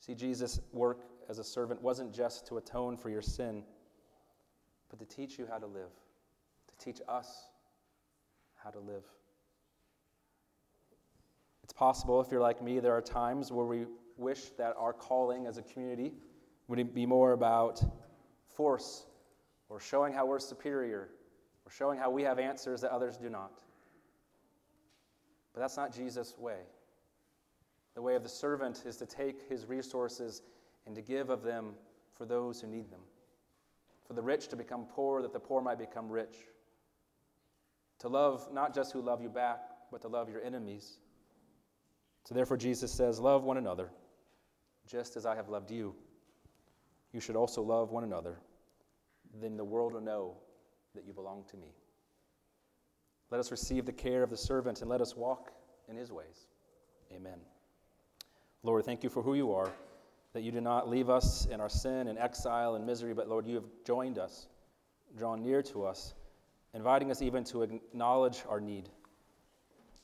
See, 0.00 0.14
Jesus' 0.14 0.60
work 0.72 1.04
as 1.28 1.38
a 1.38 1.44
servant 1.44 1.80
wasn't 1.80 2.12
just 2.12 2.46
to 2.48 2.58
atone 2.58 2.96
for 2.96 3.08
your 3.08 3.22
sin, 3.22 3.62
but 4.90 4.98
to 4.98 5.04
teach 5.04 5.38
you 5.38 5.46
how 5.48 5.58
to 5.58 5.66
live, 5.66 5.90
to 6.68 6.84
teach 6.84 7.00
us 7.08 7.44
how 8.56 8.70
to 8.70 8.80
live. 8.80 9.04
It's 11.62 11.72
possible, 11.72 12.20
if 12.20 12.30
you're 12.30 12.40
like 12.40 12.62
me, 12.62 12.80
there 12.80 12.92
are 12.92 13.02
times 13.02 13.52
where 13.52 13.64
we 13.64 13.86
wish 14.16 14.50
that 14.58 14.74
our 14.76 14.92
calling 14.92 15.46
as 15.46 15.58
a 15.58 15.62
community 15.62 16.12
would 16.68 16.94
be 16.94 17.06
more 17.06 17.32
about 17.32 17.82
force 18.48 19.06
or 19.68 19.80
showing 19.80 20.12
how 20.12 20.26
we're 20.26 20.38
superior 20.38 21.08
showing 21.76 21.98
how 21.98 22.10
we 22.10 22.22
have 22.22 22.38
answers 22.38 22.80
that 22.82 22.90
others 22.90 23.16
do 23.16 23.30
not. 23.30 23.62
But 25.54 25.60
that's 25.60 25.76
not 25.76 25.94
Jesus' 25.94 26.34
way. 26.38 26.60
The 27.94 28.02
way 28.02 28.14
of 28.14 28.22
the 28.22 28.28
servant 28.28 28.82
is 28.86 28.96
to 28.98 29.06
take 29.06 29.48
his 29.48 29.66
resources 29.66 30.42
and 30.86 30.94
to 30.94 31.02
give 31.02 31.30
of 31.30 31.42
them 31.42 31.74
for 32.14 32.24
those 32.24 32.60
who 32.60 32.66
need 32.66 32.90
them. 32.90 33.00
For 34.06 34.14
the 34.14 34.22
rich 34.22 34.48
to 34.48 34.56
become 34.56 34.86
poor, 34.86 35.22
that 35.22 35.32
the 35.32 35.40
poor 35.40 35.60
might 35.60 35.78
become 35.78 36.08
rich. 36.10 36.36
To 38.00 38.08
love 38.08 38.48
not 38.52 38.74
just 38.74 38.92
who 38.92 39.00
love 39.00 39.20
you 39.22 39.28
back, 39.28 39.60
but 39.90 40.00
to 40.02 40.08
love 40.08 40.28
your 40.28 40.42
enemies. 40.42 40.98
So 42.24 42.34
therefore, 42.34 42.56
Jesus 42.56 42.90
says, 42.90 43.20
Love 43.20 43.44
one 43.44 43.58
another, 43.58 43.90
just 44.86 45.16
as 45.16 45.26
I 45.26 45.36
have 45.36 45.48
loved 45.48 45.70
you. 45.70 45.94
You 47.12 47.20
should 47.20 47.36
also 47.36 47.62
love 47.62 47.90
one 47.90 48.04
another. 48.04 48.38
Then 49.40 49.56
the 49.56 49.64
world 49.64 49.92
will 49.92 50.00
know 50.00 50.36
that 50.94 51.04
you 51.06 51.12
belong 51.12 51.44
to 51.50 51.56
me. 51.56 51.68
Let 53.30 53.40
us 53.40 53.50
receive 53.50 53.86
the 53.86 53.92
care 53.92 54.22
of 54.22 54.30
the 54.30 54.36
servant 54.36 54.80
and 54.80 54.90
let 54.90 55.00
us 55.00 55.16
walk 55.16 55.52
in 55.88 55.96
his 55.96 56.12
ways. 56.12 56.46
Amen. 57.14 57.38
Lord, 58.62 58.84
thank 58.84 59.02
you 59.02 59.10
for 59.10 59.22
who 59.22 59.34
you 59.34 59.52
are, 59.52 59.70
that 60.34 60.42
you 60.42 60.52
do 60.52 60.60
not 60.60 60.88
leave 60.88 61.10
us 61.10 61.46
in 61.46 61.60
our 61.60 61.68
sin 61.68 62.08
and 62.08 62.18
exile 62.18 62.74
and 62.74 62.86
misery, 62.86 63.14
but 63.14 63.28
Lord, 63.28 63.46
you 63.46 63.54
have 63.56 63.64
joined 63.84 64.18
us, 64.18 64.46
drawn 65.16 65.42
near 65.42 65.62
to 65.62 65.84
us, 65.84 66.14
inviting 66.74 67.10
us 67.10 67.22
even 67.22 67.44
to 67.44 67.62
acknowledge 67.62 68.44
our 68.48 68.60
need, 68.60 68.88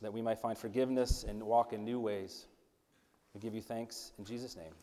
that 0.02 0.12
we 0.12 0.22
might 0.22 0.38
find 0.38 0.56
forgiveness 0.56 1.24
and 1.26 1.42
walk 1.42 1.72
in 1.72 1.84
new 1.84 2.00
ways. 2.00 2.46
We 3.34 3.40
give 3.40 3.54
you 3.54 3.62
thanks 3.62 4.12
in 4.18 4.24
Jesus' 4.24 4.56
name. 4.56 4.74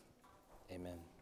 Amen. 0.72 1.15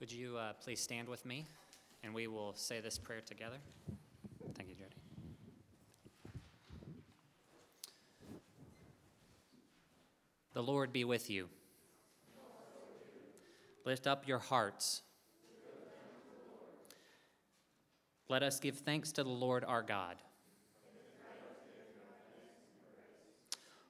Would 0.00 0.12
you 0.12 0.36
uh, 0.36 0.52
please 0.62 0.80
stand 0.80 1.08
with 1.08 1.24
me 1.24 1.46
and 2.02 2.12
we 2.12 2.26
will 2.26 2.52
say 2.54 2.80
this 2.80 2.98
prayer 2.98 3.22
together? 3.22 3.56
Thank 4.54 4.68
you, 4.68 4.74
Jody. 4.74 4.96
The 10.52 10.62
Lord 10.62 10.92
be 10.92 11.04
with 11.04 11.30
you. 11.30 11.48
Lift 13.86 14.06
up 14.06 14.28
your 14.28 14.38
hearts. 14.38 15.02
Let 18.28 18.42
us 18.42 18.60
give 18.60 18.78
thanks 18.78 19.12
to 19.12 19.22
the 19.22 19.30
Lord 19.30 19.64
our 19.64 19.82
God. 19.82 20.16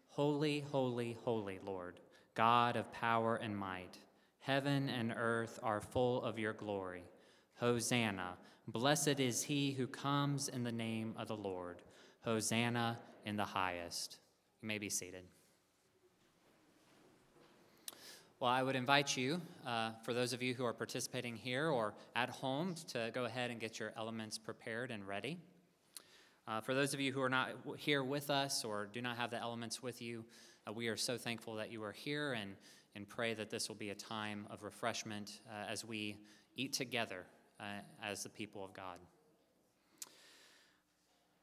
Holy, 0.09 0.65
holy, 0.71 1.17
holy 1.25 1.59
Lord, 1.65 2.01
God 2.35 2.77
of 2.77 2.91
power 2.93 3.37
and 3.37 3.57
might, 3.57 3.99
heaven 4.47 4.89
and 4.89 5.13
earth 5.17 5.59
are 5.61 5.81
full 5.81 6.23
of 6.23 6.39
your 6.39 6.53
glory. 6.53 7.03
Hosanna, 7.59 8.37
blessed 8.69 9.19
is 9.19 9.43
he 9.43 9.73
who 9.73 9.89
comes 9.89 10.47
in 10.47 10.63
the 10.63 10.71
name 10.71 11.13
of 11.19 11.27
the 11.27 11.37
Lord. 11.37 11.83
Hosanna 12.21 12.97
in 13.25 13.37
the 13.37 13.45
highest. 13.45 14.19
You 14.63 14.69
may 14.69 14.79
be 14.79 14.89
seated. 14.89 15.25
Well, 18.39 18.49
I 18.49 18.63
would 18.63 18.77
invite 18.77 19.17
you, 19.17 19.41
uh, 19.67 19.91
for 20.05 20.15
those 20.15 20.33
of 20.33 20.41
you 20.43 20.55
who 20.55 20.65
are 20.65 20.75
participating 20.75 21.35
here 21.35 21.69
or 21.69 21.95
at 22.15 22.29
home, 22.29 22.77
to 22.93 23.11
go 23.13 23.25
ahead 23.25 23.51
and 23.51 23.59
get 23.59 23.81
your 23.81 23.93
elements 23.97 24.39
prepared 24.39 24.93
and 24.93 25.09
ready. 25.09 25.39
Uh, 26.47 26.61
for 26.61 26.73
those 26.73 26.95
of 26.95 27.01
you 27.01 27.13
who 27.13 27.21
are 27.21 27.29
not 27.29 27.49
here 27.79 28.05
with 28.05 28.31
us 28.31 28.65
or 28.65 28.89
do 28.93 29.03
not 29.03 29.17
have 29.17 29.33
the 29.33 29.41
elements 29.41 29.83
with 29.83 30.01
you, 30.01 30.25
uh, 30.69 30.73
we 30.73 30.87
are 30.87 30.97
so 30.97 31.19
thankful 31.19 31.57
that 31.57 31.73
you 31.73 31.83
are 31.83 31.91
here 31.91 32.35
and, 32.35 32.55
and 32.97 33.07
pray 33.07 33.35
that 33.35 33.51
this 33.51 33.69
will 33.69 33.77
be 33.77 33.91
a 33.91 33.95
time 33.95 34.47
of 34.51 34.63
refreshment 34.63 35.41
uh, 35.49 35.71
as 35.71 35.85
we 35.85 36.17
eat 36.57 36.73
together 36.73 37.27
uh, 37.61 37.65
as 38.03 38.23
the 38.23 38.29
people 38.31 38.65
of 38.65 38.73
God. 38.73 38.99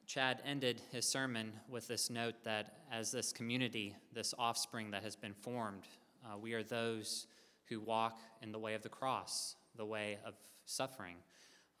Chad 0.04 0.42
ended 0.44 0.82
his 0.90 1.06
sermon 1.06 1.52
with 1.68 1.86
this 1.86 2.10
note 2.10 2.34
that 2.42 2.80
as 2.92 3.12
this 3.12 3.32
community, 3.32 3.94
this 4.12 4.34
offspring 4.36 4.90
that 4.90 5.04
has 5.04 5.14
been 5.14 5.32
formed, 5.32 5.84
uh, 6.24 6.36
we 6.36 6.52
are 6.54 6.64
those 6.64 7.28
who 7.68 7.80
walk 7.80 8.20
in 8.42 8.50
the 8.50 8.58
way 8.58 8.74
of 8.74 8.82
the 8.82 8.88
cross, 8.88 9.54
the 9.76 9.86
way 9.86 10.18
of 10.26 10.34
suffering. 10.66 11.16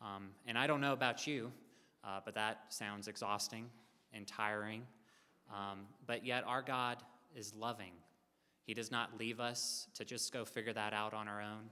Um, 0.00 0.30
and 0.46 0.56
I 0.56 0.68
don't 0.68 0.80
know 0.80 0.92
about 0.92 1.26
you, 1.26 1.50
uh, 2.04 2.20
but 2.24 2.34
that 2.36 2.60
sounds 2.68 3.08
exhausting 3.08 3.66
and 4.12 4.26
tiring. 4.26 4.82
Um, 5.52 5.80
but 6.06 6.24
yet, 6.24 6.44
our 6.46 6.62
God 6.62 6.98
is 7.36 7.52
loving. 7.54 7.92
He 8.64 8.74
does 8.74 8.90
not 8.90 9.18
leave 9.18 9.40
us 9.40 9.88
to 9.94 10.04
just 10.04 10.32
go 10.32 10.44
figure 10.44 10.72
that 10.72 10.92
out 10.92 11.14
on 11.14 11.28
our 11.28 11.40
own. 11.40 11.70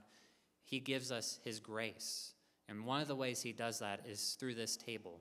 He 0.63 0.79
gives 0.79 1.11
us 1.11 1.39
His 1.43 1.59
grace. 1.59 2.33
And 2.69 2.85
one 2.85 3.01
of 3.01 3.07
the 3.07 3.15
ways 3.15 3.41
He 3.41 3.51
does 3.51 3.79
that 3.79 4.01
is 4.07 4.37
through 4.39 4.55
this 4.55 4.77
table, 4.77 5.19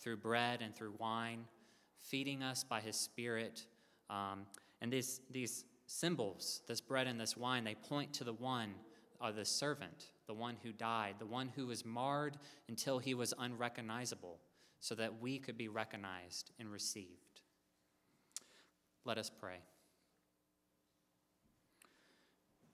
through 0.00 0.18
bread 0.18 0.60
and 0.62 0.74
through 0.74 0.94
wine, 0.98 1.44
feeding 1.96 2.42
us 2.42 2.64
by 2.64 2.80
His 2.80 2.96
Spirit. 2.96 3.66
Um, 4.10 4.46
and 4.80 4.92
these, 4.92 5.20
these 5.30 5.64
symbols, 5.86 6.62
this 6.68 6.80
bread 6.80 7.06
and 7.06 7.18
this 7.18 7.36
wine, 7.36 7.64
they 7.64 7.74
point 7.74 8.12
to 8.14 8.24
the 8.24 8.32
one, 8.32 8.74
or 9.20 9.32
the 9.32 9.44
servant, 9.44 10.10
the 10.26 10.34
one 10.34 10.56
who 10.62 10.72
died, 10.72 11.14
the 11.18 11.26
one 11.26 11.50
who 11.56 11.66
was 11.66 11.84
marred 11.84 12.36
until 12.68 12.98
he 12.98 13.14
was 13.14 13.32
unrecognizable, 13.38 14.38
so 14.80 14.94
that 14.94 15.20
we 15.20 15.38
could 15.38 15.56
be 15.56 15.68
recognized 15.68 16.50
and 16.58 16.70
received. 16.70 17.40
Let 19.04 19.18
us 19.18 19.30
pray. 19.30 19.58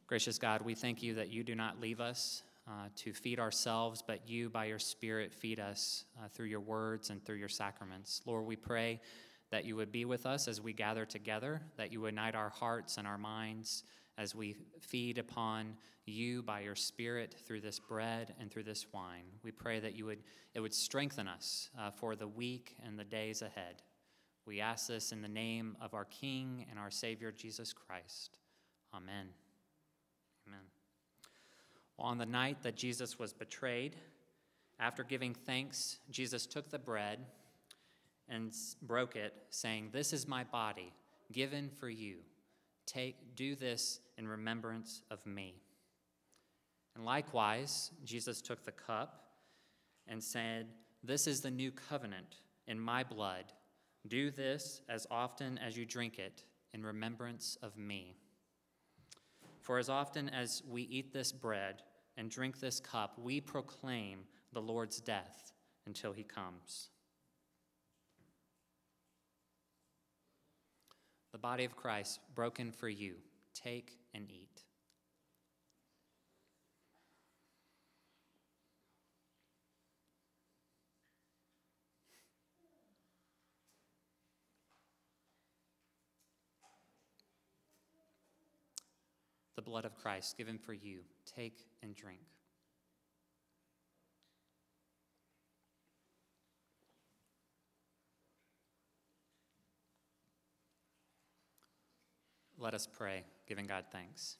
Gracious 0.07 0.39
God, 0.39 0.63
we 0.63 0.75
thank 0.75 1.03
you 1.03 1.15
that 1.15 1.31
you 1.31 1.43
do 1.43 1.55
not 1.55 1.81
leave 1.81 2.01
us 2.01 2.43
uh, 2.69 2.89
to 2.97 3.13
feed 3.13 3.41
ourselves, 3.41 4.03
but 4.07 4.29
you, 4.29 4.49
by 4.49 4.67
your 4.67 4.79
Spirit, 4.79 5.33
feed 5.33 5.59
us 5.59 6.05
uh, 6.19 6.29
through 6.29 6.47
your 6.47 6.61
words 6.61 7.11
and 7.11 7.25
through 7.25 7.37
your 7.37 7.49
sacraments. 7.49 8.21
Lord, 8.27 8.45
we 8.45 8.57
pray 8.57 9.01
that 9.51 9.65
you 9.65 9.77
would 9.77 9.93
be 9.93 10.05
with 10.05 10.27
us 10.27 10.49
as 10.49 10.61
we 10.61 10.73
gather 10.73 11.05
together, 11.05 11.63
that 11.77 11.93
you 11.93 12.01
would 12.01 12.13
unite 12.13 12.35
our 12.35 12.51
hearts 12.51 12.99
and 12.99 13.07
our 13.07 13.19
minds 13.19 13.85
as 14.19 14.35
we 14.35 14.57
feed 14.81 15.19
upon 15.19 15.77
you 16.07 16.43
by 16.43 16.61
your 16.61 16.75
Spirit 16.75 17.35
through 17.47 17.61
this 17.61 17.79
bread 17.79 18.35
and 18.41 18.51
through 18.51 18.65
this 18.65 18.87
wine. 18.93 19.25
We 19.43 19.51
pray 19.51 19.81
that 19.81 19.95
you 19.95 20.07
would, 20.07 20.23
it 20.55 20.61
would 20.61 20.75
strengthen 20.75 21.29
us 21.29 21.71
uh, 21.79 21.91
for 21.91 22.17
the 22.17 22.29
week 22.29 22.77
and 22.85 22.99
the 22.99 23.05
days 23.05 23.43
ahead. 23.43 23.83
We 24.47 24.61
ask 24.61 24.89
this 24.89 25.13
in 25.13 25.23
the 25.23 25.29
name 25.29 25.77
of 25.81 25.95
our 25.95 26.05
King 26.07 26.67
and 26.71 26.79
our 26.79 26.91
Savior, 26.91 27.31
Jesus 27.31 27.73
Christ. 27.73 28.39
Amen. 28.95 29.29
On 32.03 32.19
the 32.19 32.27
night 32.27 32.65
that 32.65 32.75
Jesus 32.75 33.17
was 33.17 33.33
betrayed, 33.33 33.95
after 34.81 35.05
giving 35.05 35.35
thanks, 35.35 36.01
Jesus 36.11 36.47
took 36.47 36.69
the 36.69 36.79
bread 36.79 37.21
and 38.29 38.53
broke 38.83 39.15
it, 39.15 39.33
saying, 39.51 39.91
This 39.93 40.13
is 40.13 40.27
my 40.27 40.43
body, 40.43 40.93
given 41.31 41.71
for 41.71 41.89
you. 41.89 42.17
Take, 42.87 43.37
do 43.37 43.55
this 43.55 44.01
in 44.19 44.27
remembrance 44.27 45.03
of 45.13 45.25
me. 45.25 45.63
And 46.97 47.05
likewise, 47.05 47.93
Jesus 48.05 48.43
took 48.43 48.65
the 48.65 48.73
cup 48.73 49.23
and 50.09 50.23
said, 50.23 50.67
This 51.05 51.29
is 51.29 51.41
the 51.41 51.53
new 51.53 51.71
covenant 51.71 52.39
in 52.67 52.81
my 52.81 53.05
blood. 53.05 53.45
Do 54.09 54.33
this 54.33 54.83
as 54.89 55.07
often 55.09 55.57
as 55.59 55.77
you 55.77 55.87
drink 55.87 56.19
it 56.19 56.43
in 56.75 56.85
remembrance 56.85 57.57
of 57.63 57.77
me. 57.79 58.17
For 59.61 59.79
as 59.79 59.89
often 59.89 60.29
as 60.29 60.65
we 60.69 60.83
eat 60.83 61.13
this 61.13 61.31
bread 61.31 61.85
and 62.17 62.31
drink 62.31 62.61
this 62.61 62.81
cup, 62.81 63.19
we 63.19 63.41
proclaim 63.41 64.21
the 64.53 64.61
Lord's 64.61 65.01
death 65.01 65.53
until 65.87 66.13
he 66.13 66.23
comes. 66.23 66.91
The 71.33 71.39
body 71.39 71.65
of 71.65 71.77
Christ 71.77 72.21
broken 72.35 72.71
for 72.71 72.89
you. 72.89 73.15
Take 73.55 73.99
and 74.13 74.31
eat. 74.31 74.63
The 89.57 89.63
blood 89.63 89.85
of 89.85 89.97
Christ 89.97 90.37
given 90.37 90.59
for 90.59 90.75
you. 90.75 91.01
Take 91.35 91.67
and 91.83 91.95
drink. 91.95 92.21
Let 102.59 102.75
us 102.75 102.87
pray, 102.87 103.25
giving 103.49 103.67
God 103.67 103.87
thanks. 103.91 104.37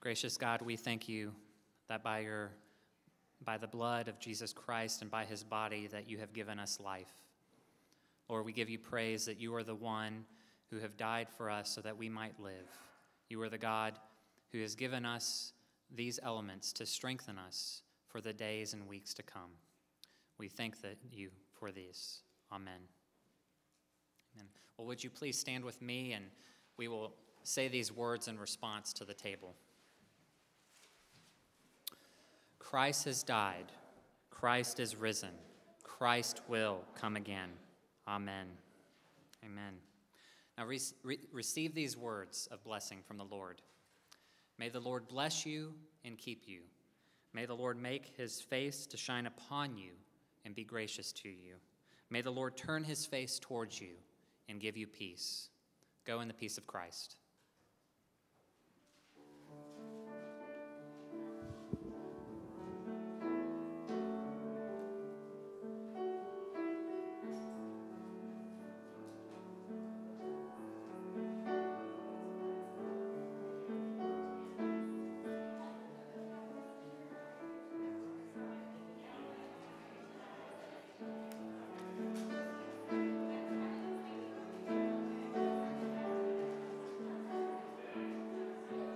Gracious 0.00 0.36
God, 0.36 0.62
we 0.62 0.76
thank 0.76 1.08
you 1.08 1.32
that 1.88 2.02
by 2.02 2.20
your 2.20 2.52
by 3.44 3.56
the 3.56 3.66
blood 3.66 4.06
of 4.06 4.18
Jesus 4.18 4.52
Christ 4.52 5.02
and 5.02 5.10
by 5.10 5.24
his 5.24 5.42
body 5.42 5.86
that 5.88 6.08
you 6.08 6.18
have 6.18 6.32
given 6.32 6.58
us 6.58 6.78
life. 6.78 7.12
Lord, 8.28 8.44
we 8.44 8.52
give 8.52 8.68
you 8.68 8.78
praise 8.78 9.24
that 9.24 9.40
you 9.40 9.54
are 9.54 9.64
the 9.64 9.74
one 9.74 10.24
who 10.70 10.78
have 10.78 10.96
died 10.96 11.28
for 11.36 11.50
us 11.50 11.74
so 11.74 11.80
that 11.80 11.96
we 11.96 12.08
might 12.08 12.38
live. 12.38 12.68
You 13.30 13.40
are 13.42 13.48
the 13.48 13.58
God 13.58 13.94
who 14.52 14.60
has 14.60 14.74
given 14.74 15.06
us 15.06 15.52
these 15.94 16.20
elements 16.22 16.72
to 16.74 16.84
strengthen 16.84 17.38
us 17.38 17.82
for 18.08 18.20
the 18.20 18.32
days 18.32 18.74
and 18.74 18.86
weeks 18.86 19.14
to 19.14 19.22
come. 19.22 19.52
We 20.36 20.48
thank 20.48 20.82
that 20.82 20.96
you 21.12 21.30
for 21.58 21.70
these. 21.70 22.20
Amen. 22.52 22.80
Amen. 24.34 24.48
Well, 24.76 24.86
would 24.88 25.02
you 25.02 25.10
please 25.10 25.38
stand 25.38 25.64
with 25.64 25.80
me 25.80 26.12
and 26.12 26.24
we 26.76 26.88
will 26.88 27.14
say 27.44 27.68
these 27.68 27.92
words 27.92 28.28
in 28.28 28.38
response 28.38 28.92
to 28.94 29.04
the 29.04 29.14
table. 29.14 29.54
Christ 32.58 33.04
has 33.04 33.22
died. 33.22 33.66
Christ 34.30 34.80
is 34.80 34.96
risen. 34.96 35.30
Christ 35.82 36.40
will 36.48 36.80
come 36.94 37.16
again. 37.16 37.50
Amen. 38.06 38.46
Amen. 39.44 39.74
Now 40.58 40.66
re- 40.66 40.80
re- 41.02 41.18
receive 41.32 41.74
these 41.74 41.96
words 41.96 42.48
of 42.50 42.64
blessing 42.64 42.98
from 43.06 43.16
the 43.16 43.24
Lord. 43.24 43.62
May 44.58 44.68
the 44.68 44.80
Lord 44.80 45.08
bless 45.08 45.46
you 45.46 45.74
and 46.04 46.18
keep 46.18 46.42
you. 46.46 46.60
May 47.32 47.46
the 47.46 47.54
Lord 47.54 47.80
make 47.80 48.12
his 48.16 48.40
face 48.40 48.86
to 48.86 48.96
shine 48.96 49.26
upon 49.26 49.76
you 49.76 49.92
and 50.44 50.54
be 50.54 50.64
gracious 50.64 51.12
to 51.12 51.28
you. 51.28 51.54
May 52.10 52.22
the 52.22 52.30
Lord 52.30 52.56
turn 52.56 52.82
his 52.82 53.06
face 53.06 53.38
towards 53.38 53.80
you 53.80 53.94
and 54.48 54.60
give 54.60 54.76
you 54.76 54.86
peace. 54.86 55.48
Go 56.04 56.20
in 56.20 56.28
the 56.28 56.34
peace 56.34 56.58
of 56.58 56.66
Christ. 56.66 57.19